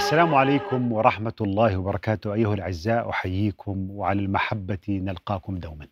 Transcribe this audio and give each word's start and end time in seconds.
السلام 0.00 0.34
عليكم 0.34 0.92
ورحمة 0.92 1.32
الله 1.40 1.76
وبركاته 1.76 2.34
أيها 2.34 2.54
الأعزاء 2.54 3.10
أحييكم 3.10 3.90
وعلى 3.90 4.20
المحبة 4.20 4.78
نلقاكم 4.88 5.56
دوما. 5.58 5.86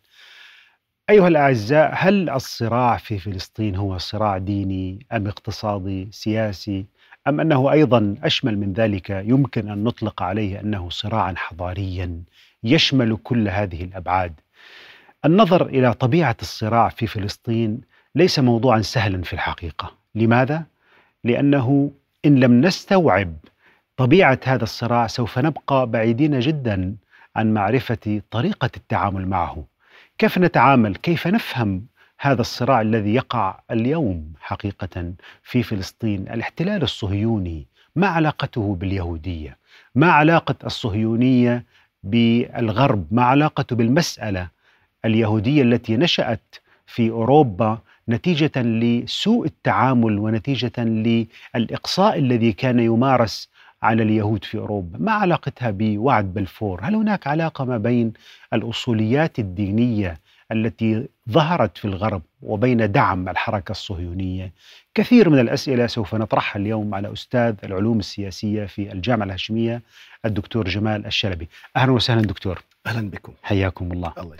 أيها 1.09 1.27
الأعزاء 1.27 1.91
هل 1.93 2.29
الصراع 2.29 2.97
في 2.97 3.19
فلسطين 3.19 3.75
هو 3.75 3.97
صراع 3.97 4.37
ديني 4.37 5.05
أم 5.11 5.27
اقتصادي 5.27 6.07
سياسي 6.11 6.85
أم 7.27 7.39
أنه 7.39 7.71
أيضا 7.71 8.15
أشمل 8.23 8.57
من 8.57 8.73
ذلك 8.73 9.09
يمكن 9.09 9.69
أن 9.69 9.83
نطلق 9.83 10.23
عليه 10.23 10.59
أنه 10.59 10.89
صراعا 10.89 11.33
حضاريا 11.37 12.23
يشمل 12.63 13.17
كل 13.23 13.47
هذه 13.49 13.83
الأبعاد؟ 13.83 14.33
النظر 15.25 15.65
إلى 15.65 15.93
طبيعة 15.93 16.37
الصراع 16.41 16.89
في 16.89 17.07
فلسطين 17.07 17.81
ليس 18.15 18.39
موضوعا 18.39 18.81
سهلا 18.81 19.21
في 19.21 19.33
الحقيقة. 19.33 19.91
لماذا؟ 20.15 20.63
لأنه 21.23 21.91
إن 22.25 22.39
لم 22.39 22.61
نستوعب 22.61 23.33
طبيعة 23.99 24.39
هذا 24.43 24.63
الصراع 24.63 25.07
سوف 25.07 25.39
نبقى 25.39 25.87
بعيدين 25.87 26.39
جدا 26.39 26.95
عن 27.35 27.53
معرفة 27.53 28.21
طريقة 28.31 28.69
التعامل 28.77 29.27
معه. 29.27 29.65
كيف 30.17 30.37
نتعامل؟ 30.37 30.95
كيف 30.95 31.27
نفهم 31.27 31.85
هذا 32.19 32.41
الصراع 32.41 32.81
الذي 32.81 33.13
يقع 33.13 33.59
اليوم 33.71 34.33
حقيقة 34.39 35.13
في 35.43 35.63
فلسطين، 35.63 36.21
الاحتلال 36.21 36.83
الصهيوني، 36.83 37.67
ما 37.95 38.07
علاقته 38.07 38.75
باليهودية؟ 38.75 39.57
ما 39.95 40.11
علاقة 40.11 40.55
الصهيونية 40.65 41.65
بالغرب؟ 42.03 43.05
ما 43.11 43.23
علاقته 43.23 43.75
بالمسألة 43.75 44.47
اليهودية 45.05 45.61
التي 45.61 45.97
نشأت 45.97 46.55
في 46.87 47.09
أوروبا 47.09 47.77
نتيجة 48.09 48.61
لسوء 48.61 49.45
التعامل 49.45 50.19
ونتيجة 50.19 50.83
للإقصاء 51.55 52.19
الذي 52.19 52.53
كان 52.53 52.79
يمارس 52.79 53.49
على 53.83 54.03
اليهود 54.03 54.43
في 54.43 54.57
أوروبا، 54.57 54.97
ما 54.99 55.11
علاقتها 55.11 55.71
بوعد 55.71 56.33
بلفور؟ 56.33 56.79
هل 56.83 56.95
هناك 56.95 57.27
علاقة 57.27 57.65
ما 57.65 57.77
بين 57.77 58.13
الأصوليات 58.53 59.39
الدينية 59.39 60.19
التي 60.51 61.07
ظهرت 61.29 61.77
في 61.77 61.85
الغرب 61.85 62.21
وبين 62.41 62.91
دعم 62.91 63.29
الحركة 63.29 63.71
الصهيونية؟ 63.71 64.53
كثير 64.95 65.29
من 65.29 65.39
الأسئلة 65.39 65.87
سوف 65.87 66.15
نطرحها 66.15 66.59
اليوم 66.59 66.95
على 66.95 67.13
أستاذ 67.13 67.55
العلوم 67.63 67.99
السياسية 67.99 68.65
في 68.65 68.91
الجامعة 68.91 69.25
الهاشمية 69.25 69.81
الدكتور 70.25 70.67
جمال 70.67 71.05
الشلبي. 71.05 71.49
أهلا 71.75 71.91
وسهلا 71.91 72.21
دكتور. 72.21 72.63
أهلا 72.87 73.09
بكم. 73.09 73.33
حياكم 73.43 73.91
الله. 73.91 74.13
الله. 74.17 74.35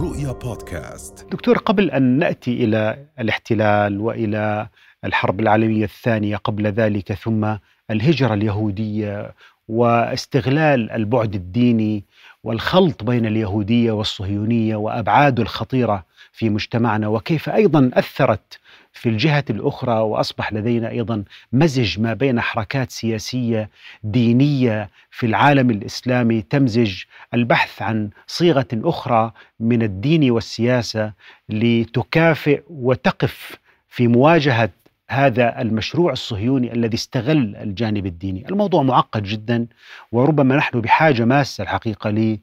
رؤيا 0.00 0.32
بودكاست 0.32 1.26
دكتور 1.32 1.58
قبل 1.58 1.90
أن 1.90 2.02
نأتي 2.02 2.64
إلى 2.64 3.06
الاحتلال 3.18 4.00
وإلى 4.00 4.68
الحرب 5.04 5.40
العالمية 5.40 5.84
الثانية 5.84 6.36
قبل 6.36 6.66
ذلك 6.66 7.12
ثم 7.12 7.54
الهجرة 7.90 8.34
اليهودية 8.34 9.34
واستغلال 9.68 10.90
البعد 10.90 11.34
الديني 11.34 12.04
والخلط 12.44 13.02
بين 13.04 13.26
اليهودية 13.26 13.92
والصهيونية 13.92 14.76
وابعاده 14.76 15.42
الخطيرة 15.42 16.04
في 16.32 16.50
مجتمعنا 16.50 17.08
وكيف 17.08 17.48
أيضا 17.48 17.90
أثرت 17.94 18.58
في 18.92 19.08
الجهة 19.08 19.44
الأخرى 19.50 19.94
وأصبح 19.94 20.52
لدينا 20.52 20.90
أيضا 20.90 21.24
مزج 21.52 22.00
ما 22.00 22.14
بين 22.14 22.40
حركات 22.40 22.90
سياسية 22.90 23.70
دينية 24.04 24.90
في 25.10 25.26
العالم 25.26 25.70
الإسلامي 25.70 26.42
تمزج 26.42 27.02
البحث 27.34 27.82
عن 27.82 28.10
صيغة 28.26 28.66
أخرى 28.74 29.32
من 29.60 29.82
الدين 29.82 30.30
والسياسة 30.30 31.12
لتكافئ 31.48 32.62
وتقف 32.70 33.58
في 33.88 34.08
مواجهة 34.08 34.70
هذا 35.10 35.60
المشروع 35.60 36.12
الصهيوني 36.12 36.72
الذي 36.72 36.94
استغل 36.94 37.56
الجانب 37.56 38.06
الديني. 38.06 38.48
الموضوع 38.48 38.82
معقد 38.82 39.22
جدا 39.22 39.66
وربما 40.12 40.56
نحن 40.56 40.80
بحاجة 40.80 41.24
ماسة 41.24 41.62
الحقيقة 41.62 42.38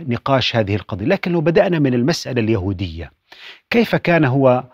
لنقاش 0.00 0.56
هذه 0.56 0.74
القضية. 0.74 1.06
لكن 1.06 1.32
لو 1.32 1.40
بدأنا 1.40 1.78
من 1.78 1.94
المسألة 1.94 2.40
اليهودية 2.40 3.12
كيف 3.70 3.96
كان 3.96 4.24
هو 4.24 4.64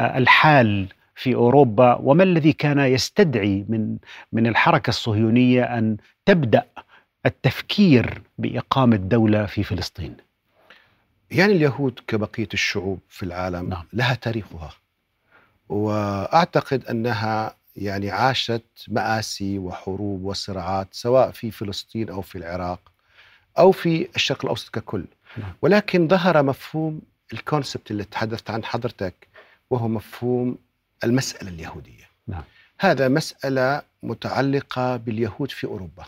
الحال 0.00 0.88
في 1.14 1.34
أوروبا؟ 1.34 1.94
وما 1.94 2.22
الذي 2.22 2.52
كان 2.52 2.78
يستدعي 2.78 3.64
من 3.68 3.96
من 4.32 4.46
الحركة 4.46 4.90
الصهيونية 4.90 5.62
أن 5.64 5.96
تبدأ 6.26 6.64
التفكير 7.26 8.22
بإقامة 8.38 8.96
دولة 8.96 9.46
في 9.46 9.62
فلسطين؟ 9.62 10.16
يعني 11.30 11.52
اليهود 11.52 12.00
كبقية 12.06 12.48
الشعوب 12.54 12.98
في 13.08 13.22
العالم 13.22 13.68
نعم. 13.68 13.84
لها 13.92 14.14
تاريخها. 14.14 14.70
وأعتقد 15.68 16.84
أنها 16.84 17.56
يعني 17.76 18.10
عاشت 18.10 18.62
مآسي 18.88 19.58
وحروب 19.58 20.24
وصراعات 20.24 20.88
سواء 20.92 21.30
في 21.30 21.50
فلسطين 21.50 22.08
أو 22.10 22.22
في 22.22 22.38
العراق 22.38 22.80
أو 23.58 23.72
في 23.72 24.08
الشرق 24.16 24.44
الأوسط 24.44 24.74
ككل 24.74 25.04
نعم. 25.36 25.52
ولكن 25.62 26.08
ظهر 26.08 26.42
مفهوم 26.42 27.00
الكونسبت 27.32 27.90
اللي 27.90 28.04
تحدثت 28.04 28.50
عن 28.50 28.64
حضرتك 28.64 29.14
وهو 29.70 29.88
مفهوم 29.88 30.58
المسألة 31.04 31.50
اليهودية 31.50 32.04
نعم. 32.26 32.42
هذا 32.80 33.08
مسألة 33.08 33.82
متعلقة 34.02 34.96
باليهود 34.96 35.50
في 35.50 35.66
أوروبا. 35.66 36.04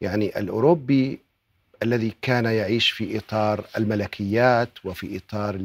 يعني 0.00 0.38
الأوروبي 0.38 1.20
الذي 1.82 2.14
كان 2.22 2.44
يعيش 2.44 2.90
في 2.90 3.18
إطار 3.18 3.64
الملكيات 3.76 4.68
وفي 4.84 5.16
إطار 5.16 5.60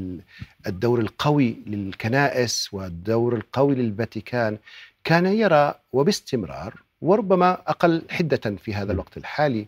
الدور 0.68 1.00
القوي 1.00 1.58
للكنائس 1.68 2.74
والدور 2.74 3.36
القوي 3.36 3.76
للفاتيكان 3.76 4.58
كان 5.04 5.26
يرى 5.26 5.74
وباستمرار 5.94 6.74
وربما 7.02 7.52
أقل 7.68 8.02
حدة 8.10 8.56
في 8.64 8.74
هذا 8.74 8.92
الوقت 8.92 9.18
الحالي 9.18 9.68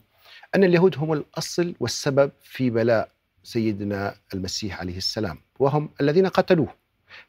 أن 0.56 0.64
اليهود 0.64 0.98
هم 0.98 1.14
الأصل 1.14 1.76
والسبب 1.80 2.32
في 2.44 2.70
بلاء 2.70 3.10
سيدنا 3.44 4.16
المسيح 4.34 4.80
عليه 4.80 4.98
السلام 4.98 5.38
وهم 5.60 5.90
الذين 6.02 6.28
قتلوه. 6.28 6.76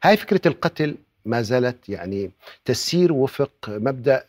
هاي 0.03 0.17
فكرة 0.17 0.41
القتل 0.47 0.95
ما 1.25 1.41
زالت 1.41 1.89
يعني 1.89 2.31
تسير 2.65 3.13
وفق 3.13 3.51
مبدأ 3.67 4.23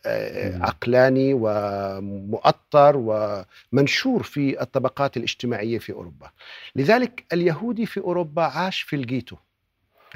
عقلاني 0.61 1.31
ومؤطر 1.35 2.93
ومنشور 2.97 4.23
في 4.23 4.63
الطبقات 4.63 5.17
الاجتماعية 5.17 5.79
في 5.79 5.93
أوروبا. 5.93 6.31
لذلك 6.77 7.25
اليهودي 7.33 7.87
في 7.87 8.01
أوروبا 8.01 8.43
عاش 8.43 8.83
في 8.83 8.97
الجيتو. 8.97 9.37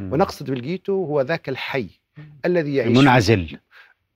ونقصد 0.01 0.51
بالجيتو 0.51 1.05
هو 1.05 1.21
ذاك 1.21 1.49
الحي 1.49 1.89
الذي 2.45 2.75
يعيش 2.75 2.99
منعزل 2.99 3.59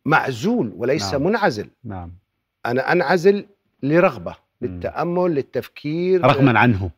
معزول 0.04 0.72
وليس 0.76 1.12
نعم. 1.12 1.22
منعزل. 1.22 1.68
نعم 1.84 2.12
أنا 2.66 2.92
أنعزل 2.92 3.46
لرغبة 3.82 4.36
للتأمل 4.62 5.34
للتفكير 5.34 6.24
رغما 6.26 6.58
عنه 6.58 6.90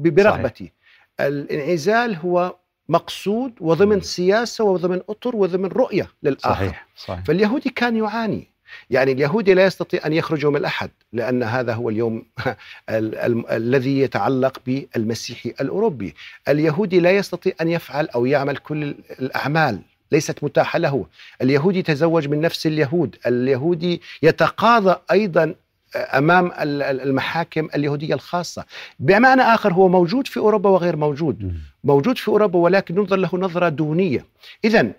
برغبتي. 0.00 0.72
الانعزال 1.20 2.16
هو 2.16 2.56
مقصود 2.88 3.52
وضمن. 3.60 4.00
سياسة 4.00 4.64
وضمن 4.64 5.00
أطر 5.08 5.36
وضمن 5.36 5.66
رؤية 5.68 6.08
للآخر. 6.22 6.50
صحيح 6.54 6.86
صحيح. 6.96 7.24
فاليهودي 7.24 7.70
كان 7.70 7.96
يعاني. 7.96 8.48
يعني 8.90 9.12
اليهودي 9.12 9.54
لا 9.54 9.64
يستطيع 9.66 10.00
أن 10.06 10.12
يخرج 10.12 10.42
يوم 10.42 10.56
الأحد 10.56 10.90
لأن 11.12 11.42
هذا 11.42 11.72
هو 11.74 11.88
اليوم 11.90 12.22
ال- 12.90 13.14
ال- 13.14 13.50
الذي 13.50 13.98
يتعلق 14.00 14.58
بالمسيحي 14.66 15.54
الأوروبي. 15.60 16.14
اليهودي 16.48 17.00
لا 17.00 17.10
يستطيع 17.10 17.52
أن 17.60 17.68
يفعل 17.68 18.08
أو 18.08 18.26
يعمل 18.26 18.56
كل 18.56 18.94
الأعمال 19.20 19.80
ليست 20.12 20.44
متاحة 20.44 20.78
له. 20.78 21.06
اليهودي 21.42 21.78
يتزوج 21.78 22.28
من 22.28 22.40
نفس 22.40 22.66
اليهود. 22.66 23.16
اليهودي 23.26 24.02
يتقاضى 24.22 24.96
أيضا 25.10 25.54
أمام 25.96 26.46
ال- 26.46 26.82
ال- 26.82 27.00
المحاكم 27.00 27.68
اليهودية 27.74 28.14
الخاصة 28.14 28.64
بمعنى 28.98 29.42
آخر 29.42 29.72
هو 29.72 29.88
موجود 29.88 30.26
في 30.26 30.36
أوروبا 30.36 30.70
وغير 30.70 30.96
موجود. 30.96 31.58
موجود 31.84 32.18
في 32.18 32.28
أوروبا 32.28 32.58
ولكن 32.58 32.94
ننظر 32.94 33.16
له 33.16 33.30
نظرة 33.34 33.68
دونية. 33.68 34.24
اذا 34.64 34.92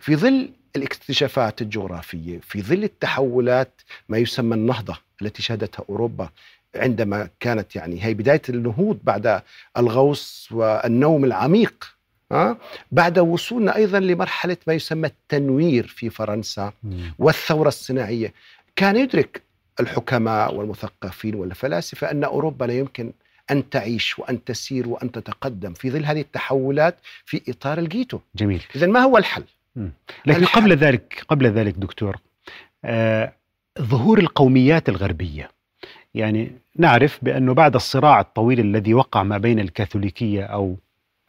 في 0.00 0.16
ظل 0.16 0.50
الاكتشافات 0.76 1.62
الجغرافية، 1.62 2.38
في 2.42 2.62
ظل 2.62 2.84
التحولات 2.84 3.80
ما 4.08 4.18
يسمى 4.18 4.54
النهضة 4.54 4.96
التي 5.22 5.42
شهدتها 5.42 5.84
أوروبا 5.90 6.28
عندما 6.76 7.28
كانت 7.40 7.76
يعني 7.76 8.04
هي 8.04 8.14
بداية 8.14 8.42
النهوض 8.48 8.98
بعد 9.04 9.42
الغوص 9.76 10.48
والنوم 10.52 11.24
العميق 11.24 11.94
ها 12.32 12.56
بعد 12.92 13.18
وصولنا 13.18 13.76
أيضا 13.76 14.00
لمرحلة 14.00 14.56
ما 14.66 14.74
يسمى 14.74 15.06
التنوير 15.08 15.86
في 15.86 16.10
فرنسا. 16.10 16.72
والثورة 17.18 17.68
الصناعية 17.68 18.32
كان 18.76 18.96
يدرك 18.96 19.42
الحكماء 19.80 20.54
والمثقفين 20.54 21.34
والفلاسفة 21.34 22.10
أن 22.10 22.24
أوروبا 22.24 22.64
لا 22.64 22.78
يمكن 22.78 23.12
أن 23.50 23.70
تعيش 23.70 24.18
وأن 24.18 24.44
تسير 24.44 24.88
وأن 24.88 25.12
تتقدم 25.12 25.72
في 25.74 25.90
ظل 25.90 26.04
هذه 26.04 26.20
التحولات 26.20 26.96
في 27.24 27.42
إطار 27.48 27.78
الجيتو، 27.78 28.18
جميل 28.36 28.62
اذا 28.76 28.86
ما 28.86 29.00
هو 29.00 29.18
الحل؟ 29.18 29.44
لكن 30.26 30.42
الحل. 30.42 30.60
قبل 30.62 30.76
ذلك 30.76 31.24
قبل 31.28 31.46
ذلك 31.46 31.74
دكتور 31.74 32.16
آه 32.84 33.32
ظهور 33.80 34.18
القوميات 34.18 34.88
الغربية 34.88 35.50
يعني 36.14 36.52
نعرف 36.76 37.18
بانه 37.22 37.54
بعد 37.54 37.74
الصراع 37.74 38.20
الطويل 38.20 38.60
الذي 38.60 38.94
وقع 38.94 39.22
ما 39.22 39.38
بين 39.38 39.58
الكاثوليكية 39.60 40.44
أو 40.44 40.76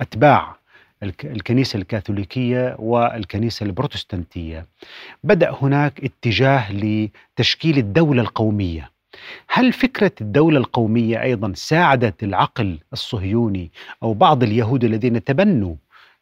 أتباع 0.02 0.42
الك- 0.50 0.59
الكنيسة 1.04 1.78
الكاثوليكية 1.78 2.76
والكنيسة 2.80 3.66
البروتستانتية. 3.66 4.66
بدأ 5.24 5.56
هناك 5.62 6.04
اتجاه 6.04 6.72
لتشكيل 6.72 7.78
الدولة 7.78 8.22
القومية. 8.22 8.92
هل 9.50 9.74
فكرة 9.74 10.12
الدولة 10.22 10.58
القومية 10.58 11.22
أيضا 11.22 11.54
ساعدت 11.56 12.24
العقل 12.24 12.80
الصهيوني 12.94 13.72
أو 14.04 14.14
بعض 14.14 14.44
اليهود 14.44 14.84
الذين 14.84 15.24
تبنوا 15.24 15.76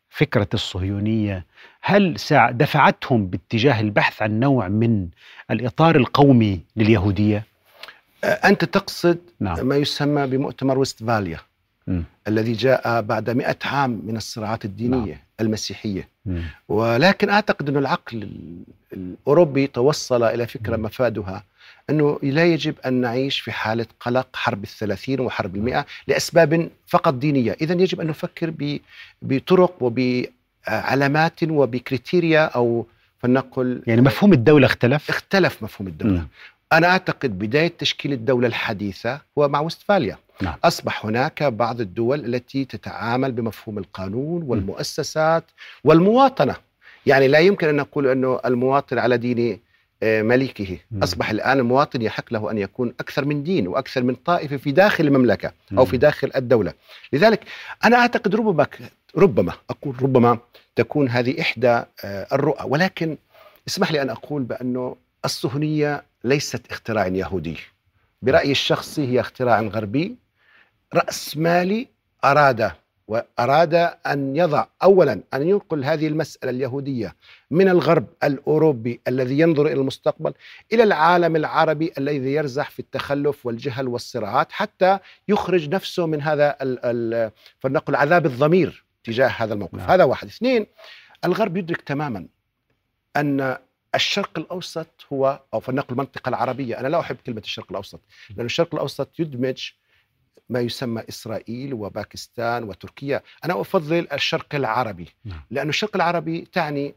فكرة 0.10 0.48
الصهيونية؟ 0.54 1.46
هل 1.82 2.16
دفعتهم 2.52 3.28
باتجاه 3.28 3.80
البحث 3.82 4.22
عن 4.22 4.40
نوع 4.40 4.68
من 4.68 5.08
الإطار 5.52 5.96
القومي 5.96 6.60
لليهودية؟ 6.76 7.44
أنت 8.24 8.66
تقصد 8.66 9.18
نعم. 9.40 9.68
ما 9.68 9.76
يسمى 9.76 10.28
بمؤتمر 10.28 10.80
وستفاليا 10.80 11.40
مم. 11.88 12.04
الذي 12.28 12.54
جاء 12.54 13.02
بعد 13.02 13.30
مئة 13.30 13.58
عام 13.66 14.02
من 14.04 14.18
الصراعات 14.18 14.66
الدينية 14.66 14.98
نعم. 15.14 15.20
المسيحية 15.42 16.08
مم. 16.26 16.42
ولكن 16.70 17.30
أعتقد 17.30 17.70
أن 17.70 17.78
العقل 17.78 18.24
ال- 18.24 18.64
الأوروبي 18.94 19.68
توصل 19.68 20.24
إلى 20.24 20.48
فكرة 20.48 20.76
مم. 20.78 20.84
مفادها 20.84 21.44
أنه 21.90 22.20
لا 22.24 22.46
يجب 22.46 22.76
أن 22.86 22.94
نعيش 22.94 23.40
في 23.40 23.52
حالة 23.52 23.86
قلق 24.00 24.28
حرب 24.36 24.64
الثلاثين 24.64 25.20
وحرب 25.20 25.56
المئة 25.56 25.86
لأسباب 26.08 26.70
فقط 26.88 27.14
دينية 27.14 27.58
إذا 27.62 27.74
يجب 27.82 28.02
أن 28.02 28.08
نفكر 28.08 28.54
بطرق 29.22 29.76
وبعلامات 29.84 31.44
وبكريتيريا 31.44 32.46
أو 32.46 32.86
فلنقل 33.20 33.82
يعني 33.88 34.02
مفهوم 34.02 34.34
الدولة 34.34 34.66
اختلف؟ 34.66 35.10
اختلف 35.10 35.64
مفهوم 35.64 35.88
الدولة 35.88 36.14
مم. 36.20 36.28
أنا 36.74 36.88
أعتقد 36.88 37.40
بداية 37.40 37.74
تشكيل 37.78 38.14
الدولة 38.14 38.48
الحديثة 38.48 39.22
هو 39.38 39.48
مع 39.48 39.60
وستفاليا 39.60 40.18
نعم. 40.42 40.56
أصبح 40.64 41.06
هناك 41.06 41.44
بعض 41.44 41.82
الدول 41.82 42.26
التي 42.26 42.66
تتعامل 42.66 43.32
بمفهوم 43.32 43.78
القانون 43.78 44.44
والمؤسسات 44.44 45.44
والمواطنة 45.84 46.56
يعني 47.06 47.28
لا 47.28 47.40
يمكن 47.40 47.68
أن 47.68 47.76
نقول 47.76 48.08
أنه 48.08 48.40
المواطن 48.46 49.00
على 49.00 49.18
دين 49.18 49.60
آه، 50.04 50.22
ملكه 50.22 50.78
مم. 50.92 51.04
أصبح 51.04 51.30
الآن 51.30 51.60
المواطن 51.60 52.02
يحق 52.02 52.34
له 52.34 52.52
أن 52.52 52.58
يكون 52.58 52.94
أكثر 53.00 53.26
من 53.26 53.44
دين 53.44 53.68
وأكثر 53.68 54.04
من 54.04 54.16
طائفة 54.16 54.58
في 54.58 54.72
داخل 54.72 55.08
المملكة 55.08 55.52
أو. 55.78 55.86
في 55.86 55.98
داخل 55.98 56.32
الدولة 56.36 56.74
لذلك 57.14 57.40
أنا 57.86 57.98
أعتقد 57.98 58.36
ربما 58.36 58.68
ربما 59.18 59.54
أقول 59.70 60.04
ربما 60.04 60.38
تكون 60.76 61.10
هذه 61.10 61.42
إحدى 61.42 61.68
آه، 61.68 62.28
الرؤى 62.34 62.66
ولكن 62.70 63.18
اسمح 63.68 63.92
لي 63.92 64.02
أن 64.02 64.10
أقول 64.10 64.44
بأنه 64.44 64.96
الصهيونية 65.26 66.04
ليست 66.24 66.72
اختراع 66.72 67.08
يهودي. 67.08 67.58
برأيي 68.22 68.52
الشخصي 68.52 69.08
هي 69.08 69.20
اختراع 69.20 69.62
غربي. 69.62 70.16
رأسمالي 70.94 71.88
أراد 72.26 72.72
وأراد 73.08 73.74
أن 74.08 74.36
يضع 74.36 74.66
أولا 74.84 75.22
أن 75.34 75.48
ينقل 75.48 75.84
هذه 75.84 76.08
المسألة 76.08 76.52
اليهودية 76.52 77.16
من 77.52 77.70
الغرب 77.70 78.08
الأوروبي 78.24 79.00
الذي 79.08 79.40
ينظر 79.40 79.66
إلى 79.66 79.74
المستقبل 79.74 80.34
إلى 80.74 80.84
العالم 80.84 81.36
العربي 81.36 81.92
الذي 81.98 82.34
يرزح 82.34 82.70
في 82.70 82.80
التخلف 82.80 83.46
والجهل 83.46 83.88
والصراعات 83.88 84.52
حتى 84.52 85.00
يخرج 85.28 85.70
نفسه 85.70 86.06
من 86.06 86.22
هذا 86.22 86.56
ال- 86.62 86.80
ال- 86.84 87.32
فلنقل 87.60 87.96
عذاب 87.96 88.26
الضمير 88.26 88.84
تجاه 89.04 89.28
هذا 89.28 89.54
الموقف. 89.54 89.76
نعم. 89.76 89.90
هذا 89.90 90.04
واحد. 90.04 90.28
اثنين 90.28 90.66
الغرب 91.26 91.58
يدرك 91.58 91.82
تماما 91.82 92.28
أن 93.18 93.58
الشرق 93.96 94.40
الأوسط 94.40 95.06
هو 95.14 95.42
أو 95.54 95.60
فلنقل 95.60 95.88
المنطقة 95.92 96.30
العربية 96.30 96.80
أنا 96.80 96.88
لا 96.88 97.00
أحب 97.00 97.16
كلمة 97.16 97.42
الشرق 97.42 97.66
الأوسط 97.70 98.02
لأن 98.36 98.46
الشرق 98.46 98.74
الأوسط 98.76 99.20
يدمج 99.20 99.72
ما 100.50 100.60
يسمى 100.60 101.04
إسرائيل 101.10 101.74
وباكستان 101.74 102.64
وتركيا 102.64 103.24
أنا 103.46 103.62
أفضل 103.62 104.08
الشرق 104.14 104.56
العربي 104.56 105.08
نعم. 105.26 105.42
لأن 105.52 105.70
الشرق 105.70 105.96
العربي 105.96 106.42
تعني 106.42 106.96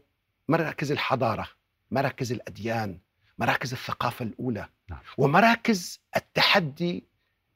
مراكز 0.49 0.91
الحضارة 0.91 1.47
مراكز 1.91 2.31
الأديان 2.31 2.97
مراكز 3.39 3.73
الثقافة 3.73 4.25
الأولى 4.25 4.67
نعم. 4.89 4.99
ومراكز 5.17 5.99
التحدي 6.15 7.03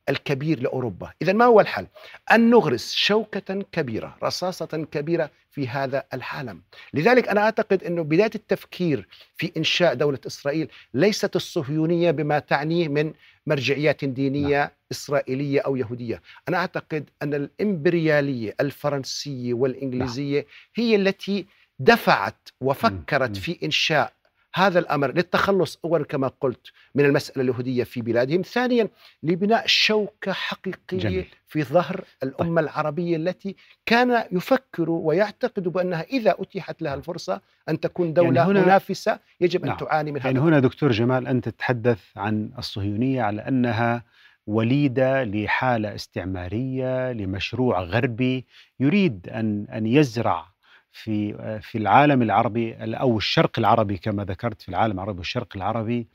الكبير 0.10 0.60
لأوروبا 0.60 1.12
إذا 1.22 1.34
ما 1.34 1.46
هو 1.46 1.60
الحل؟ 1.60 1.88
أن 2.32 2.50
نغرس 2.50 2.94
شوكة 2.94 3.66
كبيرة 3.72 4.18
رصاصة 4.24 4.88
كبيرة 4.92 5.30
في 5.52 5.68
هذا 5.68 6.04
العالم 6.14 6.62
لذلك 6.94 7.28
أنا 7.28 7.42
أعتقد 7.42 7.84
أنه 7.84 8.04
بداية 8.04 8.32
التفكير 8.36 9.08
في 9.38 9.52
إنشاء 9.58 9.94
دولة 9.94 10.20
إسرائيل 10.28 10.68
ليست 10.94 11.36
الصهيونية 11.36 12.12
بما 12.12 12.40
تعنيه 12.40 12.88
من 12.88 13.14
مرجعيات 13.48 14.06
دينية 14.06 14.58
نعم. 14.58 14.70
إسرائيلية 14.92 15.60
أو 15.60 15.76
يهودية 15.76 16.22
أنا 16.50 16.58
أعتقد 16.58 17.10
أن 17.22 17.34
الإمبريالية 17.34 18.56
الفرنسية 18.60 19.54
والإنجليزية 19.54 20.40
نعم. 20.40 20.48
هي 20.76 20.96
التي 20.96 21.46
دفعت 21.80 22.50
وفكرت. 22.62 23.38
في 23.38 23.58
إنشاء 23.64 24.14
هذا 24.56 24.80
الأمر 24.80 25.12
للتخلص 25.12 25.80
اولا 25.86 26.04
كما 26.04 26.28
قلت 26.42 26.72
من 26.96 27.06
المسألة 27.06 27.44
اليهودية 27.44 27.84
في 27.84 28.02
بلادهم، 28.02 28.42
ثانيا 28.42 28.90
لبناء 29.24 29.64
شوكة 29.68 30.34
حقيقية 30.34 30.98
جميل. 30.98 31.26
في 31.48 31.64
ظهر 31.64 32.04
الأمة 32.24 32.62
طيب. 32.62 32.70
العربية 32.70 33.16
التي 33.16 33.56
كان 33.86 34.24
يفكر 34.32 34.90
ويعتقد 34.90 35.68
بأنها 35.68 36.02
إذا 36.02 36.36
أتيحت 36.40 36.82
لها 36.82 36.94
الفرصة 36.94 37.42
أن 37.70 37.80
تكون 37.80 38.14
دولة 38.14 38.36
يعني 38.36 38.52
هنا 38.52 38.62
منافسة 38.62 39.20
يجب 39.42 39.62
أن 39.62 39.68
نعم. 39.68 39.78
تعاني 39.78 40.12
من 40.12 40.20
هذا 40.20 40.28
يعني 40.28 40.40
هنا 40.40 40.60
دكتور 40.60 40.92
جمال 40.92 41.28
أنت 41.28 41.50
تتحدث 41.50 42.00
عن 42.16 42.52
الصهيونية 42.58 43.22
على 43.22 43.42
أنها 43.42 44.04
وليدة 44.48 45.24
لحالة 45.24 45.96
استعمارية 45.96 47.12
لمشروع 47.12 47.82
غربي 47.82 48.46
يريد 48.80 49.30
ان 49.30 49.68
أن 49.74 49.86
يزرع 49.86 50.55
في 50.96 51.34
في 51.62 51.78
العالم 51.78 52.22
العربي 52.22 52.76
أو 52.96 53.18
الشرق 53.18 53.60
العربي 53.60 53.98
كما 53.98 54.24
ذكرت 54.26 54.62
في 54.62 54.70
العالم 54.70 54.94
العربي 54.94 55.18
والشرق 55.18 55.56
العربي 55.56 56.08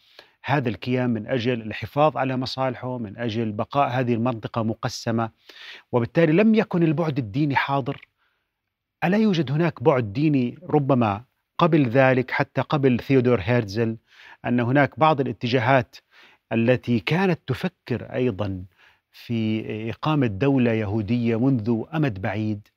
هذا 0.45 0.69
الكيان 0.69 1.11
من 1.11 1.27
أجل 1.27 1.63
الحفاظ 1.63 2.17
على 2.17 2.37
مصالحه 2.37 2.99
من 2.99 3.19
أجل 3.19 3.53
بقاء 3.53 3.89
هذه 3.89 4.15
المنطقة 4.15 4.63
مقسمة. 4.63 5.31
وبالتالي 5.93 6.33
لم 6.33 6.55
يكن 6.55 6.83
البعد 6.83 7.19
الديني 7.19 7.57
حاضر. 7.57 8.09
ألا 9.05 9.17
يوجد 9.17 9.53
هناك 9.53 9.83
بعد 9.83 10.13
ديني 10.13 10.59
ربما 10.63 11.25
قبل 11.59 11.89
ذلك 11.89 12.31
حتى 12.31 12.61
قبل 12.61 13.01
ثيودور 13.01 13.41
هيرتزل 13.41 13.97
أن 14.45 14.61
هناك 14.61 14.99
بعض 15.01 15.21
الاتجاهات 15.21 15.97
التي 16.53 17.01
كانت 17.01 17.41
تفكر 17.47 18.03
أيضا 18.15 18.65
في 19.13 19.91
إقامة 19.91 20.27
دولة 20.27 20.73
يهودية 20.73 21.39
منذ 21.39 21.83
أمد 21.95 22.23
بعيد؟ 22.23 22.69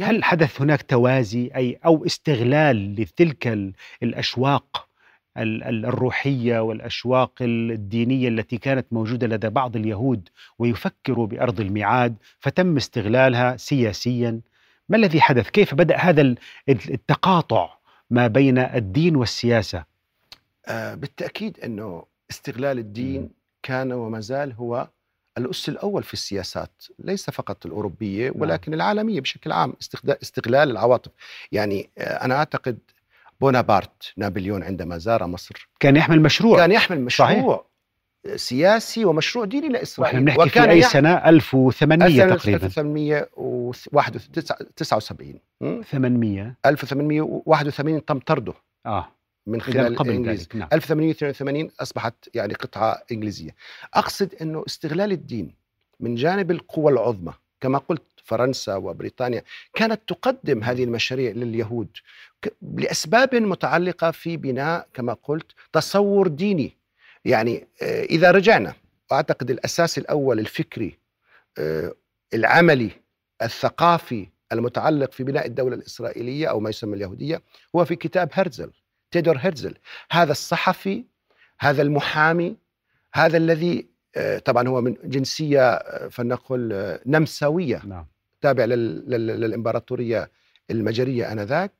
هل 0.00 0.24
حدث 0.24 0.60
هناك 0.60 0.82
توازي 0.82 1.50
اي 1.56 1.78
أو 1.84 2.06
استغلال 2.06 2.94
لتلك 2.94 3.72
الأشواق 4.02 4.88
الروحية 5.36 6.60
والأشواق 6.60 7.32
الدينية 7.40 8.28
التي 8.28 8.58
كانت 8.58 8.86
موجودة 8.92 9.26
لدى 9.26 9.48
بعض 9.48 9.76
اليهود 9.76 10.28
ويفكروا 10.58 11.26
بأرض 11.26 11.60
الميعاد 11.60 12.16
فتم 12.38 12.76
استغلالها 12.76 13.56
سياسيا؟ 13.56 14.40
ما 14.88 14.96
الذي 14.96 15.20
حدث؟ 15.20 15.50
كيف 15.50 15.74
بدأ 15.74 15.96
هذا 15.96 16.34
التقاطع 16.68 17.70
ما 18.10 18.26
بين 18.26 18.58
الدين 18.58 19.16
والسياسة؟ 19.16 19.84
آه 20.66 20.94
بالتأكيد 20.94 21.60
أنه 21.60 22.04
استغلال 22.30 22.78
الدين. 22.78 23.30
كان 23.62 23.92
وما 23.92 24.20
زال 24.20 24.52
هو 24.52 24.88
الأس 25.40 25.68
الأول 25.68 26.02
في 26.02 26.12
السياسات 26.12 26.82
ليس 26.98 27.30
فقط 27.30 27.66
الأوروبية 27.66 28.32
ولكن 28.34 28.74
العالمية 28.74 29.20
بشكل 29.20 29.52
عام 29.52 29.74
استغلال 30.06 30.70
العواطف. 30.70 31.10
يعني 31.52 31.90
أنا 31.98 32.34
أعتقد 32.34 32.78
بونابرت 33.40 34.12
نابليون 34.16 34.62
عندما 34.62 34.98
زار 34.98 35.26
مصر. 35.26 35.68
كان 35.80 35.96
يحمل 35.96 36.20
مشروع. 36.20 36.56
كان 36.56 36.72
يحمل 36.72 37.00
مشروع 37.00 37.28
صحيح. 37.28 37.60
سياسي 38.36 39.04
ومشروع 39.04 39.44
ديني 39.44 39.68
لإسرائيل. 39.68 40.22
ونحن 40.22 40.38
نحكي 40.38 40.50
في 40.50 40.70
أي 40.70 40.82
سنة؟ 40.82 41.28
1800 41.28 42.34
تقريبا. 42.34 42.66
1879 42.66 45.40
800 45.82 46.56
1881 46.66 48.04
تم 48.04 48.18
طرده. 48.18 48.54
آه. 48.86 49.08
من 49.50 49.60
خلال 49.60 49.96
قبل 49.96 50.10
الانجليز 50.10 50.48
نعم. 50.54 50.68
1882 50.72 51.70
أصبحت 51.80 52.14
يعني 52.34 52.54
قطعة 52.54 53.02
إنجليزية. 53.12 53.54
أقصد 53.94 54.34
إنه 54.42 54.64
استغلال 54.66 55.12
الدين 55.12 55.54
من 56.00 56.14
جانب 56.14 56.50
القوى 56.50 56.92
العظمى 56.92 57.32
كما 57.60 57.78
قلت 57.78 58.02
فرنسا 58.24 58.76
وبريطانيا 58.76 59.42
كانت 59.74 60.00
تقدم 60.06 60.62
هذه 60.62 60.84
المشاريع 60.84 61.30
لليهود 61.32 61.88
لأسباب 62.62 63.34
متعلقة 63.34 64.10
في 64.10 64.36
بناء 64.36 64.88
كما 64.94 65.12
قلت 65.22 65.52
تصور 65.72 66.28
ديني. 66.28 66.76
يعني 67.24 67.66
إذا 67.82 68.30
رجعنا 68.30 68.74
وأعتقد 69.10 69.50
الأساس 69.50 69.98
الأول 69.98 70.38
الفكري 70.38 70.98
العملي 72.34 72.90
الثقافي 73.42 74.26
المتعلق 74.52 75.12
في 75.12 75.24
بناء 75.24 75.46
الدولة 75.46 75.76
الإسرائيلية 75.76 76.46
أو 76.46 76.60
ما 76.60 76.70
يسمى 76.70 76.96
اليهودية 76.96 77.42
هو 77.76 77.84
في 77.84 77.96
كتاب 77.96 78.28
هرزل. 78.32 78.70
تيدور 79.10 79.36
هيرزل. 79.40 79.74
هذا 80.10 80.32
الصحفي 80.32 81.04
هذا 81.60 81.82
المحامي 81.82 82.56
هذا 83.14 83.36
الذي 83.36 83.86
طبعا 84.44 84.68
هو 84.68 84.80
من 84.80 84.96
جنسية 85.04 85.78
فلنقل 86.08 86.98
نمساوية. 87.06 87.82
نعم. 87.86 88.06
تابع 88.40 88.64
للإمبراطورية 88.64 90.30
المجرية 90.70 91.32
آنذاك. 91.32 91.72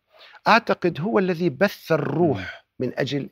أعتقد 0.49 1.01
هو 1.01 1.19
الذي 1.19 1.49
بث 1.51 1.93
الروح 1.93 2.65
من 2.79 2.93
أجل 2.99 3.29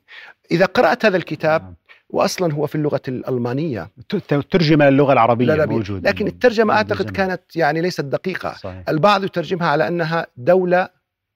إذا 0.51 0.65
قرأت 0.65 1.05
هذا 1.05 1.17
الكتاب 1.17 1.61
نعم. 1.61 1.73
وأصلا 2.09 2.53
هو 2.53 2.67
في 2.67 2.75
اللغة 2.75 3.01
الألمانية. 3.07 3.89
ت- 4.09 4.15
ت- 4.15 4.33
ترجمة 4.51 4.89
للغة 4.89 5.13
العربية 5.13 5.45
لا 5.45 5.53
لا 5.55 5.65
بي- 5.65 5.73
موجود. 5.75 6.07
لكن 6.07 6.27
الترجمة 6.27 6.73
أعتقد 6.73 6.97
بالزمن. 6.97 7.13
كانت 7.13 7.55
يعني 7.55 7.81
ليست 7.81 8.01
دقيقة. 8.01 8.53
صحيح. 8.53 8.89
البعض 8.89 9.23
يترجمها 9.23 9.67
على 9.67 9.87
أنها 9.87 10.27
دولة 10.37 10.89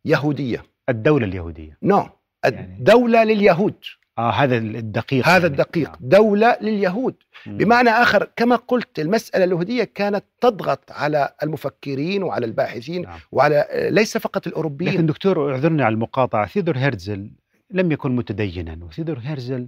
يهودية. 0.06 0.64
الدولة 0.90 1.26
اليهودية. 1.26 1.78
نو 1.84 1.98
يعني- 1.98 2.10
الدولة 2.46 3.24
لليهود 3.24 3.76
آه 4.18 4.32
هذا 4.32 4.58
الدقيق 4.58 5.26
هذا 5.28 5.34
يعني. 5.34 5.46
الدقيق 5.48 5.90
نعم. 5.90 5.98
دولة 6.02 6.58
لليهود 6.62 7.16
مم. 7.46 7.58
بمعنى 7.58 7.90
آخر 7.90 8.30
كما 8.36 8.56
قلت 8.56 9.00
المسألة 9.00 9.44
اليهودية 9.44 9.84
كانت 9.84 10.24
تضغط 10.42 10.92
على 10.92 11.30
المفكرين 11.44 12.24
وعلى 12.24 12.46
الباحثين 12.46 13.02
نعم. 13.02 13.20
وعلى 13.32 13.68
ليس 13.92 14.18
فقط 14.18 14.48
الأوروبيين 14.48 14.94
لكن 14.94 15.06
دكتور 15.06 15.52
اعذرني 15.52 15.84
على 15.84 15.94
المقاطعة 15.94 16.48
ثيودور 16.48 16.78
هيرزل 16.78 17.32
لم 17.72 17.92
يكن 17.92 18.16
متدينا 18.16 18.86
وثيودور 18.86 19.20
هيرزل 19.20 19.68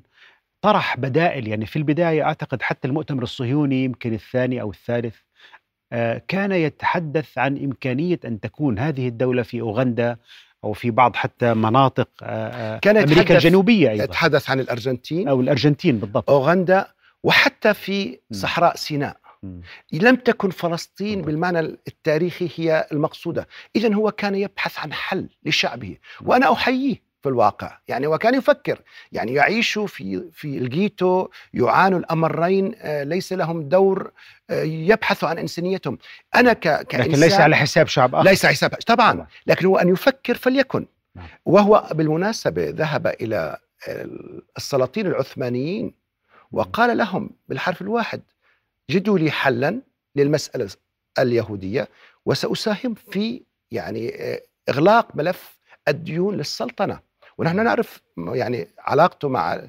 طرح 0.62 0.98
بدائل 0.98 1.48
يعني 1.48 1.66
في 1.66 1.76
البداية 1.76 2.24
أعتقد 2.24 2.62
حتى 2.62 2.88
المؤتمر 2.88 3.24
الصهيوني 3.24 3.84
يمكن 3.84 4.14
الثاني 4.14 4.62
أو 4.62 4.72
الثالث 4.72 5.16
آه، 5.92 6.22
كان 6.28 6.52
يتحدث 6.52 7.38
عن 7.38 7.58
إمكانية 7.58 8.20
أن 8.26 8.40
تكون 8.40 8.80
هذه 8.80 9.08
الدولة 9.08 9.44
في 9.44 9.62
أوغندا 9.62 10.18
أو 10.66 10.74
في 10.74 10.92
بعض 10.92 11.16
حتى 11.16 11.54
مناطق 11.54 12.10
آه، 12.24 12.26
آه، 12.76 12.80
كان 12.80 12.98
أمريكا 12.98 13.22
يتحدث- 13.22 13.32
الجنوبية 13.32 13.90
أيضا. 13.90 14.04
يتحدث 14.04 14.50
عن 14.50 14.60
الأرجنتين. 14.60 15.28
أو 15.28 15.42
الأرجنتين 15.42 15.98
بالضبط. 16.00 16.30
أوغندا 16.30 16.88
وحتى 17.24 17.74
في 17.74 18.08
مم. 18.10 18.18
صحراء 18.38 18.76
سيناء. 18.76 19.18
مم. 19.44 19.62
لم 19.94 20.16
تكن 20.16 20.50
فلسطين 20.50 21.10
بالضبط. 21.10 21.26
بالمعنى 21.26 21.60
التاريخي 21.60 22.50
هي 22.56 22.88
المقصودة. 22.92 23.48
إذا 23.76 23.94
هو 23.94 24.12
كان 24.12 24.36
يبحث 24.36 24.80
عن 24.80 24.94
حل 24.94 25.30
لشعبه 25.46 25.98
وأنا 26.22 26.52
أحييه. 26.54 26.96
في 27.26 27.30
الواقع. 27.30 27.78
يعني 27.88 28.08
وكان 28.08 28.36
يفكر 28.36 28.82
يعني 29.12 29.34
يعيش 29.34 29.80
في 29.80 30.30
في 30.32 30.58
الجيتو 30.58 31.28
يعانوا 31.54 32.00
الأمرين 32.00 32.76
آه، 32.78 33.04
ليس 33.04 33.34
لهم 33.34 33.70
دور 33.70 34.12
آه، 34.50 34.64
يبحثوا 34.64 35.30
عن 35.30 35.38
إنسانيتهم. 35.38 35.98
أنا 36.36 36.54
ك 36.54 36.60
كإنسان 36.60 37.12
لكن 37.12 37.20
ليس 37.20 37.34
على 37.34 37.56
حساب 37.56 37.88
شعب 37.88 38.16
آخر. 38.16 38.30
ليس 38.30 38.46
حساب 38.46 38.70
طبعا. 38.70 39.28
لكن 39.48 39.66
هو 39.66 39.78
أن 39.78 39.90
يفكر 39.90 40.36
فليكن. 40.36 40.86
نعم. 41.16 41.28
وهو 41.46 41.90
بالمناسبة 41.92 42.70
ذهب 42.70 43.08
إلى 43.08 43.58
السلاطين 44.58 45.08
العثمانيين 45.08 45.94
وقال 46.52 46.98
لهم 46.98 47.30
بالحرف 47.48 47.82
الواحد 47.82 48.22
جدوا 48.92 49.20
لي 49.20 49.32
حلا 49.32 49.82
للمسألة 50.16 50.70
اليهودية 51.20 51.88
وسأساهم 52.26 52.94
في 52.94 53.44
يعني 53.72 54.16
آه، 54.16 54.42
إغلاق 54.70 55.16
ملف 55.16 55.56
الديون 55.88 56.38
للسلطنة. 56.38 57.00
ونحن 57.38 57.64
نعرف 57.64 58.02
يعني 58.18 58.68
علاقته 58.80 59.30
مع 59.30 59.62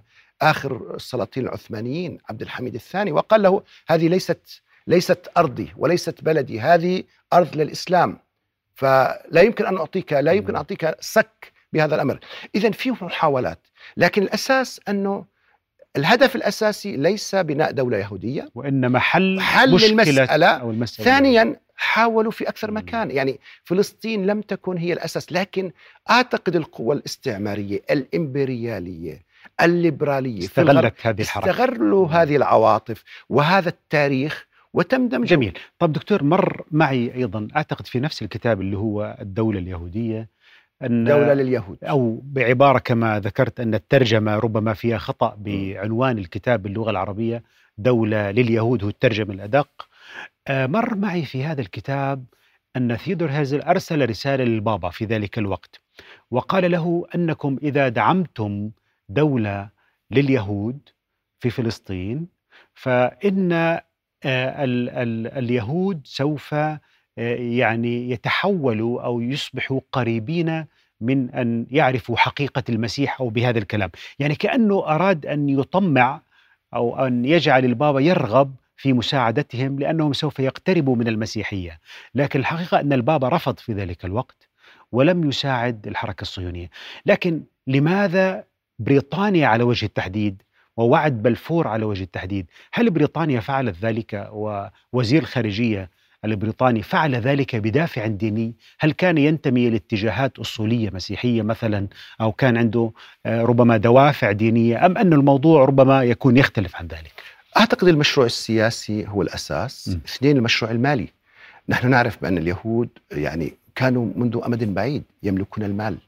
آخر 0.42 0.94
السلاطين 0.94 1.44
العثمانيين 1.46 2.18
عبد 2.30 2.42
الحميد 2.42 2.74
الثاني 2.74 3.12
وقال 3.12 3.42
له 3.42 3.62
هذه 3.88 4.08
ليست 4.08 4.62
ليست 4.86 5.28
أرضي 5.36 5.72
وليست 5.76 6.24
بلدي 6.24 6.60
هذه 6.60 7.02
أرض 7.32 7.56
للإسلام. 7.56 8.18
فلا 8.74 9.40
يمكن 9.42 9.66
أن 9.66 9.76
أعطيك 9.76 10.12
لا 10.12 10.32
يمكن 10.32 10.56
أعطيك 10.56 10.96
سك 11.00 11.52
بهذا 11.72 11.94
الأمر. 11.94 12.18
إذا 12.54 12.70
في 12.70 12.90
محاولات 12.90 13.58
لكن 13.96 14.22
الأساس 14.22 14.80
أنه 14.88 15.24
الهدف 15.96 16.36
الأساسي 16.36 16.96
ليس 16.96 17.34
بناء 17.34 17.72
دولة 17.72 17.98
يهودية 17.98 18.48
وإنما 18.54 18.98
حل 18.98 19.40
حل 19.40 19.74
مشكلة 19.74 19.90
المسألة. 19.90 20.46
أو 20.46 20.70
المسألة. 20.70 21.04
ثانيا 21.04 21.56
حاولوا 21.76 22.30
في 22.30 22.48
أكثر. 22.48 22.70
مكان. 22.70 23.10
يعني 23.10 23.40
فلسطين 23.64 24.26
لم 24.26 24.40
تكن 24.40 24.76
هي 24.76 24.92
الأساس 24.92 25.32
لكن 25.32 25.72
أعتقد 26.10 26.56
القوى 26.56 26.96
الاستعمارية 26.96 27.80
الإمبريالية 27.90 29.22
الليبرالية 29.62 30.38
استغلت 30.38 30.94
هذه 31.02 31.20
الحركة. 31.20 31.50
استغلوا 31.50 32.08
هذه 32.08 32.36
العواطف 32.36 33.04
وهذا 33.28 33.68
التاريخ 33.68 34.46
وتمدمجوا 34.72 35.26
جميل. 35.26 35.58
طب 35.78 35.92
دكتور 35.92 36.22
مر 36.22 36.62
معي 36.70 37.14
أيضا 37.14 37.48
أعتقد 37.56 37.86
في 37.86 38.00
نفس 38.00 38.22
الكتاب 38.22 38.60
اللي 38.60 38.76
هو 38.78 39.16
الدولة 39.20 39.58
اليهودية 39.58 40.28
أن 40.82 41.04
دولة 41.04 41.34
لليهود. 41.34 41.78
أو 41.84 42.20
بعبارة 42.24 42.78
كما 42.78 43.20
ذكرت 43.20 43.60
أن 43.60 43.74
الترجمة 43.74 44.36
ربما 44.38 44.74
فيها 44.74 44.98
خطأ 44.98 45.36
بعنوان 45.38 46.18
الكتاب 46.18 46.62
باللغة 46.62 46.90
العربية 46.90 47.42
دولة 47.78 48.30
لليهود 48.30 48.82
هو 48.84 48.88
الترجمة 48.88 49.34
الأدق. 49.34 49.85
مر 50.50 50.94
معي 50.94 51.24
في 51.24 51.44
هذا 51.44 51.60
الكتاب 51.60 52.24
أن 52.76 52.96
ثيودور 52.96 53.30
هيرزل 53.30 53.60
أرسل 53.62 54.08
رسالة 54.10 54.44
للبابا 54.44 54.90
في 54.90 55.04
ذلك 55.04 55.38
الوقت 55.38 55.80
وقال 56.30 56.70
له 56.70 57.06
أنكم 57.14 57.56
إذا 57.62 57.88
دعمتم 57.88 58.70
دولة 59.08 59.68
لليهود 60.10 60.78
في 61.40 61.50
فلسطين 61.50 62.26
فإن 62.74 63.52
آه، 63.52 64.64
ال- 64.64 64.88
ال- 64.88 65.26
اليهود 65.38 66.00
سوف 66.04 66.54
آه، 66.54 66.80
يعني 67.38 68.10
يتحولوا 68.10 69.02
أو 69.02 69.20
يصبحوا 69.20 69.80
قريبين 69.92 70.64
من 71.00 71.30
أن 71.30 71.66
يعرفوا 71.70 72.16
حقيقة 72.16 72.62
المسيح 72.68 73.20
أو 73.20 73.28
بهذا 73.28 73.58
الكلام. 73.58 73.90
يعني 74.18 74.34
كأنه 74.34 74.86
أراد 74.86 75.26
أن 75.26 75.48
يطمع 75.48 76.20
أو 76.74 77.06
أن 77.06 77.24
يجعل 77.24 77.64
البابا 77.64 78.00
يرغب 78.00 78.54
في 78.76 78.92
مساعدتهم 78.92 79.78
لأنهم 79.78 80.12
سوف 80.12 80.38
يقتربوا 80.38 80.96
من 80.96 81.08
المسيحية. 81.08 81.80
لكن 82.14 82.40
الحقيقة 82.40 82.80
أن 82.80 82.92
البابا 82.92 83.28
رفض 83.28 83.58
في 83.58 83.72
ذلك 83.72 84.04
الوقت 84.04 84.48
ولم 84.92 85.28
يساعد 85.28 85.86
الحركة 85.86 86.22
الصهيونية. 86.22 86.70
لكن 87.06 87.42
لماذا 87.66 88.44
بريطانيا 88.78 89.46
على 89.46 89.64
وجه 89.64 89.86
التحديد 89.86 90.42
ووعد 90.76 91.22
بلفور 91.22 91.68
على 91.68 91.84
وجه 91.84 92.02
التحديد؟ 92.02 92.46
هل 92.72 92.90
بريطانيا 92.90 93.40
فعلت 93.40 93.76
ذلك 93.82 94.28
ووزير 94.32 95.22
الخارجية 95.22 95.90
البريطاني 96.24 96.82
فعل 96.82 97.14
ذلك 97.14 97.56
بدافع 97.56 98.06
ديني؟ 98.06 98.54
هل 98.80 98.92
كان 98.92 99.18
ينتمي 99.18 99.70
لاتجاهات 99.70 100.38
أصولية 100.38 100.90
مسيحية 100.90 101.42
مثلا 101.42 101.86
أو 102.20 102.32
كان 102.32 102.56
عنده 102.56 102.92
آه، 103.26 103.42
ربما 103.42 103.76
دوافع 103.76 104.32
دينية؟ 104.32 104.86
أم 104.86 104.98
أن 104.98 105.12
الموضوع 105.12 105.64
ربما 105.64 106.02
يكون 106.02 106.36
يختلف 106.36 106.76
عن 106.76 106.86
ذلك؟ 106.86 107.35
أعتقد 107.56 107.88
المشروع 107.88 108.26
السياسي 108.26 109.06
هو 109.08 109.22
الأساس. 109.22 109.88
م. 109.88 110.00
اثنين 110.08 110.36
المشروع 110.36 110.70
المالي. 110.70 111.08
نحن 111.68 111.90
نعرف 111.90 112.22
بأن 112.22 112.38
اليهود 112.38 112.88
يعني 113.12 113.52
كانوا 113.74 114.12
منذ 114.16 114.40
أمد 114.46 114.74
بعيد 114.74 115.02
يملكون 115.22 115.64
المال. 115.64 115.98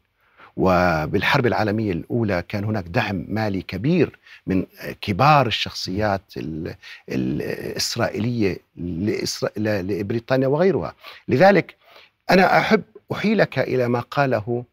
وبالحرب 0.56 1.46
العالمية 1.46 1.92
الأولى 1.92 2.42
كان 2.48 2.64
هناك 2.64 2.84
دعم 2.84 3.24
مالي 3.28 3.62
كبير 3.62 4.18
من 4.46 4.66
كبار 5.00 5.46
الشخصيات 5.46 6.22
ال- 6.36 6.74
الإسرائيلية 7.08 8.58
لبريطانيا 9.56 10.48
وغيرها. 10.48 10.94
لذلك 11.28 11.76
أنا 12.30 12.58
أحب 12.58 12.82
أحيلك 13.12 13.58
إلى 13.58 13.88
ما 13.88 14.00
قاله 14.00 14.64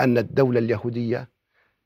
أن 0.01 0.19
الدولة 0.19 0.59
اليهودية 0.59 1.29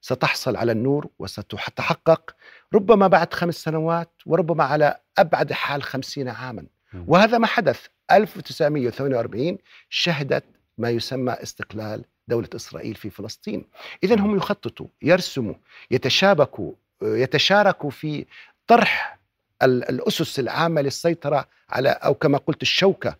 ستحصل 0.06 0.56
على 0.56 0.72
النور 0.72 1.06
وستتحقق 1.18 2.34
ربما 2.74 3.06
بعد 3.08 3.34
خمس 3.34 3.54
سنوات 3.54 4.10
وربما 4.26 4.64
على 4.64 4.96
أبعد 5.18 5.52
حال 5.52 5.82
خمسين 5.82 6.28
عاما. 6.28 6.64
مم. 6.92 7.04
وهذا 7.08 7.38
ما 7.38 7.46
حدث. 7.46 7.86
1948 8.10 9.58
شهدت 9.90 10.44
ما 10.78 10.90
يسمى 10.90 11.32
استقلال 11.32 12.04
دولة 12.28 12.48
إسرائيل 12.56 12.94
في 12.94 13.10
فلسطين. 13.10 13.64
إذا 14.04 14.20
هم 14.20 14.36
يخططوا 14.36 14.86
يرسموا 15.02 15.54
يتشابكوا 15.90 16.72
يتشاركوا 17.02 17.90
في 17.90 18.26
طرح 18.66 19.18
ال- 19.62 19.88
الأسس 19.88 20.38
العامة 20.40 20.80
للسيطرة 20.80 21.48
على 21.70 21.88
أو 21.88 22.14
كما 22.14 22.38
قلت 22.38 22.62
الشوكة 22.62 23.16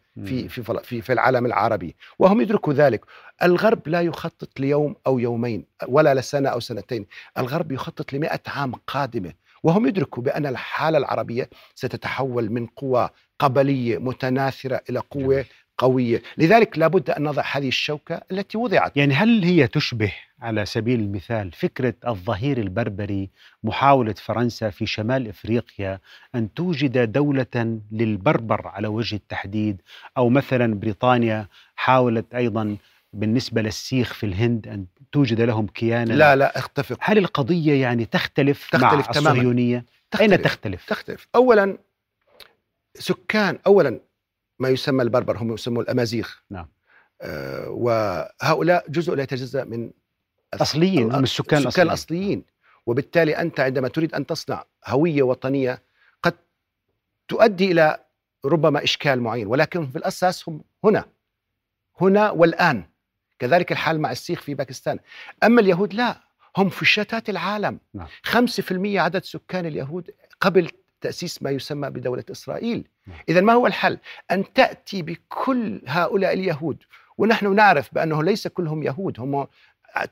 في 0.48 0.48
فل- 0.62 0.84
في 0.84 1.00
في 1.02 1.12
العالم 1.12 1.46
العربي. 1.46 1.96
وهم 2.18 2.40
يدركوا 2.40 2.72
ذلك. 2.72 3.04
الغرب 3.42 3.88
لا 3.88 4.00
يخطط 4.00 4.61
ليوم 4.61 4.96
أو 5.06 5.18
يومين 5.18 5.64
ولا 5.88 6.14
لسنة 6.14 6.49
أو 6.49 6.61
سنتين 6.61 7.06
الغرب 7.38 7.72
يخطط 7.72 8.12
لمئة 8.12 8.40
عام 8.46 8.72
قادمة 8.87 9.32
وهم 9.62 9.87
يدركوا 9.87 10.22
بأن 10.22 10.46
الحالة 10.46 10.99
العربية 10.99 11.49
ستتحول 11.75 12.50
من 12.50 12.66
قوى 12.66 13.08
قبلية 13.38 13.99
متناثرة 13.99 14.80
إلى 14.90 14.99
قوة 14.99 15.34
جميل. 15.34 15.46
قوية 15.78 16.22
لذلك 16.38 16.78
لابد 16.78 17.11
أن 17.11 17.22
نضع 17.22 17.42
هذه 17.52 17.68
الشوكة 17.68 18.20
التي 18.32 18.58
وضعت 18.58 18.96
يعني 18.96 19.14
هل 19.14 19.44
هي 19.44 19.66
تشبه 19.66 20.12
على 20.40 20.66
سبيل 20.66 21.00
المثال 21.00 21.52
فكرة 21.52 21.94
الظهير 22.06 22.58
البربري 22.58 23.30
محاولة 23.64 24.12
فرنسا 24.12 24.70
في 24.70 24.87
شمال 24.87 25.28
إفريقيا 25.28 25.99
أن 26.34 26.54
توجد 26.54 27.12
دولة 27.12 27.80
للبربر 27.92 28.68
على 28.68 28.88
وجه 28.88 29.16
التحديد 29.16 29.80
أو 30.16 30.28
مثلا 30.28 30.75
بريطانيا 30.75 31.46
حاولت 31.76 32.34
أيضا 32.34 32.76
بالنسبة 33.12 33.62
للسيخ 33.62 34.14
في 34.14 34.26
الهند 34.26 34.69
أن 34.69 34.87
توجد 35.12 35.40
لهم 35.40 35.66
كيانا. 35.66 36.12
لا 36.12 36.37
لا 36.37 36.59
اتفق 36.59 36.99
هل 37.00 37.19
القضية 37.19 37.83
يعني 37.83 38.04
تختلف, 38.04 38.75
مع 38.75 38.81
تختلف 38.81 39.07
تماماً. 39.07 39.31
الصهيونية؟ 39.31 39.85
أين 40.21 40.42
تختلف؟ 40.42 40.87
تختلف. 40.88 41.28
اولا 41.35 41.78
سكان 42.95 43.59
اولا 43.66 44.00
ما 44.59 44.69
يسمى 44.69 45.02
البربر 45.02 45.37
هم 45.37 45.54
يسموا 45.54 45.83
الأمازيغ. 45.83 46.28
نعم. 46.50 46.69
آه 47.21 47.69
وهؤلاء 47.69 48.90
جزء 48.90 49.14
لا 49.14 49.23
يتجزأ 49.23 49.64
من 49.64 49.90
أصليين 50.54 51.12
هم 51.12 51.23
السكان 51.23 51.66
السكان 51.66 51.87
الأصليين. 51.87 51.88
الأصليين. 51.88 52.45
وبالتالي 52.87 53.37
أنت 53.37 53.61
عندما 53.61 53.88
تريد 53.88 54.14
أن 54.14 54.26
تصنع 54.26 54.64
هوية 54.87 55.23
وطنية 55.23 55.83
قد 56.23 56.35
تؤدي 57.28 57.73
إلى 57.73 57.99
ربما 58.45 58.85
إشكال 58.85 59.21
معين 59.21 59.47
ولكن 59.47 59.87
في 59.87 59.97
الأساس 59.97 60.49
هم 60.49 60.64
هنا. 60.85 61.04
هنا 62.00 62.31
والآن. 62.31 62.85
كذلك 63.42 63.72
الحال 63.72 64.00
مع 64.00 64.12
السيخ 64.12 64.40
في 64.40 64.54
باكستان. 64.54 64.99
أما 65.44 65.61
اليهود 65.61 65.94
لا 65.94 66.20
هم 66.56 66.68
في 66.68 66.84
شتات 66.84 67.28
العالم. 67.30 67.78
نعم. 67.94 68.06
5% 68.22 68.99
عدد 68.99 69.25
سكان 69.25 69.66
اليهود 69.66 70.11
قبل 70.40 70.70
تأسيس 71.00 71.42
ما 71.42 71.50
يسمى 71.50 71.90
بدولة 71.90 72.25
إسرائيل. 72.30 72.88
نعم. 73.06 73.18
اذا 73.28 73.40
ما 73.40 73.52
هو 73.52 73.66
الحل؟ 73.66 73.99
أن 74.30 74.52
تأتي 74.52 75.02
بكل 75.02 75.80
هؤلاء 75.87 76.32
اليهود. 76.32 76.76
ونحن 77.18 77.54
نعرف 77.54 77.94
بأنه 77.94 78.22
ليس 78.22 78.49
كلهم 78.49 78.82
يهود. 78.82 79.20
هم 79.20 79.46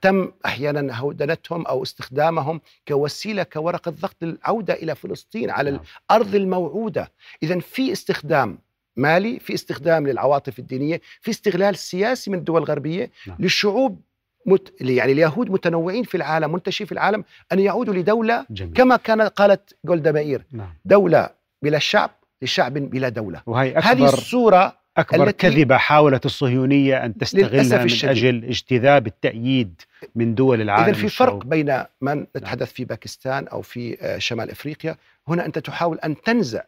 تم 0.00 0.32
أحيانا 0.46 0.99
هودنتهم 0.99 1.66
أو 1.66 1.82
استخدامهم 1.82 2.60
كوسيلة 2.88 3.42
كورقه 3.42 3.90
ضغط 3.90 4.16
للعوده 4.22 4.75
إلى 4.75 4.94
فلسطين 4.94 5.50
على 5.50 5.70
نعم. 5.70 5.80
الأرض 6.10 6.34
الموعودة. 6.34 7.12
اذا 7.42 7.58
في 7.60 7.92
استخدام. 7.92 8.58
مالي 9.00 9.38
في 9.38 9.54
استخدام 9.54 10.07
للعواطف 10.07 10.59
الدينية 10.59 11.00
في 11.21 11.30
استغلال 11.30 11.76
سياسي 11.76 12.30
من 12.30 12.38
الدول 12.38 12.62
الغربية 12.62 13.11
نعم. 13.26 13.37
للشعوب 13.40 14.00
مت... 14.47 14.73
يعني 14.80 15.12
اليهود 15.12 15.50
متنوعين 15.50 16.04
في 16.04 16.16
العالم 16.16 16.52
منتشرين 16.52 16.87
في 16.87 16.92
العالم 16.92 17.25
أن 17.52 17.59
يعودوا 17.59 17.95
لدولة 17.95 18.47
جميل 18.50 18.73
كما 18.75 18.97
كان 18.97 19.23
قالت 19.23 19.76
جولدا 19.85 20.12
مائير 20.12 20.45
نعم. 20.52 20.75
دولة 20.85 21.28
بلا 21.62 21.78
شعب 21.78 22.11
لشعب 22.42 22.73
بلا 22.75 23.09
دولة 23.09 23.42
وهي 23.47 23.75
هذه 23.75 23.92
أكبر 23.92 24.04
الصورة 24.04 24.76
أكبر 24.97 25.28
التي- 25.28 25.50
كذبة 25.50 25.76
حاولت 25.76 26.26
الصهيونية 26.26 27.04
أن 27.04 27.19
تستغلها 27.19 27.78
من 27.78 27.85
الشديد. 27.85 28.11
أجل 28.16 28.45
اجتذاب 28.45 29.07
التأييد 29.07 29.80
من 30.14 30.35
دول 30.35 30.61
العالم 30.61 30.85
اذا 30.85 30.92
في 30.92 31.09
فرق. 31.09 31.45
بين 31.45 31.83
من 32.00 32.26
نتحدث 32.37 32.73
في 32.73 32.85
باكستان 32.85 33.47
أو 33.49 33.62
في 33.62 33.97
آه، 34.00 34.19
شمال 34.19 34.50
إفريقيا 34.50 34.97
هنا 35.28 35.47
أنت 35.47 35.59
تحاول 35.59 35.99
أن 35.99 36.23
تنزع 36.23 36.62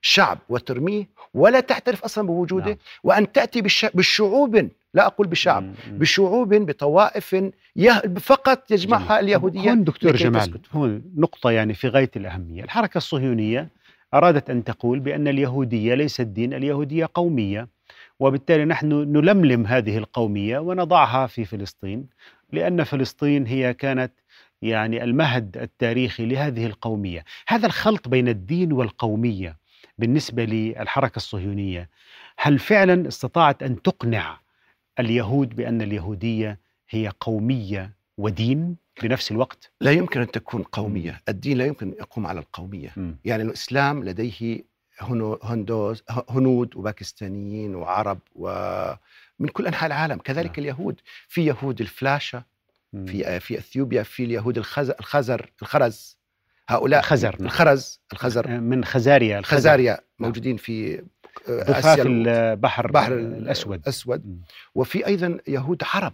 شعب 0.00 0.38
وترميه 0.48 1.08
ولا 1.34 1.60
تعترف 1.60 2.04
أصلا 2.04 2.26
بوجوده 2.26 2.66
نعم. 2.66 2.76
وأن 3.04 3.32
تأتي 3.32 3.60
بالش... 3.62 3.86
بالشعوب 3.94 4.68
لا 4.94 5.06
أقول 5.06 5.26
بشعب 5.26 5.62
مم. 5.62 5.74
بشعوب 5.90 6.54
بطوائف 6.54 7.36
يه... 7.76 8.02
فقط 8.20 8.70
يجمعها 8.70 9.06
جميل. 9.06 9.24
اليهودية 9.24 9.70
هون 9.70 9.84
دكتور 9.84 10.16
جمال 10.16 10.40
تسكت. 10.40 10.60
هون 10.72 11.02
نقطة 11.16 11.50
يعني 11.50 11.74
في 11.74 11.88
غاية 11.88 12.10
الأهمية 12.16 12.64
الحركة 12.64 12.98
الصهيونية 12.98 13.68
أرادت 14.14 14.50
أن 14.50 14.64
تقول 14.64 15.00
بأن 15.00 15.28
اليهودية 15.28 15.94
ليست 15.94 16.20
دين 16.20 16.54
اليهودية 16.54 17.08
قومية 17.14 17.68
وبالتالي 18.20 18.64
نحن 18.64 18.88
نلملم 18.88 19.66
هذه 19.66 19.98
القومية 19.98 20.58
ونضعها 20.58 21.26
في 21.26 21.44
فلسطين 21.44 22.06
لأن 22.52 22.84
فلسطين 22.84 23.46
هي 23.46 23.74
كانت 23.74 24.12
يعني 24.62 25.04
المهد 25.04 25.56
التاريخي 25.56 26.26
لهذه 26.26 26.66
القومية 26.66 27.24
هذا 27.48 27.66
الخلط 27.66 28.08
بين 28.08 28.28
الدين 28.28 28.72
والقومية 28.72 29.56
بالنسبة 29.98 30.44
للحركة 30.44 31.16
الصهيونية 31.16 31.88
هل 32.38 32.58
فعلا 32.58 33.08
استطاعت 33.08 33.62
أن 33.62 33.82
تقنع 33.82 34.40
اليهود 35.00 35.56
بأن 35.56 35.82
اليهودية 35.82 36.58
هي 36.90 37.12
قومية 37.20 37.92
ودين 38.18 38.76
بنفس 39.02 39.30
الوقت؟ 39.32 39.70
لا 39.80 39.90
يمكن 39.90 40.20
أن 40.20 40.30
تكون 40.30 40.62
قومية 40.62 41.20
الدين 41.28 41.58
لا 41.58 41.66
يمكن 41.66 41.86
أن 41.88 41.94
يقوم 42.00 42.26
على 42.26 42.40
القومية 42.40 42.92
مم. 42.96 43.16
يعني 43.24 43.42
الإسلام 43.42 44.04
لديه 44.04 44.62
هندوز 45.42 46.02
هنود 46.30 46.76
وباكستانيين 46.76 47.74
وعرب 47.74 48.18
ومن 48.34 49.48
كل 49.52 49.66
أنحاء 49.66 49.86
العالم 49.86 50.18
كذلك 50.18 50.50
نعم. 50.50 50.58
اليهود 50.58 51.00
في 51.28 51.46
يهود 51.46 51.80
الفلاشة. 51.80 52.42
في 53.06 53.40
في 53.40 53.58
إثيوبيا 53.58 54.02
في 54.02 54.24
اليهود 54.24 54.58
الخز 54.58 54.90
الخزر 54.90 55.50
الخرز 55.62 56.17
هؤلاء 56.68 57.00
الخزر، 57.00 57.36
نعم. 57.38 57.46
الخرز 57.46 58.00
الخزر 58.12 58.48
من 58.48 58.84
خزاريا 58.84 59.38
الخزر. 59.38 59.56
الخزاريا 59.56 59.98
موجودين 60.18 60.56
في 60.56 61.02
ضفاف 61.50 61.86
آسيا 61.86 62.02
البحر 62.06 62.86
البحر 62.86 63.12
الأسود 63.12 63.80
الأسود 63.80 64.26
مم. 64.26 64.40
وفي 64.74 65.06
أيضا 65.06 65.38
يهود 65.48 65.82
عرب. 65.94 66.12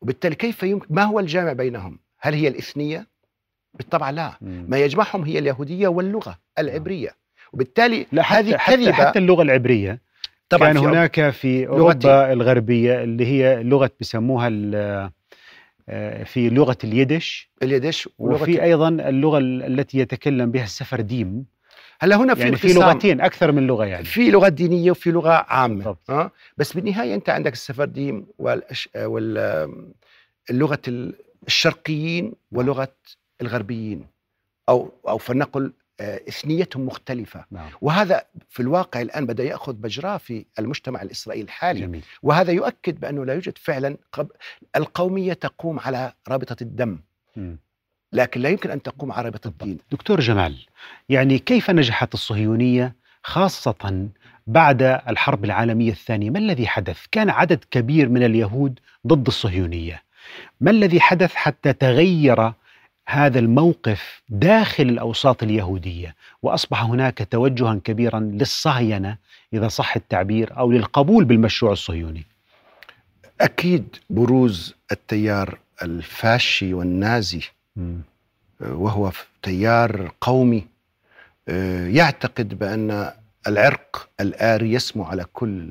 وبالتالي 0.00 0.34
كيف 0.34 0.62
يمكن 0.62 0.86
ما 0.90 1.02
هو 1.02 1.20
الجامع 1.20 1.52
بينهم؟ 1.52 1.98
هل 2.20 2.34
هي 2.34 2.48
الإثنية؟ 2.48 3.06
بالطبع 3.74 4.10
لا. 4.10 4.32
ما 4.40 4.78
يجمعهم 4.78 5.24
هي 5.24 5.38
اليهودية 5.38 5.88
واللغة 5.88 6.38
العبرية 6.58 7.10
وبالتالي 7.52 8.06
لا 8.12 8.22
حتى 8.22 8.48
هذه 8.48 8.56
حتى, 8.56 8.92
حتى 8.92 9.18
اللغة 9.18 9.42
العبرية 9.42 10.00
طبعا 10.48 10.72
كان 10.72 10.82
في 10.82 10.88
هناك 10.88 11.30
في 11.30 11.68
أوروبا 11.68 12.32
الغربية 12.32 13.02
اللي 13.02 13.26
هي 13.26 13.62
لغة 13.62 13.90
آه، 14.74 15.12
في 16.24 16.48
لغة 16.50 16.78
اليدش 16.84 17.50
اليدش 17.62 18.08
وفي 18.18 18.62
أيضا 18.62 18.88
اللغة 18.88 19.38
ال- 19.38 19.62
التي 19.80 19.98
يتكلم 19.98 20.50
بها 20.50 20.64
السفرديم 20.64 21.44
هلا 22.00 22.16
هنا 22.16 22.34
في 22.34 22.40
يعني 22.40 22.56
في. 22.56 22.68
لغتين 22.72 23.20
أكثر 23.20 23.52
من 23.52 23.66
لغة 23.66 23.84
يعني 23.84 24.04
في 24.04 24.30
لغة 24.30 24.48
دينية 24.48 24.90
وفي 24.90 25.10
لغة 25.10 25.30
عامة. 25.48 25.96
أه؟ 26.10 26.30
بس 26.56 26.72
بالنهاية 26.72 27.14
أنت 27.14 27.28
عندك 27.28 27.52
السفرديم 27.52 28.26
والأش... 28.38 28.88
وال 28.96 29.38
اللغة 30.50 30.78
ال- 30.88 31.14
الشرقيين 31.46 32.32
ولغة 32.52 32.92
الغربيين 33.42 34.06
أو 34.68 34.92
أو 35.08 35.18
فلنقل 35.18 35.72
آه، 36.00 36.20
إثنيتهم 36.28 36.86
مختلفة. 36.86 37.44
نعم. 37.50 37.70
وهذا 37.80 38.24
في 38.48 38.60
الواقع 38.60 39.00
الآن 39.00 39.26
بدأ 39.26 39.44
يأخذ 39.44 39.76
مجراه 39.82 40.16
في 40.16 40.44
المجتمع 40.58 41.02
الإسرائيلي 41.02 41.44
الحالي 41.44 41.80
جميل. 41.80 42.02
وهذا 42.22 42.52
يؤكد 42.52 43.00
بأنه 43.00 43.24
لا 43.24 43.34
يوجد 43.34 43.58
فعلا 43.58 43.96
قب... 44.12 44.28
القومية 44.76 45.32
تقوم 45.32 45.80
على 45.80 46.12
رابطة 46.28 46.56
الدم. 46.62 46.98
مم. 47.36 47.58
لكن 48.12 48.40
لا 48.40 48.48
يمكن 48.48 48.70
أن 48.70 48.82
تقوم 48.82 49.12
على 49.12 49.24
رابطة 49.24 49.48
الدين. 49.48 49.78
دكتور 49.92 50.20
جمال 50.20 50.66
يعني 51.08 51.38
كيف 51.38 51.70
نجحت 51.70 52.14
الصهيونية 52.14 52.94
خاصة 53.22 54.08
بعد 54.46 54.82
الحرب 54.82 55.44
العالمية 55.44 55.90
الثانية؟ 55.90 56.30
ما 56.30 56.38
الذي 56.38 56.66
حدث؟ 56.66 57.06
كان 57.10 57.30
عدد 57.30 57.64
كبير 57.70 58.08
من 58.08 58.22
اليهود 58.22 58.80
ضد 59.06 59.26
الصهيونية. 59.26 60.02
ما 60.60 60.70
الذي 60.70 61.00
حدث 61.00 61.34
حتى 61.34 61.72
تغير 61.72 62.52
هذا 63.10 63.38
الموقف 63.38 64.22
داخل 64.28 64.82
الأوساط 64.82 65.42
اليهودية 65.42 66.14
وأصبح 66.42 66.82
هناك 66.82 67.28
توجها 67.30 67.80
كبيرا 67.84 68.20
للصهينة 68.20 69.16
إذا 69.52 69.68
صح 69.68 69.96
التعبير 69.96 70.58
أو 70.58 70.72
للقبول 70.72 71.24
بالمشروع 71.24 71.72
الصهيوني. 71.72 72.24
أكيد 73.40 73.96
بروز 74.10 74.74
التيار 74.92 75.58
الفاشي 75.82 76.74
والنازي 76.74 77.42
مم. 77.76 78.00
وهو 78.60 79.12
تيار 79.42 80.12
قومي 80.20 80.66
آه، 81.48 81.86
يعتقد 81.86 82.58
بأن 82.58 83.12
العرق 83.46 84.08
الآري 84.20 84.72
يسمو 84.72 85.04
على 85.04 85.24
كل 85.32 85.70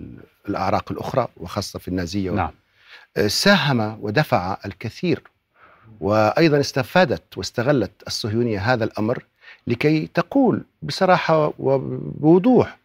الأعراق 0.50 0.92
الأخرى 0.92 1.28
وخاصة 1.38 1.80
في 1.80 1.88
النازية. 1.88 2.32
نعم. 2.32 2.52
آه، 3.18 3.28
ساهم 3.28 3.98
ودفع 4.02 4.58
الكثير 4.66 5.24
وأيضا 6.02 6.60
استفادت 6.60 7.38
واستغلت 7.38 7.92
الصهيونية 8.08 8.60
هذا 8.74 8.84
الأمر 8.84 9.26
لكي 9.68 10.10
تقول 10.14 10.64
بصراحة 10.82 11.54
وبوضوح 11.60 12.80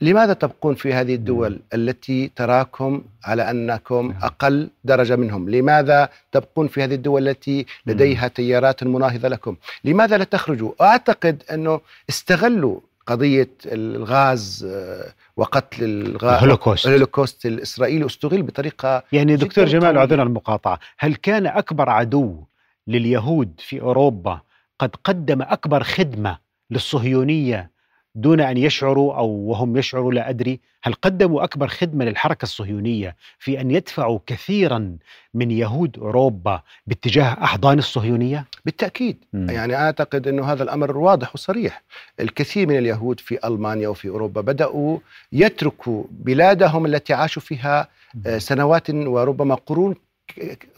لماذا 0.00 0.32
تبقون 0.32 0.74
في 0.74 0.94
هذه 0.94 1.14
الدول 1.14 1.60
التي 1.74 2.30
تراكم 2.36 3.02
على 3.24 3.50
أنكم 3.50 4.08
نعم. 4.08 4.22
أقل 4.22 4.70
درجة 4.84 5.16
منهم؟ 5.16 5.50
لماذا 5.50 6.08
تبقون 6.32 6.68
في 6.68 6.84
هذه 6.84 6.94
الدول 6.94 7.28
التي 7.28 7.66
لديها 7.86 8.28
تيارات 8.28 8.84
مناهضة 8.84 9.28
لكم؟ 9.28 9.56
لماذا 9.84 10.18
لا 10.18 10.24
تخرجوا؟ 10.24 10.72
أعتقد 10.80 11.42
أنه 11.52 11.80
استغلوا 12.08 12.80
قضية 13.06 13.50
الغاز 13.66 14.66
آه، 14.70 15.12
وقتل 15.36 15.84
الغاز 15.84 16.34
الهولوكوست 16.34 16.86
الهولوكوست 16.86 17.46
الإسرائيلي 17.46 18.06
أستغل 18.06 18.42
بطريقة 18.42 19.02
يعني 19.12 19.36
دكتور 19.36 19.64
جمال 19.64 19.84
قوية. 19.88 19.98
عذرا 20.00 20.22
المقاطعة 20.22 20.78
هل 20.98 21.14
كان 21.14 21.46
أكبر 21.46 21.90
عدو 21.90 22.44
لليهود 22.86 23.52
في 23.58 23.80
أوروبا 23.80 24.40
قد 24.78 24.90
قدم 25.04 25.42
أكبر 25.42 25.82
خدمة 25.82 26.38
للصهيونية 26.70 27.70
دون 28.14 28.40
أن 28.40 28.56
يشعروا 28.56 29.14
أو 29.14 29.28
وهم 29.28 29.76
يشعروا 29.76 30.12
لا 30.12 30.30
أدري 30.30 30.60
هل 30.82 30.94
قدموا 30.94 31.44
أكبر 31.44 31.68
خدمة 31.68 32.04
للحركة 32.04 32.42
الصهيونية 32.42 33.16
في 33.38 33.60
أن 33.60 33.70
يدفعوا 33.70 34.18
كثيرا 34.26 34.96
من 35.34 35.50
يهود 35.50 35.98
أوروبا 35.98 36.62
باتجاه 36.86 37.44
أحضان 37.44 37.78
الصهيونية؟ 37.78 38.46
بالتأكيد 38.64 39.24
مم. 39.32 39.50
يعني 39.50 39.74
أعتقد 39.74 40.28
إنه 40.28 40.52
هذا 40.52 40.62
الأمر 40.62 40.96
واضح 40.96 41.34
وصريح 41.34 41.82
الكثير 42.20 42.68
من 42.68 42.78
اليهود 42.78 43.20
في 43.20 43.46
ألمانيا 43.46 43.88
وفي 43.88 44.08
أوروبا 44.08 44.40
بدأوا 44.40 44.98
يتركوا 45.32 46.04
بلادهم 46.10 46.86
التي 46.86 47.12
عاشوا 47.14 47.42
فيها 47.42 47.88
آه، 48.26 48.38
سنوات 48.38 48.90
وربما 48.90 49.54
قرون 49.54 49.94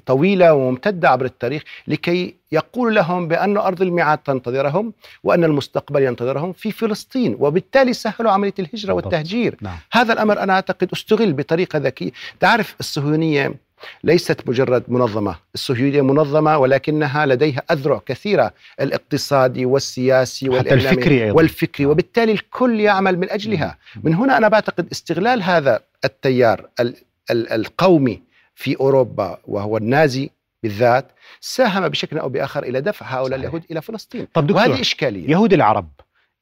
طويلة 0.06 0.54
وممتدة 0.54 1.08
عبر 1.10 1.24
التاريخ 1.24 1.62
لكي 1.88 2.34
يقول 2.52 2.94
لهم 2.94 3.28
بأن 3.28 3.56
أرض 3.56 3.82
الميعاد 3.82 4.18
تنتظرهم 4.18 4.92
وأن 5.24 5.44
المستقبل 5.44 6.02
ينتظرهم 6.02 6.52
في 6.52 6.72
فلسطين 6.72 7.36
وبالتالي 7.38 7.92
سهلوا 7.92 8.30
عملية 8.30 8.54
الهجرة 8.58 8.92
بالضبط. 8.94 9.12
والتهجير 9.14 9.56
نعم 9.60 9.76
هذا 9.92 10.12
الأمر 10.12 10.38
أنا 10.42 10.52
أعتقد 10.52 10.88
استغل 10.92 11.32
بطريقة 11.32 11.78
ذكية 11.78 12.10
تعرف 12.40 12.74
الصهيونية 12.80 13.54
ليست 14.04 14.48
مجرد 14.48 14.84
منظمة 14.88 15.36
الصهيونية 15.54 16.00
منظمة 16.02 16.58
ولكنها 16.58 17.26
لديها 17.26 17.62
أذرع 17.70 18.00
كثيرة 18.06 18.52
الاقتصادي 18.80 19.64
والسياسي 19.66 20.46
حتى 20.46 20.54
والإعلامي 20.56 20.88
الفكري 20.90 21.24
أيضاً. 21.24 21.36
والفكري 21.36 21.84
نعم. 21.84 21.90
وبالتالي 21.92 22.32
الكل 22.32 22.80
يعمل 22.80 23.18
من 23.18 23.30
أجلها 23.30 23.78
مم. 23.96 24.02
من 24.04 24.14
هنا 24.14 24.36
أنا 24.36 24.48
بعتقد 24.48 24.86
استغلال 24.92 25.42
هذا 25.42 25.80
التيار 26.04 26.68
ال- 26.80 26.96
ال- 27.30 27.48
القومي 27.52 28.22
في 28.54 28.76
أوروبا 28.80 29.38
وهو 29.44 29.76
النازي 29.76 30.30
بالذات 30.62 31.12
ساهم 31.40 31.88
بشكل 31.88 32.18
أو 32.18 32.28
بآخر 32.28 32.62
إلى 32.62 32.80
دفع 32.80 33.06
هؤلاء 33.06 33.38
صحيح. 33.38 33.48
اليهود 33.48 33.64
إلى 33.70 33.82
فلسطين 33.82 34.26
طب 34.34 34.46
دكتور 34.46 34.68
وهذه 34.68 34.80
إشكالية 34.80 35.30
يهود 35.30 35.52
العرب 35.52 35.88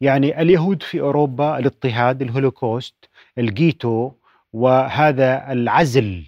يعني 0.01 0.42
اليهود 0.42 0.83
في 0.83 1.01
أوروبا 1.01 1.59
الاضطهاد 1.59 2.23
الهولوكوست 2.23 2.94
الجيتو 3.38 4.12
وهذا 4.53 5.53
العزل 5.53 6.25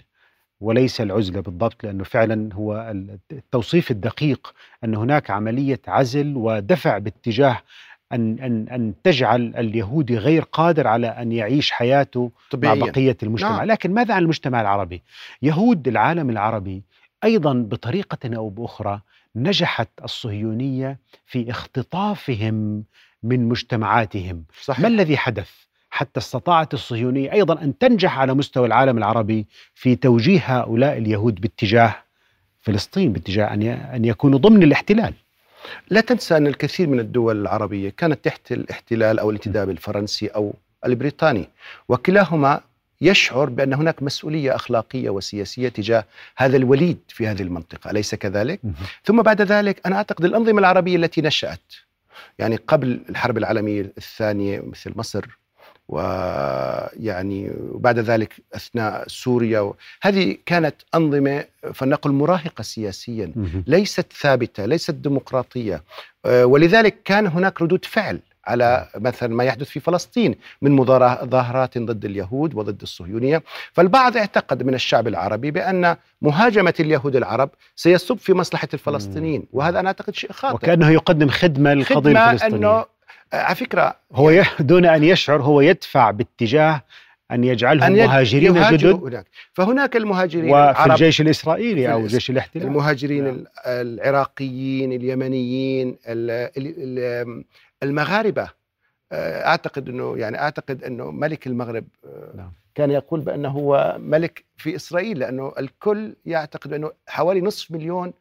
وليس 0.60 1.00
العزلة 1.00 1.40
بالضبط 1.40 1.84
لأنه 1.84 2.04
فعلا 2.04 2.54
هو 2.54 2.94
التوصيف 3.32 3.90
الدقيق 3.90 4.54
أن 4.84 4.94
هناك 4.94 5.30
عملية 5.30 5.80
عزل 5.88 6.36
ودفع 6.36 6.98
باتجاه 6.98 7.58
أن 8.12 8.38
أن 8.38 8.68
أن 8.68 8.94
تجعل 9.04 9.54
اليهودي 9.56 10.18
غير 10.18 10.42
قادر 10.42 10.86
على 10.86 11.06
أن 11.06 11.32
يعيش 11.32 11.70
حياته 11.70 12.22
مع 12.22 12.50
طبيعيا 12.50 12.74
بقية 12.74 13.16
المجتمع، 13.22 13.56
نعم. 13.56 13.66
لكن 13.66 13.94
ماذا 13.94 14.14
عن 14.14 14.22
المجتمع 14.22 14.60
العربي؟ 14.60 15.02
يهود 15.42 15.88
العالم 15.88 16.30
العربي 16.30 16.82
أيضا 17.24 17.54
بطريقة 17.54 18.36
أو 18.36 18.48
بأخرى 18.48 19.00
نجحت 19.36 19.88
الصهيونية 20.04 20.98
في 21.26 21.50
اختطافهم 21.50 22.84
من 23.22 23.48
مجتمعاتهم، 23.48 24.44
صحيح 24.62 24.80
ما 24.80 24.88
الذي 24.88 25.16
حدث 25.16 25.50
حتى 25.90 26.20
استطاعت 26.20 26.74
الصهيونية 26.74 27.32
أيضا 27.32 27.62
أن 27.62 27.78
تنجح 27.78 28.18
على 28.18 28.34
مستوى 28.34 28.66
العالم 28.66 28.98
العربي 28.98 29.46
في 29.74 29.96
توجيه 29.96 30.40
هؤلاء 30.44 30.98
اليهود 30.98 31.40
باتجاه 31.40 31.94
فلسطين 32.60 33.12
باتجاه 33.12 33.54
أن 33.54 33.62
أن 33.62 34.04
يكونوا 34.04 34.38
ضمن 34.38 34.62
الاحتلال. 34.62 35.14
لا 35.90 36.00
تنسى 36.00 36.36
أن 36.36 36.46
الكثير 36.46 36.88
من 36.88 37.00
الدول 37.00 37.40
العربية 37.40 37.90
كانت 37.96 38.24
تحت 38.24 38.52
الاحتلال 38.52 39.18
أو 39.18 39.30
الانتداب 39.30 39.70
الفرنسي 39.70 40.26
أو 40.26 40.54
البريطاني 40.86 41.48
وكلاهما 41.88 42.60
يشعر 43.00 43.48
بأن 43.50 43.72
هناك 43.74 44.02
مسؤولية 44.02 44.54
أخلاقية 44.54 45.10
وسياسية 45.10 45.68
تجاه 45.68 46.04
هذا 46.36 46.56
الوليد 46.56 46.98
في 47.08 47.26
هذه 47.26 47.42
المنطقة 47.42 47.90
أليس 47.90 48.14
كذلك؟ 48.14 48.60
ثم 49.04 49.22
بعد 49.22 49.42
ذلك 49.42 49.80
أنا 49.86 49.96
أعتقد 49.96 50.24
الأنظمة 50.24 50.58
العربية 50.58 50.96
التي 50.96 51.20
نشأت 51.20 51.72
يعني 52.38 52.56
قبل 52.56 53.00
الحرب 53.08 53.38
العالمية 53.38 53.92
الثانية 53.98 54.60
مثل 54.60 54.92
مصر 54.96 55.26
ويعني 55.92 57.50
وبعد 57.72 57.98
ذلك 57.98 58.34
أثناء 58.54 59.04
سوريا 59.08 59.60
و- 59.60 59.76
هذه 60.02 60.36
كانت 60.46 60.74
أنظمة 60.94 61.44
فلنقل 61.74 62.10
مراهقة 62.10 62.62
سياسيا. 62.62 63.32
ليست 63.66 64.06
ثابتة 64.20 64.64
ليست 64.66 64.90
ديمقراطية 64.90 65.82
آه، 66.24 66.46
ولذلك 66.46 66.96
كان 67.04 67.26
هناك 67.26 67.62
ردود 67.62 67.84
فعل 67.84 68.20
على 68.46 68.88
مثلا 68.96 69.34
ما 69.34 69.44
يحدث 69.44 69.68
في 69.68 69.80
فلسطين 69.80 70.34
من 70.62 70.70
مظاهرات 70.72 71.78
ضد 71.78 72.04
اليهود 72.04 72.54
وضد 72.54 72.82
الصهيونية 72.82 73.42
فالبعض 73.72 74.16
اعتقد 74.16 74.62
من 74.62 74.74
الشعب 74.74 75.08
العربي 75.08 75.50
بأن 75.50 75.96
مهاجمة 76.22 76.74
اليهود 76.80 77.16
العرب 77.16 77.50
سيصب 77.76 78.18
في 78.18 78.32
مصلحة 78.34 78.68
الفلسطينيين. 78.74 79.44
وهذا 79.52 79.80
أنا 79.80 79.88
أعتقد 79.88 80.14
شيء 80.14 80.32
خاطئ 80.32 80.54
وكأنه 80.54 80.90
يقدم 80.90 81.28
خدمة 81.28 81.74
للقضية 81.74 82.30
الفلسطينية. 82.32 82.56
أنه 82.56 82.84
على 83.32 83.54
فكرة 83.54 83.96
هو 84.12 84.30
ي... 84.30 84.42
دون 84.60 84.84
أن 84.86 85.04
يشعر 85.04 85.42
هو 85.42 85.60
يدفع 85.60 86.10
باتجاه 86.10 86.82
أن 87.30 87.44
يجعلهم 87.44 87.82
أن 87.84 88.06
مهاجرين 88.06 88.54
جدد 88.70 88.84
هناك 88.86 89.26
فهناك 89.52 89.96
المهاجرين 89.96 90.44
وفي 90.50 90.54
العرب 90.70 90.90
الجيش 90.90 91.20
الإسرائيلي 91.20 91.92
أو 91.92 92.06
جيش 92.06 92.30
الاحتلال 92.30 92.66
المهاجرين 92.66 93.24
نعم. 93.24 93.34
ال- 93.34 94.00
العراقيين 94.00 94.92
اليمنيين 94.92 95.88
ال- 95.88 96.30
ال- 96.56 96.98
ال- 96.98 97.44
المغاربة 97.82 98.48
آه، 99.12 99.46
أعتقد 99.46 99.88
إنه 99.88 100.18
يعني 100.18 100.40
أعتقد 100.40 100.84
إنه 100.84 101.10
ملك 101.10 101.46
المغرب 101.46 101.84
آه، 102.04 102.32
نعم. 102.36 102.52
كان 102.74 102.90
يقول 102.90 103.20
بأنه 103.20 103.48
هو 103.48 103.96
ملك 104.00 104.44
في 104.56 104.76
إسرائيل 104.76 105.18
لأنه 105.18 105.52
الكل 105.58 106.16
يعتقد 106.26 106.72
إنه 106.72 106.92
حوالي 107.06 107.40
نصف 107.40 107.70
مليون 107.70 108.12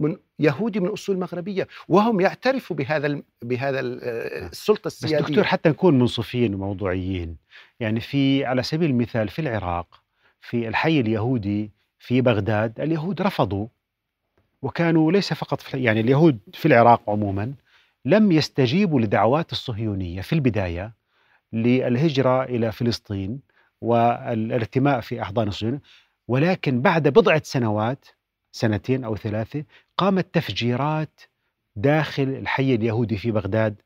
من 0.00 0.16
يهودي 0.40 0.80
من 0.80 0.88
أصول 0.88 1.18
مغربية 1.18 1.68
وهم 1.88 2.20
يعترفوا 2.20 2.76
بهذا 2.76 3.22
بهذا 3.42 3.80
آه، 3.80 4.46
السلطة 4.46 4.82
بس 4.86 5.04
السيادية. 5.04 5.26
دكتور 5.26 5.44
حتى 5.44 5.68
نكون 5.68 5.98
منصفين 5.98 6.54
وموضوعيين 6.54 7.36
يعني 7.80 8.00
في 8.00 8.44
على 8.44 8.62
سبيل 8.62 8.90
المثال 8.90 9.28
في 9.28 9.38
العراق 9.38 10.02
في 10.40 10.68
الحي 10.68 11.00
اليهودي 11.00 11.70
في 11.98 12.20
بغداد 12.20 12.80
اليهود 12.80 13.22
رفضوا 13.22 13.66
وكانوا 14.62 15.12
ليس 15.12 15.32
فقط 15.32 15.60
في 15.60 15.82
يعني 15.82 16.00
اليهود 16.00 16.38
في 16.54 16.66
العراق 16.66 17.10
عموما 17.10 17.54
لم 18.04 18.32
يستجيبوا 18.32 19.00
لدعوات 19.00 19.52
الصهيونية 19.52 20.20
في 20.20 20.32
البداية 20.32 20.92
للهجرة 21.52 22.42
إلى 22.44 22.72
فلسطين 22.72 23.40
والارتماء 23.80 25.00
في 25.00 25.22
أحضان 25.22 25.48
الصهيونية 25.48 25.80
ولكن 26.28 26.80
بعد 26.82 27.08
بضعة 27.08 27.42
سنوات 27.44 28.04
سنتين 28.52 29.04
أو 29.04 29.16
ثلاثة 29.16 29.64
قامت 30.00 30.34
تفجيرات 30.34 31.20
داخل 31.76 32.22
الحي 32.22 32.74
اليهودي 32.74 33.16
في 33.16 33.30
بغداد 33.30 33.82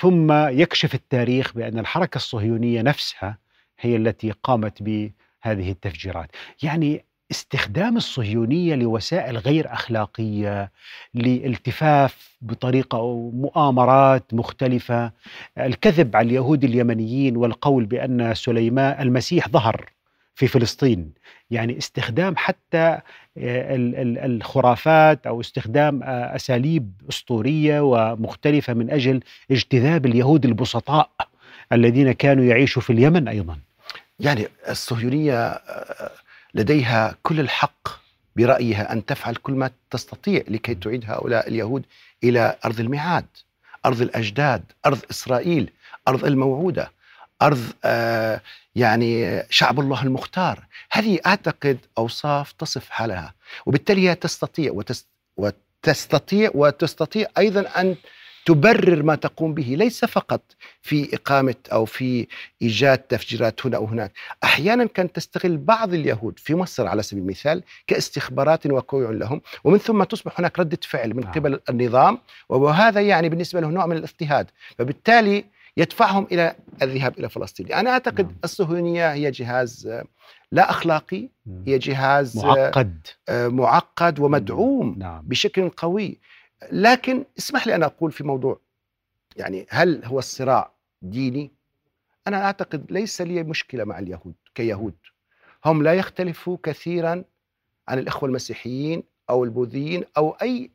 ثم 0.00 0.32
يكشف 0.32 0.94
التاريخ 0.94 1.54
بأن 1.54 1.78
الحركة 1.78 2.16
الصهيونية 2.16 2.82
نفسها 2.82 3.38
هي 3.80 3.96
التي 3.96 4.30
قامت 4.30 4.82
بهذه 4.82 5.70
التفجيرات، 5.70 6.30
يعني 6.62 7.04
استخدام 7.30 7.96
الصهيونية 7.96 8.74
لوسائل 8.74 9.36
غير 9.36 9.72
أخلاقية 9.72 10.72
لالتفاف 11.14 12.36
بطريقة 12.40 12.98
أو 12.98 13.30
مؤامرات 13.30 14.34
مختلفة، 14.34 15.12
الكذب 15.58 16.16
على 16.16 16.26
اليهود 16.26 16.64
اليمنيين 16.64 17.36
والقول 17.36 17.84
بأن 17.84 18.34
سليمان 18.34 19.02
المسيح 19.02 19.48
ظهر 19.48 19.91
في 20.34 20.46
فلسطين، 20.46 21.12
يعني 21.50 21.78
استخدام 21.78 22.34
حتى 22.36 22.98
ال- 23.36 24.18
الخرافات 24.18 25.26
أو 25.26 25.40
استخدام 25.40 26.02
آه، 26.02 26.36
أساليب 26.36 26.92
أسطورية 27.10 27.80
ومختلفة 27.80 28.74
من 28.74 28.90
أجل 28.90 29.20
اجتذاب 29.50 30.06
اليهود 30.06 30.44
البسطاء 30.44 31.10
الذين 31.72 32.12
كانوا 32.12 32.44
يعيشوا 32.44 32.82
في 32.82 32.90
اليمن 32.92 33.28
أيضا. 33.28 33.58
يعني 34.20 34.46
الصهيونية 34.68 35.38
آه، 35.46 36.10
لديها 36.54 37.14
كل 37.22 37.40
الحق 37.40 37.88
برأيها 38.36 38.92
أن 38.92 39.04
تفعل 39.06 39.34
كل 39.34 39.52
ما 39.52 39.70
تستطيع 39.90 40.42
لكي 40.48 40.74
تعيد 40.74 41.04
هؤلاء 41.06 41.48
اليهود 41.48 41.82
إلى 42.24 42.56
أرض 42.64 42.80
الميعاد 42.80 43.26
أرض 43.86 44.00
الأجداد 44.02 44.62
أرض 44.86 44.98
إسرائيل 45.10 45.70
أرض 46.08 46.24
الموعودة 46.24 46.90
أرض 47.42 47.60
آه، 47.84 48.40
يعني 48.74 49.42
شعب 49.50 49.80
الله 49.80 50.02
المختار. 50.02 50.66
هذه 50.90 51.18
أعتقد 51.26 51.78
أوصاف 51.98 52.52
تصف 52.52 52.90
حالها. 52.90 53.34
وبالتالي 53.66 54.08
هي 54.08 54.14
تستطيع 54.14 54.72
وتس 54.72 55.06
وتستطيع 55.36 56.50
وتستطيع 56.54 57.26
أيضا 57.38 57.60
أن 57.60 57.96
تبرر 58.46 59.02
ما 59.02 59.14
تقوم 59.14 59.54
به. 59.54 59.74
ليس 59.78 60.04
فقط 60.04 60.40
في 60.82 61.14
إقامة 61.14 61.54
أو 61.72 61.84
في 61.84 62.26
إيجاد 62.62 62.98
تفجيرات 62.98 63.66
هنا 63.66 63.76
أو 63.76 63.84
هناك، 63.84 64.12
أحيانا 64.44 64.84
كانت 64.84 65.16
تستغل 65.16 65.56
بعض 65.56 65.94
اليهود 65.94 66.38
في 66.38 66.54
مصر 66.54 66.86
على 66.86 67.02
سبيل 67.02 67.22
المثال 67.22 67.62
كاستخبارات 67.86 68.66
وكوع 68.66 69.10
لهم، 69.10 69.40
ومن 69.64 69.78
ثم 69.78 70.02
تصبح 70.02 70.40
هناك 70.40 70.58
ردة 70.58 70.78
فعل 70.82 71.14
من 71.14 71.22
نعم. 71.22 71.32
قبل 71.32 71.60
النظام. 71.68 72.18
وهذا 72.48 73.00
يعني 73.00 73.28
بالنسبة 73.28 73.60
له 73.60 73.68
نوع 73.68 73.86
من 73.86 73.96
الاضطهاد، 73.96 74.50
فبالتالي 74.78 75.44
يدفعهم 75.76 76.26
إلى 76.32 76.56
الذهاب 76.82 77.18
إلى 77.18 77.28
فلسطين، 77.28 77.72
أنا 77.72 77.90
أعتقد 77.90 78.26
نعم. 78.26 78.36
الصهيونية 78.44 79.12
هي 79.12 79.30
جهاز 79.30 79.86
آه، 79.86 80.04
لا 80.52 80.70
أخلاقي، 80.70 81.28
هي 81.66 81.78
جهاز 81.78 82.38
آه، 82.38 82.46
معقد. 82.46 83.06
آه، 83.28 83.48
معقد 83.48 84.20
ومدعوم 84.20 84.94
نعم. 84.98 85.22
بشكل 85.22 85.68
قوي. 85.68 86.20
لكن 86.72 87.24
اسمح 87.38 87.66
لي 87.66 87.74
أن 87.74 87.82
أقول 87.82 88.12
في 88.12 88.24
موضوع 88.24 88.60
يعني 89.36 89.66
هل 89.70 90.04
هو 90.04 90.18
الصراع 90.18 90.72
ديني؟ 91.02 91.50
أنا 92.26 92.44
أعتقد 92.44 92.92
ليس 92.92 93.22
لي 93.22 93.42
مشكلة 93.42 93.84
مع 93.84 93.98
اليهود 93.98 94.34
كيهود. 94.54 94.94
هم 95.64 95.82
لا 95.82 95.94
يختلفوا 95.94 96.56
كثيرا 96.62 97.24
عن 97.88 97.98
الإخوة 97.98 98.28
المسيحيين 98.28 99.02
أو 99.30 99.44
البوذيين 99.44 100.04
أو 100.16 100.30
أي 100.30 100.70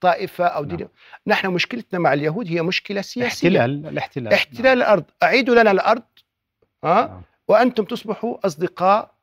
طائفة 0.00 0.44
أو 0.44 0.64
دين. 0.64 0.78
نعم. 0.78 0.88
نحن 1.26 1.48
مشكلتنا 1.48 1.98
مع 1.98 2.12
اليهود 2.12 2.48
هي 2.48 2.62
مشكلة 2.62 3.00
سياسية. 3.00 3.48
احتلال 3.48 3.86
الاحتلال. 3.86 4.32
احتلال 4.32 4.78
الأرض. 4.78 5.04
أعيدوا 5.22 5.62
لنا 5.62 5.70
الأرض 5.70 6.02
ها 6.84 7.06
نعم. 7.06 7.22
وأنتم 7.48 7.84
تصبحوا 7.84 8.46
أصدقاء 8.46 9.14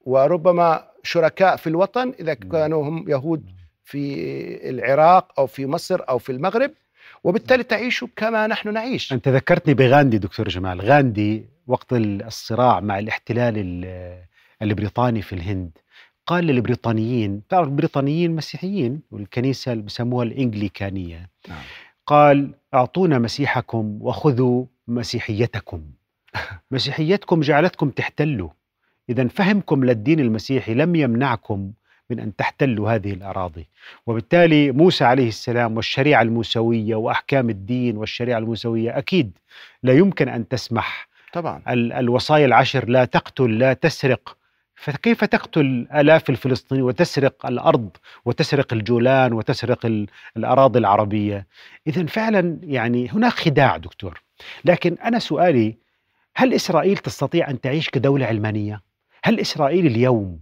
وربما 0.00 0.84
شركاء 1.02 1.56
في 1.56 1.66
الوطن 1.66 2.14
إذا 2.20 2.36
نعم. 2.40 2.52
كانوا 2.52 2.88
هم 2.88 3.10
يهود 3.10 3.50
في 3.84 4.70
العراق 4.70 5.40
أو 5.40 5.46
في 5.46 5.66
مصر 5.66 6.00
أو 6.08 6.18
في 6.18 6.32
المغرب. 6.32 6.70
وبالتالي 7.24 7.62
تعيشوا 7.62 8.08
كما 8.16 8.46
نحن 8.46 8.72
نعيش. 8.72 9.12
أنت 9.12 9.28
ذكرتني 9.28 9.74
بغاندي 9.74 10.18
دكتور 10.18 10.48
جمال. 10.48 10.80
غاندي 10.80 11.44
وقت 11.66 11.92
الصراع 11.92 12.80
مع 12.80 12.98
الاحتلال 12.98 13.54
ال- 13.56 14.24
البريطاني 14.62 15.22
في 15.22 15.32
الهند 15.32 15.70
قال 16.26 16.44
للبريطانيين 16.44 17.42
تعرف 17.48 17.68
البريطانيين 17.68 18.36
مسيحيين؟ 18.36 19.00
والكنيسة 19.10 19.72
اللي 19.72 19.82
بسموها 19.82 20.24
الإنجليكانية. 20.24 21.28
نعم. 21.48 21.58
قال 22.06 22.50
أعطونا 22.74 23.18
مسيحكم 23.18 23.98
وخذوا 24.00 24.64
مسيحيتكم. 24.88 25.82
مسيحيتكم 26.70 27.40
جعلتكم 27.40 27.90
تحتلوا. 27.90 28.48
اذا 29.10 29.28
فهمكم 29.28 29.84
للدين 29.84 30.20
المسيحي 30.20 30.74
لم 30.74 30.94
يمنعكم 30.96 31.72
من 32.10 32.20
أن 32.20 32.36
تحتلوا 32.36 32.90
هذه 32.94 33.12
الأراضي. 33.12 33.66
وبالتالي 34.06 34.72
موسى 34.72 35.04
عليه 35.04 35.28
السلام 35.28 35.76
والشريعة 35.76 36.22
الموسوية 36.22 36.94
وأحكام 36.94 37.50
الدين 37.50 37.96
والشريعة 37.96 38.38
الموسوية 38.38 38.98
أكيد 38.98 39.38
لا 39.82 39.92
يمكن 39.92 40.28
أن 40.28 40.48
تسمح. 40.48 41.08
طبعا. 41.32 41.62
ال- 41.68 41.92
الوصايا 41.92 42.46
العشر 42.46 42.88
لا 42.88 43.04
تقتل 43.04 43.58
لا 43.58 43.72
تسرق 43.72 44.36
فكيف 44.76 45.24
تقتل 45.24 45.88
آلاف 45.94 46.30
الفلسطينيين 46.30 46.86
وتسرق 46.86 47.46
الأرض 47.46 47.90
وتسرق 48.24 48.72
الجولان 48.72 49.32
وتسرق 49.32 49.86
ال- 49.86 50.06
الأراضي 50.36 50.78
العربية 50.78 51.46
إذا 51.86 52.06
فعلا 52.06 52.58
يعني 52.62 53.08
هناك 53.08 53.32
خداع 53.32 53.76
دكتور 53.76 54.22
لكن 54.64 54.96
أنا 55.04 55.18
سؤالي 55.18 55.76
هل 56.36 56.54
إسرائيل 56.54 56.96
تستطيع 56.98 57.50
أن 57.50 57.60
تعيش 57.60 57.90
كدولة 57.90 58.26
علمانية؟ 58.26 58.82
هل 59.24 59.40
إسرائيل 59.40 59.86
اليوم 59.86 60.40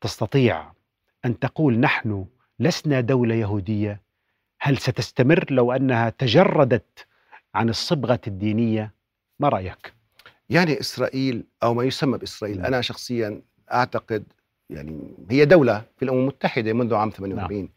تستطيع 0.00 0.72
أن 1.24 1.38
تقول 1.38 1.78
نحن 1.80 2.26
لسنا 2.58 3.00
دولة 3.00 3.34
يهودية؟ 3.34 4.00
هل 4.60 4.78
ستستمر 4.78 5.44
لو 5.50 5.72
أنها 5.72 6.10
تجردت 6.10 7.06
عن 7.54 7.68
الصبغة 7.68 8.20
الدينية؟ 8.26 8.92
ما 9.40 9.48
رأيك؟ 9.48 9.92
يعني 10.50 10.80
إسرائيل 10.80 11.44
أو 11.62 11.74
ما 11.74 11.84
يسمى 11.84 12.18
بإسرائيل 12.18 12.56
نعم. 12.56 12.66
أنا 12.66 12.80
شخصيا 12.80 13.42
أعتقد 13.72 14.24
يعني 14.70 15.14
هي 15.30 15.44
دولة 15.44 15.82
في 15.98 16.04
الأمم 16.04 16.20
المتحدة 16.20 16.72
منذ 16.72 16.94
عام 16.94 17.10
48 17.10 17.68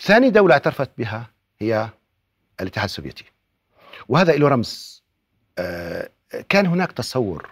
ثاني 0.00 0.30
دولة 0.30 0.52
اعترفت 0.54 0.90
بها 0.98 1.30
هي 1.58 1.88
الاتحاد 2.60 2.84
السوفيتي. 2.84 3.24
وهذا 4.08 4.36
له 4.36 4.48
رمز 4.48 5.02
آه، 5.58 6.08
كان 6.48 6.66
هناك 6.66 6.92
تصور 6.92 7.50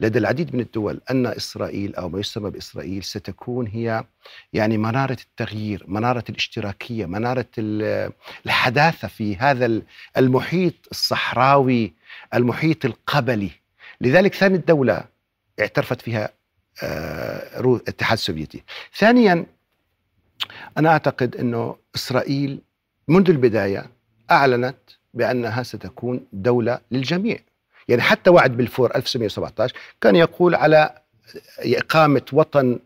لدى 0.00 0.18
العديد 0.18 0.54
من 0.54 0.60
الدول 0.60 1.00
أن 1.10 1.26
إسرائيل 1.26 1.94
أو 1.94 2.08
ما 2.08 2.20
يسمى 2.20 2.50
بإسرائيل 2.50 3.04
ستكون 3.04 3.66
هي 3.66 4.04
يعني 4.52 4.78
منارة 4.78 5.16
التغيير، 5.30 5.84
منارة 5.88 6.24
الاشتراكية، 6.28 7.06
منارة 7.06 7.46
ال- 7.58 8.12
الحداثة 8.46 9.08
في 9.08 9.36
هذا 9.36 9.66
ال- 9.66 9.82
المحيط 10.16 10.74
الصحراوي، 10.90 11.92
المحيط 12.34 12.84
القبلي. 12.84 13.50
لذلك 14.00 14.34
ثاني 14.34 14.54
الدولة 14.56 15.04
اعترفت 15.60 16.00
فيها 16.02 16.28
الاتحاد 16.82 18.18
السوفيتي. 18.18 18.62
ثانيا 18.98 19.46
أنا 20.78 20.88
أعتقد 20.88 21.36
إنه 21.36 21.76
إسرائيل 21.96 22.60
منذ 23.08 23.30
البداية 23.30 23.86
أعلنت 24.30 24.76
بأنها 25.14 25.62
ستكون 25.62 26.26
دولة 26.32 26.78
للجميع. 26.90 27.38
يعني 27.88 28.02
حتى 28.02 28.30
وعد 28.30 28.56
بلفور 28.56 28.96
1917 28.96 29.74
كان 30.00 30.16
يقول 30.16 30.54
على 30.54 30.98
إقامة 31.58 32.22
وطن 32.32 32.78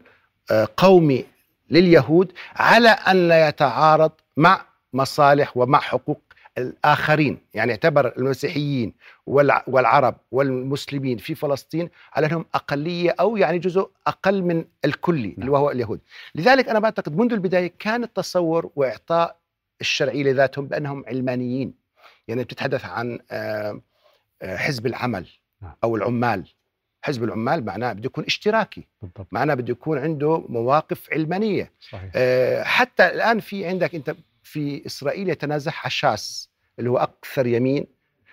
آه، 0.50 0.68
قومي 0.76 1.24
لليهود 1.70 2.32
على 2.56 2.88
أن 2.88 3.28
لا 3.28 3.48
يتعارض 3.48 4.12
مع 4.36 4.60
مصالح 4.92 5.56
ومع 5.56 5.80
حقوق 5.80 6.20
الآخرين، 6.58 7.38
يعني 7.54 7.72
اعتبر 7.72 8.12
المسيحيين 8.18 8.92
والع- 9.30 9.62
والعرب 9.66 10.16
والمسلمين 10.30 11.18
في 11.18 11.34
فلسطين 11.34 11.90
على 12.12 12.26
أنهم 12.26 12.44
أقلية 12.54 13.14
أو 13.20 13.36
يعني 13.36 13.58
جزء 13.58 13.90
أقل 14.06 14.42
من 14.42 14.64
الكلي 14.84 15.28
اللي 15.28 15.34
نعم. 15.38 15.48
وهو 15.48 15.70
اليهود. 15.70 16.00
لذلك 16.34 16.68
أنا 16.68 16.78
بعتقد 16.78 17.16
منذ 17.16 17.32
البداية 17.32 17.72
كان 17.78 18.04
التصور 18.04 18.70
وإعطاء 18.76 19.36
الشرعية 19.80 20.22
لذاتهم 20.22 20.66
بأنهم 20.66 21.04
علمانيين. 21.06 21.74
يعني 22.28 22.44
بتتحدث 22.44 22.84
عن 22.84 23.18
آه، 23.30 23.80
آه، 24.42 24.56
حزب 24.56 24.86
العمل 24.86 25.26
نعم. 25.62 25.72
أو 25.84 25.96
العمال. 25.96 26.44
حزب 27.02 27.24
العمال 27.24 27.64
معناه 27.64 27.92
بده 27.92 28.06
يكون 28.06 28.24
اشتراكي، 28.24 28.86
بالضبط 29.02 29.26
معناه 29.32 29.54
بده 29.54 29.72
يكون 29.72 29.98
عنده 29.98 30.44
مواقف 30.48 31.12
علمانية. 31.12 31.72
صحيح 31.80 32.10
آه، 32.14 32.62
حتى 32.62 33.06
الآن 33.06 33.40
في 33.40 33.66
عندك 33.66 33.94
أنت 33.94 34.16
في 34.42 34.86
إسرائيل 34.86 35.28
يتنازعها 35.28 35.88
شاس 35.88 36.47
اللي 36.78 36.90
هو 36.90 36.98
أكثر 36.98 37.46
يمين 37.46 37.86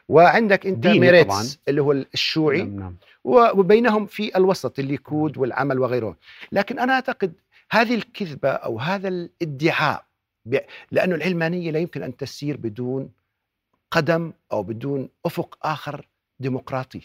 وعندك 0.09 0.67
أنت 0.67 0.87
ميريتس 0.87 1.27
طبعاً. 1.27 1.45
اللي 1.67 1.81
هو 1.81 1.91
الشيوعي 1.91 2.63
نعم 2.63 2.79
نعم 2.79 2.95
وبينهم 3.59 4.05
في 4.05 4.37
الوسط 4.37 4.79
الليكود 4.79 5.37
والعمل 5.37 5.79
وغيره 5.79 6.17
لكن 6.51 6.79
أنا 6.79 6.93
أعتقد 6.93 7.33
هذه 7.71 7.95
الكذبة 7.95 8.49
أو 8.49 8.79
هذا 8.79 9.07
الادعاء 9.07 10.05
لأنه 10.91 11.15
العلمانية 11.15 11.71
لا 11.71 11.79
يمكن 11.79 12.03
أن 12.03 12.17
تسير 12.17 12.57
بدون 12.57 13.09
قدم 13.91 14.33
أو 14.51 14.63
بدون 14.63 15.09
أفق 15.25 15.57
آخر 15.63 16.07
ديمقراطي 16.39 17.01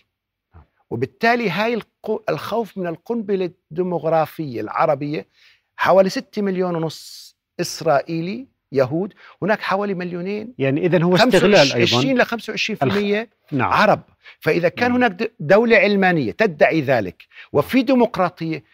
نعم. 0.54 0.64
وبالتالي 0.90 1.50
هاي 1.50 1.80
الخوف 2.28 2.78
من 2.78 2.86
القنبلة 2.86 3.50
الديموغرافيه 3.70 4.60
العربية 4.60 5.26
حوالي 5.76 6.08
6 6.08 6.42
مليون 6.42 6.76
ونص 6.76 7.36
إسرائيلي 7.60 8.46
يهود 8.72 9.12
هناك 9.42 9.60
حوالي 9.60 9.94
مليونين 9.94 10.54
يعني 10.58 10.86
اذا 10.86 11.02
هو 11.02 11.14
استغلال 11.14 11.72
20 11.82 12.06
أيضا 12.06 12.22
ل 12.22 12.26
25% 12.26 13.28
نعم 13.52 13.72
عرب 13.72 14.00
فإذا 14.40 14.68
كان 14.68 14.90
مم. 14.90 14.96
هناك 14.96 15.10
د- 15.12 15.30
دولة 15.40 15.76
علمانية 15.76 16.32
تدعي 16.32 16.80
ذلك 16.80 17.22
وفي 17.52 17.82
ديمقراطية 17.82 18.64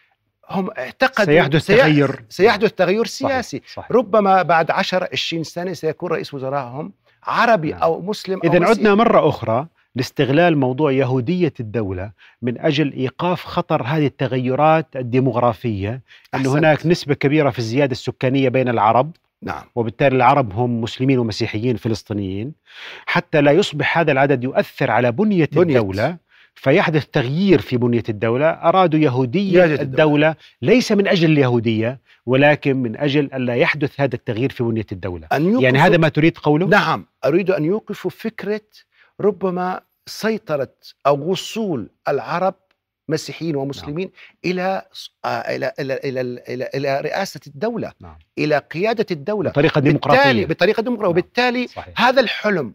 هم 0.49 0.69
اعتقدوا 0.77 1.25
سيحدث 1.25 1.65
سي- 1.65 1.77
تغير 1.77 2.23
سيحدث 2.29 2.71
تغير 2.71 3.05
صحيح، 3.05 3.29
سياسي 3.29 3.61
صحيح. 3.73 3.91
ربما 3.91 4.41
بعد 4.41 4.71
10 4.71 5.09
20 5.13 5.43
سنة 5.43 5.73
سيكون 5.73 6.09
رئيس 6.11 6.33
وزرائهم 6.33 6.93
عربي 7.23 7.71
نعم. 7.71 7.81
أو 7.81 8.01
مسلم 8.01 8.39
مسيحي. 8.43 8.63
عدنا 8.65 8.95
مرة 8.95 9.29
أخرى 9.29 9.67
لاستغلال 9.95 10.57
موضوع 10.57 10.91
يهودية 10.91 11.53
الدولة 11.59 12.11
من 12.41 12.59
أجل 12.61 12.93
إيقاف 12.93 13.43
خطر 13.45 13.83
هذه 13.83 14.05
التغيرات 14.05 14.87
الديمغرافية 14.95 16.01
أن. 16.35 16.45
هناك 16.45 16.85
نسبة 16.85 17.13
كبيرة 17.13 17.49
في 17.49 17.59
الزيادة 17.59 17.91
السكانية 17.91 18.49
بين 18.49 18.69
العرب 18.69 19.11
نعم 19.41 19.63
وبالتالي 19.75 20.15
العرب 20.15 20.53
هم 20.53 20.81
مسلمين 20.81 21.19
ومسيحيين 21.19 21.75
فلسطينيين 21.75 22.53
حتى 23.05 23.41
لا 23.41 23.51
يصبح 23.51 23.97
هذا 23.97 24.11
العدد 24.11 24.43
يؤثر 24.43 24.91
على 24.91 25.11
بنية, 25.11 25.49
بنية. 25.51 25.77
الدولة 25.77 26.17
فيحدث 26.55 27.05
تغيير 27.05 27.61
في 27.61 27.77
بنية 27.77 28.03
الدولة 28.09 28.45
أرادوا 28.49 28.99
يهودية 28.99 29.63
الدولة. 29.63 29.81
الدولة. 29.81 30.35
ليس 30.61 30.91
من 30.91 31.07
أجل 31.07 31.31
اليهودية 31.31 31.99
ولكن 32.25 32.77
من 32.77 32.97
أجل 32.97 33.33
ألا 33.33 33.55
يحدث 33.55 34.01
هذا 34.01 34.15
التغيير 34.15 34.51
في 34.51 34.63
بنية 34.63 34.85
الدولة 34.91 35.27
أن 35.31 35.61
يعني 35.61 35.79
هذا 35.79 35.97
ما 35.97 36.09
تريد 36.09 36.37
قوله؟ 36.37 36.67
نعم 36.67 37.05
أريد 37.25 37.51
أن 37.51 37.65
يوقفوا 37.65 38.11
فكرة 38.11 38.61
ربما 39.21 39.81
سيطرة 40.05 40.73
أو 41.07 41.31
وصول 41.31 41.89
العرب 42.07 42.55
مسيحيين 43.09 43.55
ومسلمين 43.55 44.11
إلى 44.45 44.81
آه، 45.25 45.27
إلى 45.27 45.73
إلى 45.79 45.93
إلى 45.93 46.21
إلى, 46.49 46.69
إلى 46.75 47.01
رئاسة 47.01 47.39
الدولة 47.47 47.91
نعم. 47.99 48.17
إلى 48.37 48.57
قيادة 48.57 49.05
الدولة 49.11 49.49
بطريقة 49.49 49.81
بالتالي 49.81 49.91
ديمقراطية 49.91 50.45
بطريقة 50.45 50.81
ديمقراطية 50.81 51.03
نعم. 51.03 51.11
وبالتالي 51.11 51.67
صحيح. 51.67 52.01
هذا 52.01 52.21
الحلم 52.21 52.73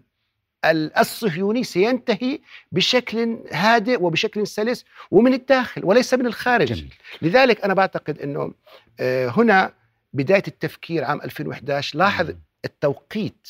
ال- 0.65 0.99
الصهيوني 0.99 1.65
سينتهي 1.65 2.39
بشكل 2.73 3.39
هادئ 3.53 4.03
وبشكل 4.03 4.47
سلس 4.47 4.85
ومن 5.11 5.35
الداخل 5.35 5.85
وليس 5.85 6.15
من 6.15 6.27
الخارج 6.27 6.73
جميل 6.73 6.95
لذلك 7.23 7.65
أنا 7.65 7.75
بعتقد 7.75 8.19
أنه 8.19 8.55
آه، 9.01 9.29
هنا 9.29 9.73
بداية 10.13 10.43
التفكير 10.49 11.05
عام 11.05 11.21
2011 11.23 11.99
لاحظ 11.99 12.31
مم. 12.31 12.39
التوقيت 12.65 13.49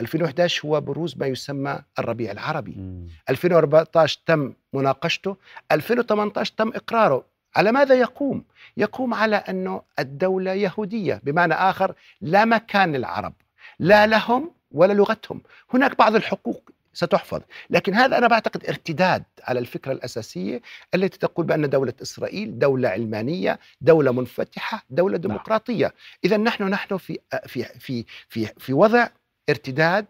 2011 0.00 0.68
هو 0.68 0.80
بروز 0.80 1.18
ما 1.18 1.26
يسمى 1.26 1.78
الربيع 1.98 2.32
العربي. 2.32 2.74
مم. 2.76 3.06
2014 3.30 4.20
تم 4.26 4.52
مناقشته 4.72 5.36
2018 5.72 6.54
تم 6.56 6.68
إقراره. 6.68 7.24
على 7.56 7.72
ماذا 7.72 7.94
يقوم؟ 7.94 8.44
يقوم 8.76 9.14
على 9.14 9.36
أنه 9.36 9.82
الدولة 9.98 10.52
يهودية 10.52 11.20
بمعنى 11.24 11.54
آخر 11.54 11.94
لا 12.20 12.44
مكان 12.44 12.96
للعرب 12.96 13.32
لا 13.78 14.06
لهم 14.06 14.50
ولا 14.72 14.92
لغتهم. 14.92 15.42
هناك 15.74 15.98
بعض 15.98 16.14
الحقوق 16.16 16.70
ستحفظ 16.92 17.40
لكن 17.70 17.94
هذا 17.94 18.18
أنا 18.18 18.28
بعتقد 18.28 18.66
ارتداد 18.66 19.24
على 19.42 19.58
الفكرة 19.60 19.92
الأساسية 19.92 20.60
التي 20.94 21.18
تقول 21.18 21.46
بأن 21.46 21.70
دولة 21.70 21.92
إسرائيل 22.02 22.58
دولة 22.58 22.88
علمانية 22.88 23.58
دولة 23.80 24.12
منفتحة 24.12 24.84
دولة 24.90 25.16
ديمقراطية. 25.18 25.94
إذا 26.24 26.36
نحن 26.36 26.64
نحن 26.64 26.96
في 26.96 27.18
في 27.46 27.64
في 27.64 28.04
في 28.28 28.46
في 28.58 28.72
وضع 28.72 29.08
ارتداد 29.48 30.06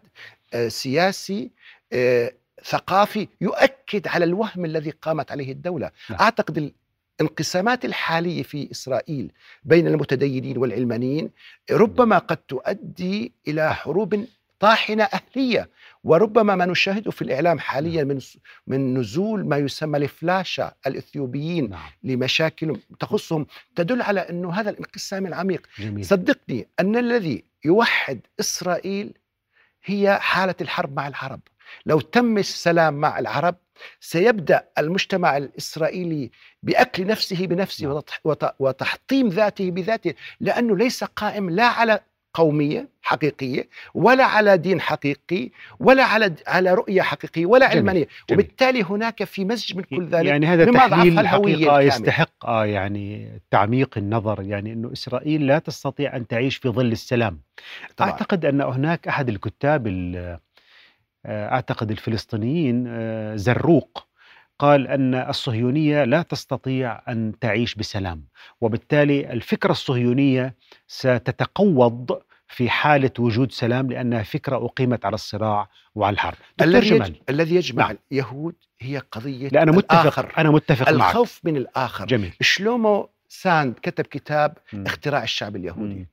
آه، 0.53 0.67
سياسي 0.67 1.51
آه، 1.93 2.31
ثقافي 2.63 3.27
يؤكد 3.41 4.07
على 4.07 4.25
الوهم 4.25 4.65
الذي 4.65 4.89
قامت 4.89 5.31
عليه 5.31 5.51
الدولة. 5.51 5.91
نعم. 6.09 6.19
أعتقد 6.19 6.71
الانقسامات 7.21 7.85
الحالية 7.85 8.43
في 8.43 8.71
إسرائيل 8.71 9.31
بين 9.63 9.87
المتدينين 9.87 10.57
والعلمانيين 10.57 11.29
ربما 11.71 12.17
قد 12.17 12.37
تؤدي 12.37 13.31
إلى 13.47 13.75
حروب 13.75 14.25
طاحنة 14.59 15.03
أهلية 15.03 15.69
وربما 16.03 16.55
ما 16.55 16.65
نشاهده 16.65 17.11
في 17.11 17.21
الإعلام 17.21 17.59
حاليا 17.59 18.03
من 18.03 18.19
من 18.67 18.97
نزول 18.97 19.45
ما 19.47 19.57
يسمى 19.57 19.97
الفلاشة 19.97 20.73
الإثيوبيين 20.87 21.69
نعم. 21.69 21.89
لمشاكل 22.03 22.79
تخصهم 22.99 23.45
تدل 23.75 24.01
على 24.01 24.19
أنه 24.19 24.51
هذا 24.53 24.69
الانقسام 24.69 25.25
العميق. 25.25 25.67
جميل. 25.79 26.05
صدقني 26.05 26.67
أن 26.79 26.95
الذي 26.97 27.43
يوحد 27.65 28.19
إسرائيل 28.39 29.13
هي 29.85 30.19
حالة 30.21 30.55
الحرب 30.61 30.95
مع 30.95 31.07
العرب 31.07 31.39
لو 31.85 31.99
تم 31.99 32.37
السلام 32.37 32.93
مع 32.93 33.19
العرب 33.19 33.55
سيبدأ 33.99 34.67
المجتمع 34.77 35.37
الإسرائيلي 35.37 36.31
بأكل 36.63 37.07
نفسه 37.07 37.47
بنفسه 37.47 37.85
نعم. 37.87 37.95
وتح- 38.01 38.19
وت- 38.23 38.55
وتحطيم 38.59 39.27
ذاته 39.27 39.71
بذاته 39.71 40.13
لأنه 40.39 40.77
ليس 40.77 41.03
قائم 41.03 41.49
لا 41.49 41.65
على 41.65 41.99
قومية 42.33 42.87
حقيقية 43.01 43.67
ولا 43.93 44.25
على 44.25 44.57
دين 44.57 44.81
حقيقي 44.81 45.49
ولا 45.79 46.03
على 46.03 46.35
على 46.47 46.73
رؤية 46.73 47.01
حقيقية 47.01 47.45
ولا 47.45 47.65
جميل. 47.65 47.77
علمانية 47.77 48.07
جميل. 48.29 48.41
وبالتالي 48.41 48.83
هناك 48.83 49.23
في 49.23 49.45
مزج 49.45 49.77
من 49.77 49.83
كل 49.83 50.05
ذلك 50.07 50.25
يعني 50.25 50.45
هذا 50.45 50.71
تحليل 50.71 51.19
الحقيقة. 51.19 51.81
يستحق 51.81 52.45
آه 52.45 52.65
يعني 52.65 53.31
تعميق 53.51 53.97
النظر 53.97 54.41
يعني 54.43 54.73
أنه 54.73 54.91
إسرائيل 54.93 55.47
لا 55.47 55.59
تستطيع 55.59 56.15
أن 56.15 56.27
تعيش 56.27 56.57
في 56.57 56.69
ظل 56.69 56.91
السلام 56.91 57.39
طبعا 57.97 58.09
أعتقد 58.11 58.45
أن 58.45 58.61
هناك 58.61 59.07
أحد 59.07 59.29
الكتاب 59.29 59.87
ال- 59.87 60.39
آه، 61.25 61.49
أعتقد 61.53 61.91
الفلسطينيين 61.91 62.85
آه، 62.87 63.35
زروق 63.35 64.07
قال 64.61 64.87
أن 64.87 65.15
الصهيونية 65.15 66.03
لا 66.03 66.21
تستطيع 66.21 67.01
أن 67.09 67.33
تعيش 67.41 67.75
بسلام 67.75 68.23
وبالتالي 68.61 69.33
الفكرة 69.33 69.71
الصهيونية 69.71 70.55
ستتقوض 70.87 72.21
في 72.47 72.69
حالة 72.69 73.11
وجود 73.19 73.51
سلام 73.51 73.91
لأنها 73.91 74.23
فكرة 74.23 74.65
أقيمت 74.65 75.05
على 75.05 75.13
الصراع 75.13 75.69
وعلى 75.95 76.13
الحرب. 76.13 76.37
الذي 76.61 76.89
جمال. 76.89 77.09
يج... 77.09 77.15
الذي 77.29 77.55
يجمع 77.55 77.87
نعم. 77.87 77.97
اليهود 78.11 78.55
هي 78.81 78.97
قضية 78.97 79.47
لا 79.49 79.63
أنا 79.63 79.71
متفق 79.71 80.01
الآخر. 80.01 80.33
أنا 80.37 80.49
متفق 80.51 80.91
معك. 80.91 81.09
الخوف 81.09 81.39
من 81.43 81.57
الآخر. 81.57 82.05
جميل. 82.05 82.33
شلومو 82.41 83.09
ساند 83.27 83.73
كتب 83.81 84.05
كتاب 84.05 84.57
مم. 84.73 84.85
اختراع 84.85 85.23
الشعب 85.23 85.55
اليهودي. 85.55 85.95
مم. 85.95 86.07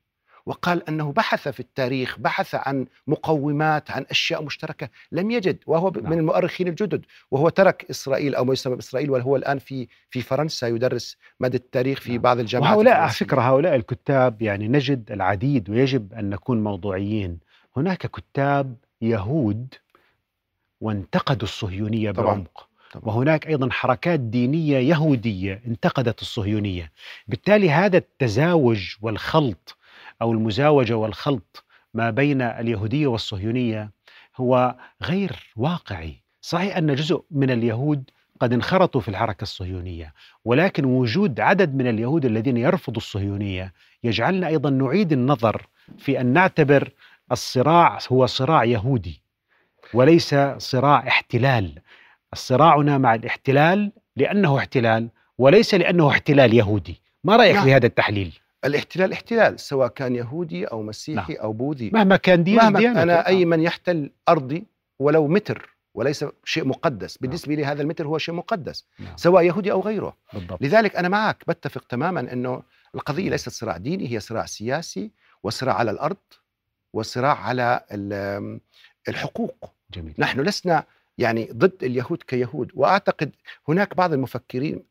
وقال 0.49 0.89
أنه 0.89 1.13
بحث 1.13 1.49
في 1.49 1.61
التاريخ 1.61 2.19
بحث 2.19 2.55
عن 2.55 2.87
مقومات 3.07 3.91
عن 3.91 4.05
أشياء 4.11 4.43
مشتركة 4.43 4.89
لم 5.13 5.31
يجد 5.31 5.59
وهو 5.67 5.91
نعم. 5.91 6.11
من 6.11 6.19
المؤرخين 6.19 6.69
الجدد 6.69 7.05
وهو 7.31 7.49
ترك 7.49 7.87
إسرائيل 7.91 8.35
أو 8.35 8.45
ما 8.45 8.53
يسمى 8.53 8.77
باسرائيل 8.77 9.11
وهو 9.11 9.37
الآن 9.37 9.59
في 9.59 9.89
في 10.11 10.21
فرنسا 10.23 10.69
يدرس 10.69 11.17
ماده 11.41 11.59
التاريخ 11.59 12.01
في 12.01 12.13
نعم. 12.13 12.23
بعض 12.23 12.39
الجامعات 12.39 12.73
وهؤلاء 12.73 12.95
على. 12.97 13.11
فكرة 13.11 13.41
هؤلاء 13.41 13.75
الكتاب 13.75 14.43
يعني 14.43 14.69
نجد 14.69 15.13
العديد 15.13 15.71
ويجب 15.71 16.13
أن 16.13 16.31
نكون 16.31 16.65
موضوعيين 16.65 17.39
هناك 17.77 18.07
كتاب 18.07 18.77
يهود 19.03 19.75
وانتقدوا 20.81 21.49
الصهيونية 21.49 22.11
طبعاً. 22.11 22.35
بعمق 22.35 22.69
طبعاً. 22.93 23.05
وهناك 23.15 23.47
أيضا 23.47 23.71
حركات 23.71 24.21
دينية 24.21 24.79
يهودية 24.79 25.63
انتقدت 25.67 26.23
الصهيونية 26.23 26.93
بالتالي 27.29 27.71
هذا 27.71 27.97
التزاوج 27.97 28.95
والخلط 29.03 29.78
أو 30.23 30.33
المزاوجة 30.33 30.95
والخلط 30.97 31.65
ما 31.95 32.11
بين 32.11 32.43
اليهودية 32.43 33.07
والصهيونية 33.07 33.91
هو 34.37 34.75
غير 35.03 35.53
واقعي. 35.57 36.23
صحيح 36.41 36.77
أن 36.77 36.95
جزء 36.95 37.25
من 37.31 37.51
اليهود 37.51 38.11
قد 38.41 38.53
انخرطوا 38.53 39.01
في 39.01 39.09
الحركة 39.09 39.43
الصهيونية 39.43 40.15
ولكن 40.45 40.85
وجود 40.85 41.41
عدد 41.41 41.75
من 41.75 41.87
اليهود 41.87 42.25
الذين 42.25 42.57
يرفضوا 42.57 43.03
الصهيونية 43.03 43.73
يجعلنا 44.05 44.47
أيضا 44.47 44.71
نعيد 44.71 45.13
النظر 45.13 45.67
في 45.99 46.21
أن 46.21 46.27
نعتبر 46.27 46.91
الصراع 47.33 47.99
هو 48.13 48.27
صراع 48.27 48.65
يهودي 48.65 49.23
وليس 49.95 50.35
صراع 50.59 51.09
احتلال. 51.09 51.73
صراعنا 52.35 52.99
مع 52.99 53.15
الاحتلال 53.15 53.93
لأنه 54.17 54.59
احتلال 54.59 55.09
وليس 55.39 55.75
لأنه 55.75 56.09
احتلال 56.09 56.55
يهودي. 56.55 57.01
ما 57.25 57.37
رأيك 57.37 57.55
نعم. 57.55 57.65
في 57.65 57.75
هذا 57.75 57.87
التحليل؟ 57.87 58.39
الاحتلال 58.65 59.13
احتلال 59.13 59.61
سواء 59.61 59.89
كان 59.89 60.17
يهودي 60.17 60.65
أو 60.67 60.83
مسيحي 60.83 61.35
أو 61.35 61.53
بوذي. 61.53 61.91
مهما 61.91 62.17
كان 62.17 62.45
دين 62.45 62.57
مهما 62.57 62.79
ديانته. 62.79 63.03
أنا 63.03 63.27
أي 63.27 63.45
من 63.45 63.61
يحتل 63.61 64.11
أرضي 64.29 64.65
ولو 64.99 65.29
متر 65.29 65.77
وليس 65.95 66.25
شيء 66.45 66.65
مقدس 66.65 67.17
بالنسبة 67.17 67.55
لي 67.55 67.65
هذا 67.65 67.83
المتر 67.83 68.07
هو 68.07 68.19
شيء 68.19 68.35
مقدس 68.35 68.85
نعم. 68.99 69.17
سواء 69.17 69.43
يهودي 69.45 69.73
أو 69.73 69.81
غيره. 69.81 70.17
بالضبط. 70.33 70.63
لذلك 70.63 70.97
أنا 70.97 71.09
معك 71.09 71.45
بتفق 71.49 71.85
تماما 71.85 72.21
إنه 72.33 72.63
القضية 72.95 73.31
ليست 73.31 73.49
صراع 73.49 73.77
ديني 73.77 74.13
هي 74.13 74.21
صراع 74.21 74.47
سياسي 74.47 75.11
وصراع 75.43 75.75
على 75.75 75.91
الأرض 75.91 76.17
وصراع 76.93 77.35
على 77.39 77.81
ال- 77.93 78.61
الحقوق. 79.09 79.73
جميل. 79.95 80.15
نحن 80.19 80.41
لسنا 80.41 80.85
يعني 81.19 81.49
ضد 81.53 81.85
اليهود 81.85 82.23
كيهود 82.27 82.71
وأعتقد 82.75 83.31
هناك 83.69 83.97
بعض 83.97 84.13
المفكرين 84.13 84.83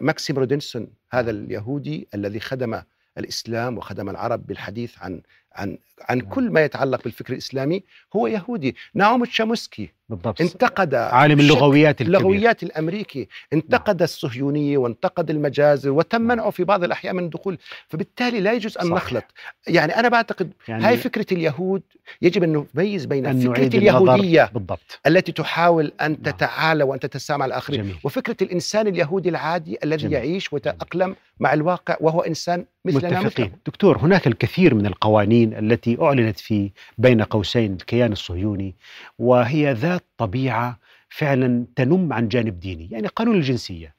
ماكسيم 0.00 0.38
رودنسون 0.38 0.86
هذا 1.10 1.30
اليهودي 1.30 2.08
الذي 2.14 2.40
خدم 2.40 2.82
الإسلام 3.18 3.78
وخدم 3.78 4.10
العرب 4.10 4.46
بالحديث 4.46 4.98
عن 4.98 5.22
عن 5.54 5.78
عن 6.08 6.18
نعم. 6.18 6.28
كل 6.28 6.50
ما 6.50 6.64
يتعلق 6.64 7.04
بالفكر 7.04 7.32
الإسلامي 7.32 7.82
هو 8.16 8.26
يهودي. 8.26 8.76
نعوم 8.94 9.24
تشامسكي 9.24 9.90
بالضبط. 10.08 10.40
انتقد 10.40 10.94
عالم 10.94 11.40
اللغويات 11.40 12.00
الكبير. 12.00 12.18
اللغويات 12.18 12.62
الأمريكي 12.62 13.28
انتقد 13.52 14.02
الصهيونية 14.02 14.78
وانتقد 14.78 15.30
المجازر 15.30 15.90
وتم 15.90 16.18
نعم. 16.18 16.28
منعه 16.28 16.50
في 16.50 16.64
بعض 16.64 16.84
الأحيان 16.84 17.16
من 17.16 17.24
الدخول. 17.24 17.58
فبالتالي 17.88 18.40
لا 18.40 18.52
يجوز 18.52 18.78
أن 18.78 18.84
صحيح. 18.84 18.96
نخلط. 18.96 19.24
يعني 19.66 19.96
أنا 19.96 20.08
بعتقد 20.08 20.52
يعني 20.68 20.84
هاي 20.84 20.96
فكرة 20.96 21.26
اليهود 21.32 21.82
يجب 22.22 22.42
أن 22.42 22.64
نميز 22.74 23.04
بين 23.04 23.26
أن 23.26 23.40
فكرة 23.40 23.78
اليهودية 23.78 24.50
بالضبط. 24.54 25.00
التي 25.06 25.32
تحاول 25.32 25.92
أن 26.00 26.10
نعم. 26.10 26.14
تتعالى 26.14 26.84
وأن 26.84 27.00
تتسامى 27.00 27.38
مع 27.38 27.46
الآخرين 27.46 27.82
جميل. 27.82 27.96
وفكرة 28.04 28.36
الإنسان 28.42 28.86
اليهودي 28.86 29.28
العادي 29.28 29.78
الذي 29.84 30.02
جميل. 30.02 30.12
يعيش 30.12 30.52
ويتأقلم 30.52 31.16
مع 31.40 31.52
الواقع 31.52 31.96
وهو 32.00 32.20
إنسان 32.20 32.64
مثلنا 32.84 33.20
متفقين. 33.20 33.46
مثله 33.46 33.58
دكتور 33.66 33.98
هناك 33.98 34.26
الكثير 34.26 34.74
من 34.74 34.86
القوانين 34.86 35.43
التي 35.52 35.98
أعلنت 36.02 36.40
في 36.40 36.70
بين 36.98 37.22
قوسين 37.22 37.72
الكيان 37.72 38.12
الصهيوني 38.12 38.74
وهي 39.18 39.72
ذات 39.72 40.04
طبيعة 40.18 40.78
فعلا 41.08 41.66
تنم 41.76 42.12
عن 42.12 42.28
جانب 42.28 42.60
ديني 42.60 42.88
يعني 42.90 43.06
قانون 43.06 43.36
الجنسية. 43.36 43.94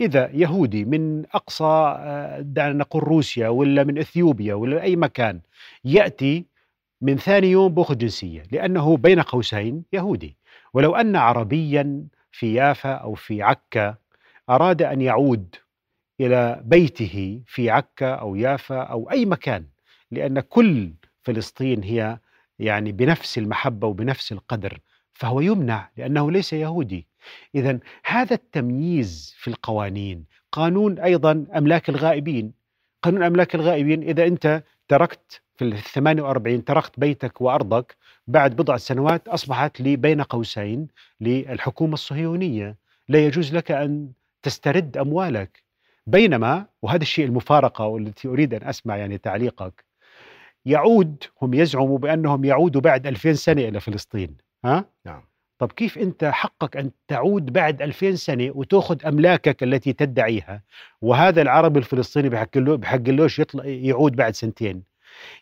إذا 0.00 0.30
يهودي 0.32 0.84
من 0.84 1.26
أقصى 1.26 1.64
آه، 1.98 2.40
دعنا 2.40 2.72
نقول 2.72 3.02
روسيا 3.02 3.48
ولا 3.48 3.84
من 3.84 3.98
إثيوبيا 3.98 4.54
ولا 4.54 4.82
أي 4.82 4.96
مكان 4.96 5.40
يأتي 5.84 6.44
من 7.00 7.16
ثاني 7.16 7.50
يوم 7.50 7.74
بأخذ 7.74 7.98
جنسية 7.98 8.42
لأنه 8.52 8.96
بين 8.96 9.20
قوسين 9.20 9.84
يهودي. 9.92 10.36
ولو 10.74 10.96
أن 10.96 11.16
عربيا 11.16 12.06
في 12.32 12.54
يافا 12.54 12.92
أو 12.92 13.14
في 13.14 13.42
عكا 13.42 13.94
أراد 14.50 14.82
أن 14.82 15.00
يعود 15.00 15.54
إلى 16.20 16.62
بيته 16.64 17.42
في 17.46 17.70
عكا 17.70 18.14
أو 18.14 18.36
يافا 18.36 18.78
أو 18.82 19.10
أي 19.10 19.24
مكان 19.24 19.64
لأن 20.12 20.40
كل 20.40 20.92
فلسطين 21.22 21.82
هي 21.82 22.18
يعني 22.58 22.92
بنفس 22.92 23.38
المحبة 23.38 23.86
وبنفس 23.86 24.32
القدر 24.32 24.78
فهو 25.12 25.40
يمنع 25.40 25.90
لأنه 25.96 26.30
ليس 26.30 26.52
يهودي. 26.52 27.06
اذا 27.54 27.78
هذا 28.04 28.34
التمييز 28.34 29.34
في 29.38 29.48
القوانين 29.48 30.24
قانون 30.52 30.98
أيضا 30.98 31.46
أملاك 31.56 31.88
الغائبين. 31.88 32.52
قانون 33.02 33.22
أملاك 33.22 33.54
الغائبين 33.54 34.02
إذا 34.02 34.26
أنت 34.26 34.62
تركت 34.88 35.42
في 35.56 35.64
ال 35.64 35.78
48 35.78 36.64
تركت 36.64 37.00
بيتك 37.00 37.40
وأرضك 37.40 37.96
بعد 38.26 38.56
بضع 38.56 38.76
سنوات 38.76 39.28
أصبحت 39.28 39.80
لي 39.80 39.96
بين 39.96 40.22
قوسين 40.22 40.88
للحكومة 41.20 41.94
الصهيونية. 41.94 42.76
لا 43.08 43.26
يجوز 43.26 43.54
لك 43.54 43.70
أن 43.70 44.12
تسترد 44.42 44.96
أموالك. 44.96 45.62
بينما 46.06 46.66
وهذا 46.82 47.02
الشيء 47.02 47.24
المفارقة 47.24 47.86
والتي 47.86 48.28
أريد 48.28 48.54
أن 48.54 48.68
أسمع 48.68 48.96
يعني 48.96 49.18
تعليقك 49.18 49.91
يعود 50.66 51.24
هم 51.42 51.54
يزعموا 51.54 51.98
بأنهم 51.98 52.44
يعودوا 52.44 52.80
بعد 52.80 53.06
2000 53.06 53.32
سنة 53.32 53.62
إلى 53.62 53.80
فلسطين 53.80 54.36
ها؟ 54.64 54.84
نعم. 55.06 55.22
طب 55.58 55.72
كيف 55.72 55.98
أنت 55.98 56.24
حقك 56.24 56.76
أن 56.76 56.90
تعود 57.08 57.52
بعد 57.52 57.82
2000 57.82 58.14
سنة 58.14 58.50
وتأخذ 58.54 59.06
أملاكك 59.06 59.62
التي 59.62 59.92
تدعيها؟ 59.92 60.62
وهذا 61.02 61.42
العربي 61.42 61.78
الفلسطيني 61.78 62.28
بحق 62.28 62.58
له 62.58 62.76
بحق 62.76 63.08
لهش 63.08 63.38
يطلع 63.38 63.64
يعود 63.64 64.16
بعد 64.16 64.34
سنتين. 64.34 64.82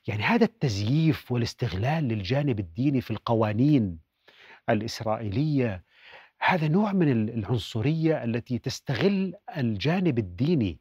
يعني 0.09 0.23
هذا 0.23 0.45
التزييف 0.45 1.33
والاستغلال 1.33 2.05
للجانب 2.05 2.59
الديني 2.61 3.01
في 3.01 3.11
القوانين 3.11 3.99
الإسرائيلية 4.71 5.83
هذا 6.41 6.69
نوع 6.69 6.93
من 6.93 7.13
ال- 7.13 7.35
العنصرية 7.39 8.25
التي 8.25 8.59
تستغل 8.59 9.35
الجانب 9.57 10.19
الديني. 10.19 10.79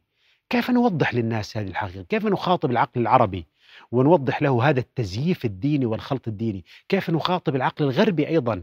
كيف 0.50 0.70
نوضح 0.70 1.14
للناس 1.14 1.56
هذه 1.56 1.66
الحقيقة؟ 1.68 2.02
كيف 2.08 2.26
نخاطب 2.26 2.70
العقل 2.70 3.00
العربي؟ 3.00 3.46
ونوضح 3.92 4.42
له 4.42 4.68
هذا 4.68 4.80
التزييف 4.80 5.44
الديني 5.44 5.86
والخلط 5.86 6.28
الديني. 6.28 6.64
كيف 6.88 7.10
نخاطب 7.10 7.56
العقل 7.56 7.84
الغربي 7.84 8.28
أيضا 8.28 8.62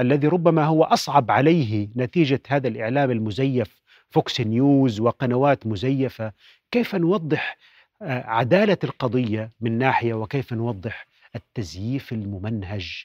الذي 0.00 0.28
ربما 0.28 0.64
هو 0.64 0.84
أصعب 0.84 1.30
عليه 1.30 1.88
نتيجة 1.96 2.40
هذا 2.48 2.68
الإعلام 2.68 3.10
المزيف 3.10 3.82
فوكس 4.10 4.40
نيوز 4.40 5.00
وقنوات 5.00 5.66
مزيفة؟ 5.66 6.32
كيف 6.70 6.94
نوضح 6.94 7.56
آه، 8.02 8.26
عدالة 8.26 8.78
القضية 8.84 9.50
من 9.60 9.78
ناحية 9.78 10.14
وكيف 10.14 10.52
نوضح 10.52 11.06
التزييف 11.34 12.12
الممنهج 12.12 13.04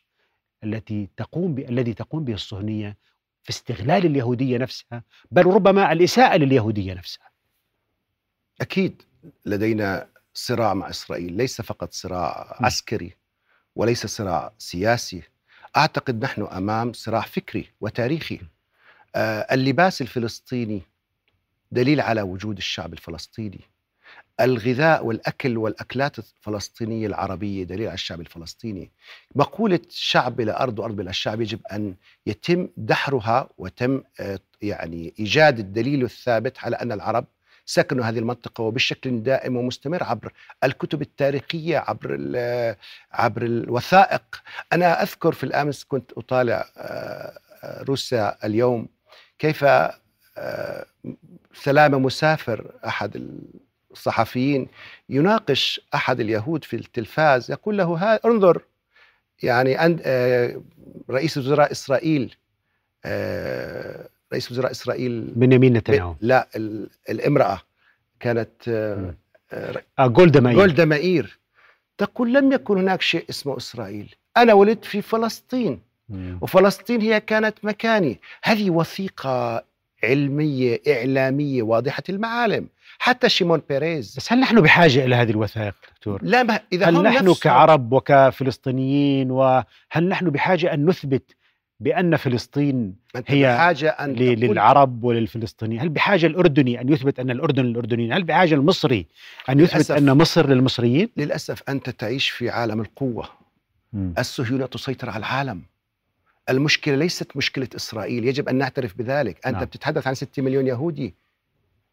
التي 0.64 1.08
تقوم 1.18 1.56
ب... 1.56 1.60
الذي 1.60 1.93
تقوم 1.93 2.24
به 2.26 2.34
الصهيونيه 2.34 2.97
في 3.43 3.49
استغلال 3.49 4.06
اليهودية 4.06 4.58
نفسها 4.58 5.04
بل 5.32 5.45
ربما 5.45 5.91
الإساءة 5.91 6.38
لليهودية 6.38 6.93
نفسها؟ 6.93 7.32
أكيد 8.62 9.02
لدينا 9.45 10.08
صراع 10.34 10.74
مع 10.74 10.90
إسرائيل 10.90 11.34
ليس 11.34 11.62
فقط 11.62 11.94
صراع 11.94 12.58
م. 12.60 12.66
عسكري 12.66 13.14
وليس 13.76 14.06
صراع 14.06 14.54
سياسي. 14.58 15.22
أعتقد 15.78 16.24
نحن 16.24 16.42
أمام 16.42 16.94
صراع 16.94 17.22
فكري 17.22 17.70
وتاريخي. 17.82 18.40
آه 19.16 19.48
اللباس 19.54 20.02
الفلسطيني 20.02 20.82
دليل 21.72 22.02
على 22.02 22.22
وجود 22.22 22.58
الشعب 22.58 22.94
الفلسطيني. 22.94 23.62
الغذاء 24.42 25.06
والأكل 25.06 25.58
والأكلات 25.58 26.20
الفلسطينية 26.20 27.08
العربية 27.08 27.64
دليل 27.64 27.88
على 27.88 27.94
الشعب 27.94 28.22
الفلسطيني. 28.22 28.92
مقولة 29.36 29.80
شعب 29.90 30.36
بلا 30.36 30.64
أرض 30.64 30.80
وأرض 30.80 30.96
بلا 30.96 31.12
شعب 31.12 31.42
يجب 31.42 31.60
أن 31.72 31.96
يتم 32.26 32.68
دحرها 32.78 33.50
وتم 33.58 34.04
آه، 34.20 34.40
يعني 34.62 35.14
إيجاد 35.20 35.60
الدليل 35.60 36.04
الثابت 36.04 36.60
على 36.60 36.76
أن 36.76 36.92
العرب 36.92 37.26
سكنوا 37.66 38.05
هذه 38.05 38.20
المنطقة 38.20 38.62
وبشكل 38.64 39.24
دائم 39.24 39.57
ومستمر 39.57 40.03
عبر 40.03 40.34
الكتب 40.64 41.01
التاريخية 41.01 41.78
عبر 41.78 42.16
ال- 42.20 42.76
عبر 43.12 43.41
الوثائق. 43.41 44.41
أنا 44.74 45.01
أذكر 45.03 45.32
في 45.32 45.43
الأمس 45.43 45.84
كنت 45.84 46.12
أطالع 46.14 46.70
آه، 46.78 47.38
روسيا 47.84 48.45
اليوم. 48.45 48.88
كيف 49.39 49.64
آه، 50.38 50.86
سلامة 51.53 51.99
مسافر 51.99 52.72
أحد 52.88 53.30
الصحفيين 53.91 54.68
يناقش 55.09 55.82
أحد 55.95 56.20
اليهود 56.20 56.64
في 56.64 56.76
التلفاز 56.76 57.51
يقول 57.51 57.78
له 57.78 57.84
ها 57.86 58.20
انظر 58.26 58.62
يعني 59.43 59.76
آه، 60.05 60.62
رئيس 61.09 61.38
وزراء 61.38 61.72
إسرائيل 61.72 62.36
رئيس 64.32 64.52
وزراء 64.52 64.72
إسرائيل. 64.72 65.22
بنيامين 65.36 65.74
نتنياهو. 65.74 66.16
لا 66.22 66.48
ال- 66.56 66.90
الامرأة 67.10 67.62
كانت 68.20 68.50
آه،. 68.68 69.16
آه، 69.54 69.82
آه 70.00 70.08
جولدا 70.08 70.40
مائير. 70.40 70.60
جولدا 70.60 70.86
مائير. 70.86 71.40
تقول 71.98 72.34
لم 72.34 72.52
يكن 72.52 72.78
هناك 72.78 73.02
شيء 73.02 73.26
اسمه 73.30 73.58
إسرائيل. 73.58 74.16
أنا 74.38 74.54
ولدت 74.54 74.86
في 74.86 75.02
فلسطين. 75.02 75.80
مم. 76.10 76.38
وفلسطين 76.42 77.02
هي 77.02 77.20
كانت 77.20 77.56
مكاني. 77.64 78.20
هذه 78.44 78.70
وثيقة 78.70 79.64
علمية 80.04 80.82
إعلامية 80.88 81.64
واضحة 81.64 82.04
المعالم. 82.10 82.68
حتى 83.00 83.30
شيمون 83.30 83.62
بيريز. 83.70 84.16
بس 84.18 84.34
هل 84.34 84.40
نحن 84.40 84.62
بحاجة 84.62 85.06
إلى 85.06 85.16
هذه 85.16 85.30
الوثائق 85.32 85.74
دكتور؟ 85.96 86.20
لا 86.24 86.44
ما 86.44 86.60
إذا 86.74 86.86
هل 86.90 86.94
نحن 87.04 87.26
نفسهم- 87.26 87.34
كعرب 87.44 87.94
وكفلسطينيين 87.94 89.32
وهل 89.32 89.64
نحن 90.10 90.30
بحاجة 90.30 90.74
أن 90.74 90.86
نثبت 90.86 91.36
بأن 91.82 92.16
فلسطين 92.16 92.96
هي 93.28 93.44
بحاجة 93.44 93.90
أن 93.90 94.14
للعرب 94.14 95.04
وللفلسطينيين. 95.04 95.82
هل 95.82 95.90
بحاجة 95.90 96.26
الأردني 96.26 96.82
أن 96.82 96.90
يثبت 96.90 97.20
أن 97.20 97.32
الأردن 97.32 97.64
للأردنيين؟ 97.66 98.14
هل 98.14 98.24
بحاجة 98.24 98.56
المصري 98.56 99.06
أن 99.50 99.60
يثبت. 99.60 99.92
أن 99.92 100.18
مصر 100.18 100.50
للمصريين؟ 100.50 101.10
للأسف 101.18 101.64
أنت 101.70 101.90
تعيش 101.90 102.30
في 102.30 102.50
عالم 102.50 102.82
القوة. 102.82 103.30
الصهيونية 104.18 104.66
تسيطر 104.66 105.10
على 105.10 105.20
العالم. 105.20 105.62
المشكلة 106.50 106.96
ليست 106.96 107.38
مشكلة 107.38 107.68
إسرائيل 107.76 108.26
يجب 108.26 108.50
أن 108.50 108.56
نعترف 108.56 108.98
بذلك. 108.98 109.48
أنت 109.48 109.56
نعم. 109.56 109.66
بتتحدث 109.66 110.08
عن 110.08 110.16
6 110.16 110.42
مليون 110.42 110.68
يهودي. 110.68 111.14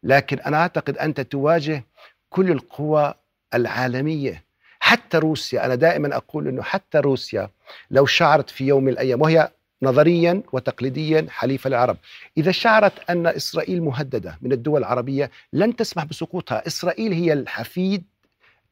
لكن 0.03 0.39
أنا 0.39 0.57
أعتقد 0.57 0.97
أنت 0.97 1.21
تواجه 1.21 1.83
كل 2.29 2.51
القوى 2.51 3.13
العالمية. 3.53 4.43
حتى 4.79 5.17
روسيا 5.17 5.65
أنا 5.65 5.75
دائما 5.75 6.15
أقول 6.15 6.47
أنه 6.47 6.61
حتى 6.61 6.97
روسيا 6.97 7.49
لو 7.91 8.05
شعرت 8.05 8.49
في 8.49 8.67
يوم 8.67 8.83
من 8.83 8.91
الأيام 8.91 9.21
وهي 9.21 9.49
نظريا 9.81 10.43
وتقليديا 10.51 11.25
حليفة 11.29 11.69
للعرب. 11.69 11.97
إذا 12.37 12.51
شعرت 12.51 13.09
أن 13.09 13.27
إسرائيل 13.27 13.81
مهددة 13.83 14.37
من 14.41 14.51
الدول 14.51 14.79
العربية 14.79 15.31
لن 15.53 15.75
تسمح 15.75 16.03
بسقوطها. 16.05 16.67
إسرائيل 16.67 17.13
هي 17.13 17.33
الحفيد 17.33 18.03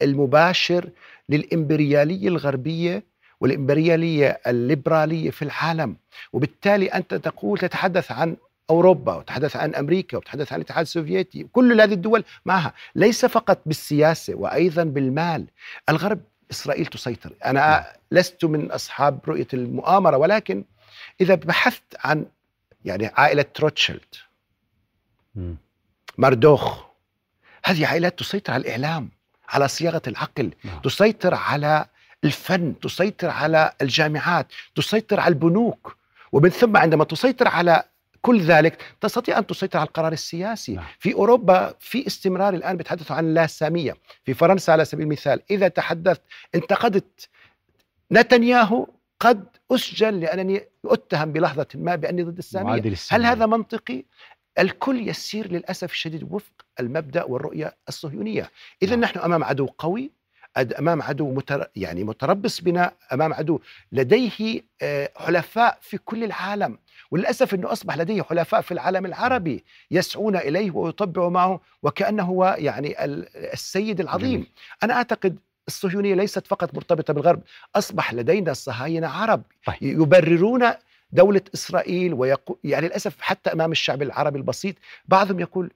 المباشر 0.02 0.90
للإمبريالية 1.30 2.28
الغربية 2.28 3.04
والإمبريالية 3.42 4.40
الليبرالية 4.48 5.30
في 5.30 5.42
العالم. 5.42 5.96
وبالتالي 6.34 6.86
أنت 6.88 7.14
تقول 7.14 7.60
تتحدث 7.60 8.12
عن 8.12 8.36
أوروبا 8.70 9.16
وتتحدث 9.16 9.56
عن 9.56 9.76
أمريكا 9.76 10.18
وتتحدث 10.18 10.54
عن 10.54 10.60
الاتحاد 10.60 10.82
السوفيتي 10.82 11.48
كل 11.54 11.82
هذه 11.82 11.94
الدول 11.94 12.24
معها. 12.46 12.74
ليس 12.96 13.26
فقط 13.26 13.60
بالسياسة 13.66 14.36
وأيضا 14.36 14.84
بالمال. 14.84 15.46
الغرب 15.90 16.20
إسرائيل 16.52 16.86
تسيطر. 16.86 17.34
أنا 17.46 17.86
لست 18.12 18.46
من 18.46 18.72
أصحاب 18.72 19.20
رؤية 19.28 19.48
المؤامرة 19.54 20.18
ولكن 20.18 20.64
إذا 21.22 21.36
بحثت 21.36 21.96
عن 22.00 22.26
يعني 22.86 23.08
عائلة 23.08 23.46
روتشيلد. 23.60 24.16
مردوخ 26.18 26.84
هذه 27.66 27.88
عائلات 27.88 28.20
تسيطر 28.20 28.54
على 28.54 28.62
الإعلام 28.62 29.10
على 29.50 29.68
صياغة 29.68 30.02
العقل 30.08 30.54
نعم. 30.64 30.80
تسيطر 30.82 31.34
على 31.34 31.86
الفن 32.24 32.80
تسيطر 32.80 33.30
على 33.30 33.74
الجامعات 33.82 34.48
تسيطر 34.76 35.20
على 35.20 35.34
البنوك 35.34 35.98
ومن 36.32 36.50
ثم 36.50 36.78
عندما 36.78 37.04
تسيطر 37.04 37.48
على 37.48 37.84
كل 38.22 38.42
ذلك 38.42 38.96
تستطيع 39.02 39.38
أن 39.38 39.48
تسيطر 39.48 39.80
على 39.80 39.88
القرار 39.88 40.12
السياسي 40.14 40.76
نعم. 40.76 40.86
في 41.00 41.14
أوروبا 41.14 41.74
في 41.80 42.08
استمرار 42.08 42.54
الآن 42.54 42.78
بيتحدثوا 42.78 43.16
عن 43.16 43.26
اللاسامية 43.26 43.96
في 44.26 44.34
فرنسا 44.34 44.72
على 44.72 44.86
سبيل 44.86 45.06
المثال 45.06 45.42
إذا 45.52 45.68
تحدثت 45.68 46.22
انتقدت 46.56 47.30
نتنياهو 48.12 48.88
قد 49.20 49.46
أسجن 49.72 50.20
لأنني 50.20 50.62
أتهم 50.86 51.32
بلحظة 51.34 51.68
ما 51.76 51.96
بأني 51.96 52.24
ضد 52.24 52.38
السامية 52.38 52.82
هل. 53.12 53.26
هذا 53.26 53.46
منطقي؟ 53.46 54.04
الكل 54.60 55.08
يسير 55.10 55.52
للأسف 55.52 55.92
الشديد 55.92 56.24
وفق 56.32 56.54
المبدأ 56.80 57.24
والرؤية 57.24 57.76
الصهيونية 57.90 58.52
إذا 58.82 58.92
نعم. 58.96 59.02
نحن 59.02 59.20
أمام 59.20 59.44
عدو 59.44 59.66
قوي 59.78 60.12
أمام 60.80 61.02
عدو 61.02 61.34
متر... 61.34 61.68
يعني 61.76 62.04
متربص 62.04 62.62
بنا 62.62 62.92
أمام 63.14 63.34
عدو 63.34 63.60
لديه 63.92 64.62
آه، 64.82 65.12
حلفاء 65.16 65.78
في 65.82 65.98
كل 65.98 66.24
العالم 66.24 66.78
وللأسف 67.12 67.54
أنه 67.54 67.72
أصبح 67.72 67.98
لديه 67.98 68.22
حلفاء 68.22 68.62
في 68.62 68.72
العالم 68.72 69.06
العربي 69.06 69.64
يسعون 69.92 70.36
إليه 70.36 70.72
ويطبعوا 70.72 71.30
معه 71.30 71.62
وكأنه 71.84 72.24
هو 72.24 72.56
يعني 72.60 73.06
ال- 73.06 73.36
السيد 73.54 74.00
العظيم 74.00 74.32
جميل. 74.32 74.52
أنا 74.84 74.94
أعتقد 74.94 75.38
الصهيونية 75.68 76.16
ليست 76.16 76.48
فقط 76.48 76.76
مرتبطة 76.76 77.14
بالغرب 77.14 77.42
أصبح 77.76 78.14
لدينا 78.14 78.54
صهاينة 78.54 79.08
عرب 79.08 79.44
طيب. 79.66 79.78
يبررون 79.82 80.72
دولة 81.12 81.42
إسرائيل 81.54 82.14
ويقول 82.14 82.58
يعني 82.64 82.88
للأسف 82.88 83.22
حتى 83.22 83.54
أمام 83.54 83.72
الشعب 83.72 84.02
العربي 84.02 84.38
البسيط 84.38 84.76
بعضهم 85.08 85.40
يقول 85.40 85.72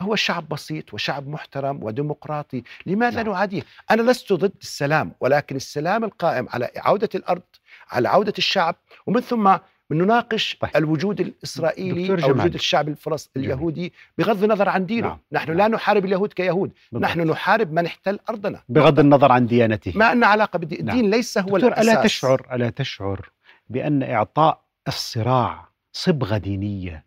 هو 0.00 0.16
شعب 0.16 0.48
بسيط 0.48 0.94
وشعب 0.94 1.28
محترم 1.28 1.82
وديمقراطي 1.82 2.62
لماذا 2.86 3.22
نعم. 3.22 3.32
نعاديه 3.32 3.62
أنا 3.90 4.10
لست 4.10 4.32
ضد 4.32 4.52
السلام 4.60 5.12
ولكن 5.20 5.56
السلام 5.56 6.04
القائم 6.04 6.48
على 6.50 6.70
عودة 6.76 7.08
الأرض 7.14 7.42
على 7.90 8.08
عودة 8.08 8.32
الشعب 8.38 8.76
ومن 9.06 9.20
ثم 9.20 9.56
نناقش 9.90 10.56
طيب. 10.60 10.70
الوجود 10.76 11.20
الإسرائيلي 11.20 12.02
دكتور 12.02 12.22
أو 12.22 12.28
جمال. 12.28 12.40
وجود 12.40 12.54
الشعب 12.54 12.88
الفلسطيني. 12.88 13.46
اليهودي 13.46 13.92
بغض 14.18 14.44
النظر 14.44 14.68
عن 14.68 14.86
دينه 14.86 15.08
نعم. 15.08 15.18
نحن 15.32 15.48
نعم. 15.48 15.58
لا 15.58 15.68
نحارب 15.68 16.04
اليهود 16.04 16.32
كيهود 16.32 16.72
بالضبط. 16.92 17.10
نحن 17.10 17.20
نحارب 17.20 17.72
من 17.72 17.86
احتل 17.86 18.18
أرضنا 18.30 18.62
بغض 18.68 18.98
النظر 18.98 19.32
عن 19.32 19.46
ديانته 19.46 19.92
ما 19.94 20.14
لنا 20.14 20.26
علاقة 20.26 20.58
بالدين 20.58 20.84
نعم. 20.84 20.96
الدين 20.96 21.10
ليس 21.10 21.38
هو 21.38 21.44
دكتور 21.44 21.72
الأساس 21.72 21.88
ألا 21.88 22.02
تشعر 22.02 22.46
ألا 22.52 22.70
تشعر 22.70 23.30
بأن 23.68 24.02
إعطاء 24.02 24.60
الصراع 24.88 25.68
صبغة 25.92 26.38
دينية 26.38 27.04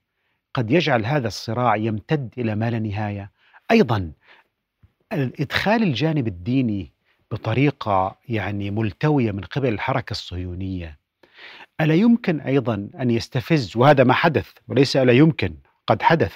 قد 0.53 0.71
يجعل 0.71 1.05
هذا 1.05 1.27
الصراع 1.27 1.75
يمتد 1.75 2.33
إلى 2.37 2.55
ما 2.55 2.69
لا 2.69 2.79
نهاية 2.79 3.31
أيضا 3.71 4.11
إدخال 5.13 5.83
الجانب 5.83 6.27
الديني 6.27 6.91
بطريقة 7.31 8.15
يعني 8.29 8.71
ملتوية 8.71 9.31
من 9.31 9.41
قبل 9.41 9.69
الحركة 9.69 10.11
الصهيونية 10.11 10.98
ألا 11.81 11.93
يمكن 11.93 12.39
أيضا 12.39 12.89
أن 12.99 13.09
يستفز 13.09 13.77
وهذا 13.77 14.03
ما 14.03 14.13
حدث 14.13 14.49
وليس 14.67 14.97
ألا 14.97 15.13
يمكن 15.13 15.55
قد 15.87 16.01
حدث 16.01 16.33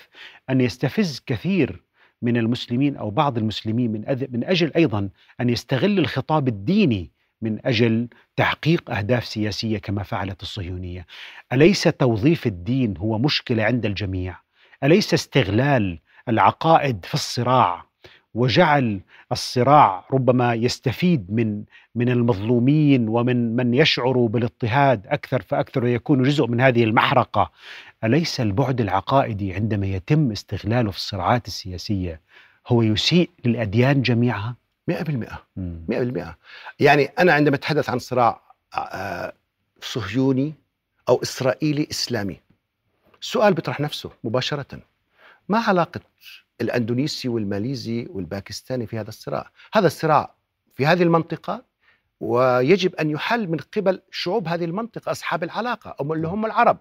أن 0.50 0.62
يستفز 0.62 1.22
كثير 1.26 1.84
من 2.22 2.38
المسلمين 2.38 2.96
أو 2.98 3.10
بعض 3.10 3.38
المسلمين 3.38 3.92
من 3.92 4.06
أذ- 4.06 4.28
من 4.32 4.44
أجل 4.44 4.72
أيضا 4.76 5.10
أن 5.42 5.50
يستغل 5.50 6.00
الخطاب 6.00 6.48
الديني 6.48 7.12
من 7.42 7.66
أجل 7.66 8.08
تحقيق 8.36 8.92
أهداف 8.92 9.26
سياسية 9.26 9.78
كما 9.78 10.04
فعلت 10.04 10.42
الصهيونية. 10.42 11.06
أليس 11.54 11.84
توظيف 11.84 12.48
الدين 12.48 12.98
هو 12.98 13.18
مشكلة 13.18 13.64
عند 13.64 13.86
الجميع؟ 13.86 14.36
أليس 14.84 15.14
استغلال 15.14 16.00
العقائد 16.30 17.06
في 17.06 17.14
الصراع 17.14 17.86
وجعل 18.34 19.02
الصراع 19.32 20.06
ربما 20.12 20.54
يستفيد 20.54 21.26
من 21.32 21.64
من 21.96 22.10
المظلومين 22.10 23.10
ومن 23.10 23.56
من 23.56 23.74
يشعر 23.74 24.26
بالاضطهاد 24.26 25.08
أكثر 25.08 25.42
فأكثر 25.42 25.84
ويكون 25.84 26.24
جزء 26.24 26.48
من 26.48 26.62
هذه 26.62 26.84
المحرقة. 26.84 27.52
أليس 28.04 28.42
البعد 28.42 28.82
العقائدي 28.82 29.54
عندما 29.54 29.88
يتم 29.88 30.32
استغلاله 30.32 30.92
في 30.92 30.98
الصراعات 30.98 31.48
السياسية 31.48 32.22
هو 32.68 32.82
يسيء 32.82 33.30
للأديان 33.46 34.02
جميعها؟ 34.02 34.56
100% 34.92 34.94
100% 35.58 36.36
يعني 36.80 37.06
أنا 37.06 37.34
عندما 37.34 37.56
أتحدث 37.56 37.90
عن 37.90 38.00
صراع 38.00 38.42
آه، 38.76 39.34
صهيوني 39.82 40.54
أو 41.10 41.22
إسرائيلي 41.22 41.88
إسلامي 41.92 42.40
السؤال 43.22 43.54
بيطرح 43.54 43.80
نفسه 43.80 44.12
مباشرة. 44.24 44.80
ما 45.50 45.60
علاقة 45.60 46.02
الأندونيسي 46.62 47.28
والماليزي 47.30 48.08
والباكستاني 48.10 48.88
في 48.88 49.00
هذا 49.00 49.10
الصراع. 49.10 49.52
هذا 49.74 49.88
الصراع 49.88 50.36
في 50.74 50.86
هذه 50.86 51.04
المنطقة 51.04 51.66
ويجب 52.20 52.96
أن 52.96 53.10
يحل 53.10 53.48
من 53.48 53.58
قبل 53.58 54.02
شعوب 54.12 54.48
هذه 54.48 54.66
المنطقة 54.66 55.12
أصحاب 55.12 55.44
العلاقة 55.44 55.96
أو 56.00 56.14
اللي 56.14 56.28
هم 56.28 56.46
العرب. 56.46 56.78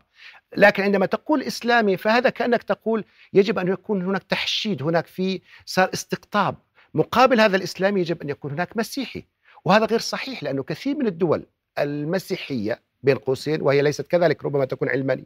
لكن 0.57 0.83
عندما 0.83 1.07
تقول 1.07 1.43
إسلامي 1.43 1.97
فهذا 1.97 2.31
كأنك 2.31 2.63
تقول 2.63 3.05
يجب 3.33 3.59
أن 3.59 3.69
يكون 3.69 4.03
هناك 4.03 4.23
تحشيد 4.23 4.83
هناك 4.83 5.07
في 5.07 5.41
صار 5.67 5.91
استقطاب. 5.95 6.57
مقابل 6.95 7.41
هذا 7.41 7.57
الإسلامي 7.57 8.01
يجب 8.01 8.23
أن 8.23 8.29
يكون 8.29 8.51
هناك 8.53 8.77
مسيحي. 8.77 9.25
وهذا 9.65 9.85
غير 9.87 9.99
صحيح 9.99 10.43
لأنه 10.43 10.63
كثير 10.63 10.97
من 10.97 11.07
الدول 11.07 11.47
المسيحية 11.79 12.83
بين 13.03 13.17
قوسين 13.17 13.63
وهي 13.63 13.83
ليست 13.83 14.07
كذلك 14.07 14.45
ربما 14.45 14.65
تكون 14.65 14.89
علمانية 14.89 15.25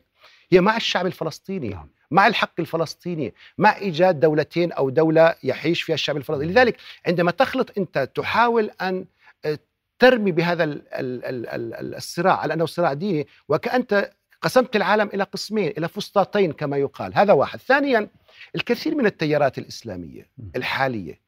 هي 0.51 0.61
مع 0.61 0.77
الشعب 0.77 1.07
الفلسطيني 1.07 1.69
نعم. 1.69 1.89
مع 2.11 2.27
الحق 2.27 2.53
الفلسطيني 2.59 3.35
مع 3.59 3.77
إيجاد 3.77 4.21
دولتين 4.21 4.73
أو 4.73 4.91
دولة 4.91 5.35
يعيش 5.43 5.83
فيها 5.83 5.95
الشعب 5.95 6.17
الفلسطيني. 6.17 6.53
لذلك 6.53 6.77
عندما 7.07 7.31
تخلط 7.31 7.79
أنت 7.79 8.11
تحاول 8.15 8.71
أن 8.81 9.05
آه، 9.45 9.59
ترمي 9.99 10.33
بهذا 10.33 10.81
الصراع 10.95 12.37
على 12.37 12.55
أنه 12.55 12.67
صراع 12.67 12.93
ديني 12.93 13.27
وكأنت 13.49 14.11
قسمت 14.43 14.77
العالم 14.77 15.11
إلى 15.15 15.23
قسمين 15.23 15.73
إلى 15.79 15.89
فسطاطين 15.89 16.53
كما 16.53 16.77
يقال. 16.77 17.15
هذا 17.15 17.33
واحد. 17.33 17.59
ثانيا 17.59 18.09
الكثير 18.55 18.95
من 18.95 19.07
التيارات 19.07 19.59
الإسلامية 19.59 20.29
الحالية 20.57 21.21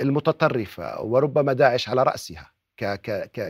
المتطرفة 0.00 1.02
وربما 1.02 1.52
داعش 1.52 1.88
على 1.88 2.02
رأسها 2.02 2.50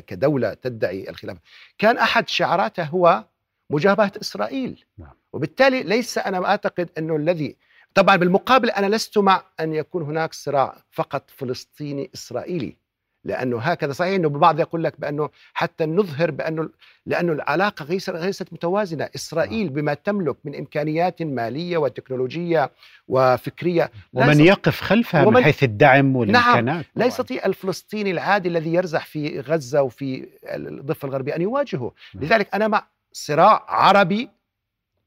كدولة 0.07 0.55
تدعي 0.55 1.11
الخلافة. 1.11 1.41
كان 1.79 1.99
أحد 1.99 2.29
شعاراتها 2.29 2.85
هو 2.85 3.25
مجابهة 3.71 4.13
إسرائيل. 4.21 4.85
نعم. 4.99 5.15
وبالتالي 5.33 5.83
ليس 5.83 6.19
أنا 6.19 6.47
أعتقد 6.47 6.91
أنه 6.99 7.17
الذي 7.17 7.57
طبعا 7.95 8.17
بالمقابل 8.17 8.71
أنا 8.71 8.97
لست 8.97 9.19
مع 9.19 9.43
أن 9.61 9.75
يكون 9.75 10.03
هناك 10.03 10.35
صراع 10.35 10.77
فقط 10.91 11.31
فلسطيني 11.31 12.11
إسرائيلي 12.15 12.77
لأنه 13.25 13.59
هكذا 13.59 13.93
صحيح 13.93 14.15
أنه 14.15 14.29
البعض 14.29 14.61
يقول 14.61 14.85
لك 14.85 15.01
بأنه 15.01 15.31
حتى 15.55 15.87
نظهر 15.87 16.31
بأنه 16.31 16.69
لأنه 17.07 17.33
العلاقة 17.33 17.85
ليست 17.89 18.53
متوازنة، 18.53 19.09
إسرائيل 19.15 19.69
بما 19.69 19.95
تملك 19.95 20.37
من 20.45 20.55
إمكانيات 20.55 21.23
مالية 21.23 21.79
وتكنولوجية 21.79 22.71
وفكرية 23.09 23.91
ومن 24.13 24.41
يقف 24.41 24.81
خلفها 24.81 25.25
ومن 25.25 25.37
من 25.37 25.45
حيث 25.45 25.63
الدعم 25.63 26.17
والإمكانات 26.17 26.65
نعم. 26.65 26.85
لا 26.97 27.07
يستطيع 27.07 27.47
الفلسطيني 27.47 28.11
العادي 28.11 28.49
الذي 28.49 28.75
يرزح 28.75 29.07
في 29.07 29.41
غزة 29.41 29.83
وفي 29.83 30.29
الضفة 30.45 31.09
الغربية 31.09 31.37
أن 31.37 31.43
يواجهه، 31.43 31.93
نعم. 32.15 32.25
لذلك 32.25 32.55
أنا 32.55 32.69
مع 32.69 32.87
صراع 33.17 33.65
عربي 33.69 34.31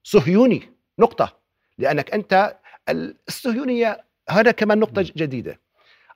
صهيوني. 0.04 0.74
نقطة. 1.00 1.38
لأنك 1.78 2.12
أنت 2.12 2.58
الصهيونية 3.28 4.06
هذا 4.30 4.52
كمان 4.52 4.80
نقطة 4.80 5.02
جديدة. 5.02 5.60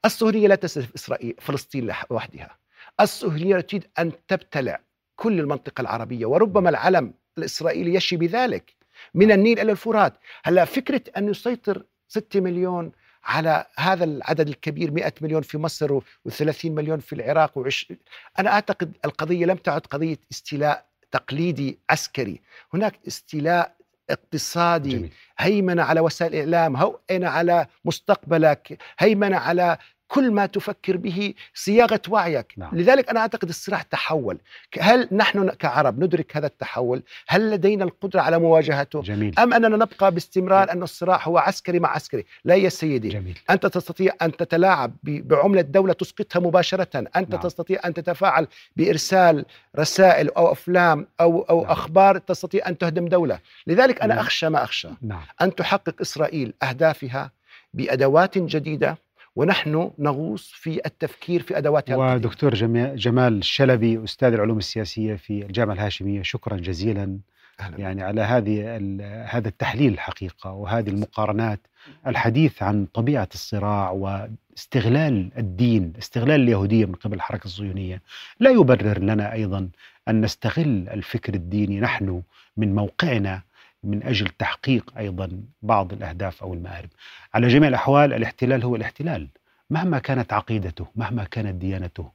الصهيونية 0.06 0.48
لا 0.48 0.56
تستهدف 0.56 0.94
إسرائيل 0.96 1.36
فلسطين 1.40 1.94
وحدها. 2.10 2.58
الصهيونية 3.00 3.60
تريد 3.60 3.88
أن 4.00 4.12
تبتلع 4.28 4.80
كل 5.16 5.40
المنطقة 5.40 5.82
العربية 5.82 6.26
وربما 6.26 6.70
العلم 6.70 7.14
الإسرائيلي 7.38 7.94
يشي 7.94 8.18
بذلك. 8.18 8.76
من 9.14 9.32
النيل 9.32 9.60
إلى 9.60 9.72
الفرات. 9.72 10.14
هلا 10.44 10.66
فكرة 10.66 11.02
أن 11.18 11.30
يسيطر 11.30 11.84
6 12.08 12.40
مليون 12.40 12.92
على 13.24 13.66
هذا 13.78 14.04
العدد 14.04 14.48
الكبير 14.48 14.92
100 14.92 15.14
مليون 15.22 15.42
في 15.42 15.58
مصر 15.58 16.00
و30 16.00 16.66
مليون 16.66 17.00
في 17.00 17.14
العراق 17.14 17.58
وعش... 17.58 17.94
أنا 18.40 18.50
أعتقد 18.50 18.98
القضية 19.06 19.46
لم 19.46 19.58
تعد 19.58 19.82
قضية 19.82 20.18
استيلاء 20.32 20.93
تقليدي 21.14 21.80
عسكري. 21.90 22.42
هناك 22.74 23.00
استيلاء 23.08 23.76
اقتصادي. 24.10 24.90
جميل. 24.98 25.12
هيمنة 25.40 25.84
على 25.84 26.00
وسائل 26.00 26.34
الإعلام 26.36 26.76
هيمنة 26.76 27.30
على 27.30 27.68
مستقبلك. 27.86 28.78
هيمنة 29.00 29.38
على 29.38 29.78
كل 30.14 30.32
ما 30.32 30.46
تفكر 30.46 30.98
به 30.98 31.34
صياغة 31.54 32.02
وعيك 32.10 32.54
نعم. 32.58 32.76
لذلك 32.76 33.10
أنا 33.10 33.20
أعتقد 33.20 33.50
الصراع 33.50 33.82
تحول 33.82 34.38
هل 34.80 35.08
نحن 35.12 35.50
كعرب 35.50 36.04
ندرك 36.04 36.38
هذا 36.38 36.48
التحول 36.48 37.04
هل 37.28 37.52
لدينا 37.52 37.84
القدرة 37.84 38.22
على 38.22 38.40
مواجهته 38.40 39.02
جميل. 39.02 39.40
أم 39.40 39.54
أننا 39.54 39.78
نبقى 39.78 40.12
باستمرار 40.12 40.72
أن 40.72 40.84
الصراع 40.84 41.24
هو 41.24 41.38
عسكري 41.38 41.80
مع 41.80 41.90
عسكري 41.90 42.26
لا 42.46 42.56
يا 42.56 42.70
سيدي 42.70 43.10
جميل. 43.10 43.40
أنت 43.50 43.66
تستطيع 43.66 44.14
أن 44.22 44.38
تتلاعب 44.38 44.94
بعملة 45.04 45.62
دولة 45.62 45.94
تسقطها 45.94 46.40
مباشرة 46.40 47.08
أنت 47.16 47.32
نعم. 47.32 47.42
تستطيع 47.42 47.80
أن 47.86 47.94
تتفاعل 47.94 48.48
بإرسال 48.76 49.46
رسائل 49.80 50.30
أو 50.30 50.52
أفلام 50.52 51.08
أو 51.22 51.42
أو 51.42 51.62
نعم. 51.62 51.72
أخبار 51.72 52.18
تستطيع 52.18 52.68
أن 52.68 52.78
تهدم 52.78 53.08
دولة 53.08 53.40
لذلك 53.68 54.02
أنا 54.02 54.14
نعم. 54.14 54.24
أخشى 54.24 54.50
ما 54.50 54.64
أخشى 54.64 54.90
نعم. 55.02 55.22
أن 55.42 55.56
تحقق 55.56 55.96
إسرائيل 56.02 56.54
أهدافها 56.64 57.32
بأدوات 57.74 58.38
جديدة 58.38 58.98
ونحن 59.36 59.92
نغوص 60.00 60.52
في 60.56 60.82
التفكير 60.86 61.42
في 61.42 61.58
ادواتها 61.58 61.96
ودكتور 61.96 62.54
جمال 62.96 63.38
الشلبي 63.38 64.04
أستاذ 64.04 64.34
العلوم 64.34 64.58
السياسية 64.58 65.16
في 65.16 65.46
الجامعة 65.46 65.74
الهاشمية 65.74 66.22
شكرا 66.22 66.58
جزيلا. 66.58 67.20
أهلا. 67.60 67.80
يعني 67.80 68.04
على 68.04 68.22
هذه 68.22 68.78
هذا 69.26 69.48
التحليل 69.48 69.94
الحقيقة 69.94 70.52
وهذه 70.52 70.90
المقارنات 70.90 71.60
الحديث 72.08 72.64
عن 72.64 72.86
طبيعة 72.86 73.30
الصراع 73.34 73.92
واستغلال 73.92 75.32
الدين 75.38 75.94
استغلال 76.00 76.42
اليهودية 76.42 76.86
من 76.86 76.94
قبل 76.94 77.14
الحركة 77.14 77.46
الصهيونية. 77.46 78.02
لا 78.40 78.50
يبرر 78.50 79.00
لنا 79.00 79.34
أيضا 79.34 79.70
أن 80.08 80.22
نستغل 80.22 80.90
الفكر 80.90 81.34
الديني 81.34 81.80
نحن 81.80 82.22
من 82.58 82.76
موقعنا 82.76 83.42
من 83.84 84.04
أجل 84.04 84.28
تحقيق 84.28 84.94
أيضا 84.98 85.30
بعض 85.62 85.94
الأهداف 85.94 86.44
أو 86.44 86.54
المآرب. 86.54 86.90
على 87.34 87.48
جميع 87.48 87.70
الأحوال 87.70 88.14
الاحتلال 88.14 88.64
هو 88.64 88.76
الاحتلال 88.76 89.28
مهما 89.70 90.00
كانت 90.00 90.34
عقيدته، 90.34 90.88
مهما 90.96 91.24
كانت 91.24 91.56
ديانته. 91.56 92.12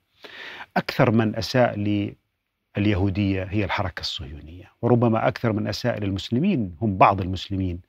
أكثر 0.76 1.10
من 1.10 1.36
أساء 1.36 1.76
لليهودية 2.76 3.44
هي 3.44 3.64
الحركة 3.64 4.00
الصهيونية، 4.00 4.72
وربما 4.82 5.28
أكثر 5.28 5.52
من 5.52 5.66
أساء 5.66 5.98
للمسلمين 5.98 6.76
هم 6.82 6.96
بعض 6.96 7.20
المسلمين 7.20 7.80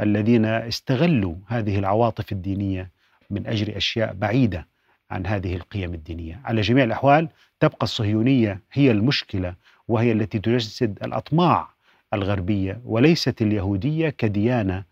الذين 0.00 0.44
استغلوا 0.44 1.34
هذه 1.46 1.78
العواطف 1.78 2.32
الدينية 2.32 2.90
من 3.30 3.46
أجل 3.46 3.70
أشياء 3.70 4.12
بعيدة 4.12 4.66
عن 5.10 5.26
هذه 5.26 5.56
القيم 5.56 5.94
الدينية، 5.94 6.40
على 6.44 6.60
جميع 6.60 6.84
الأحوال 6.84 7.28
تبقى 7.60 7.82
الصهيونية 7.82 8.60
هي 8.72 8.90
المشكلة 8.90 9.54
وهي 9.88 10.12
التي 10.12 10.38
تجسد 10.38 10.98
الأطماع 11.02 11.75
الغربية 12.14 12.80
وليست 12.84 13.42
اليهودية 13.42 14.08
كديانة. 14.08 14.84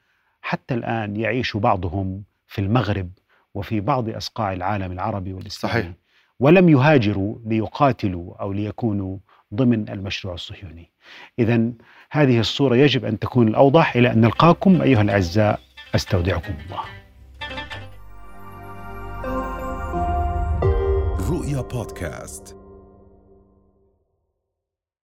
حتى 0.42 0.74
الآن 0.74 1.16
يعيش 1.16 1.56
بعضهم 1.56 2.22
في 2.46 2.60
المغرب 2.60 3.10
وفي 3.54 3.80
بعض 3.80 4.08
أصقاع 4.08 4.52
العالم 4.52 4.92
العربي 4.92 5.32
والإسلامي. 5.32 5.82
صحيح. 5.82 5.92
ولم 6.40 6.68
يهاجروا 6.68 7.38
ليقاتلوا 7.46 8.34
أو 8.40 8.52
ليكونوا 8.52 9.18
ضمن 9.54 9.88
المشروع 9.88 10.34
الصهيوني. 10.34 10.90
اذا 11.38 11.70
هذه 12.10 12.40
الصورة 12.40 12.76
يجب 12.76 13.04
أن 13.04 13.18
تكون 13.18 13.48
الاوضح 13.48 13.96
إلى 13.96 14.12
أن 14.12 14.20
نلقاكم 14.20 14.82
أيها 14.82 15.02
الأعزاء. 15.02 15.60
أستودعكم 15.94 16.54
الله. 16.66 16.80
رؤيا 21.30 21.60
بودكاست. 21.60 22.63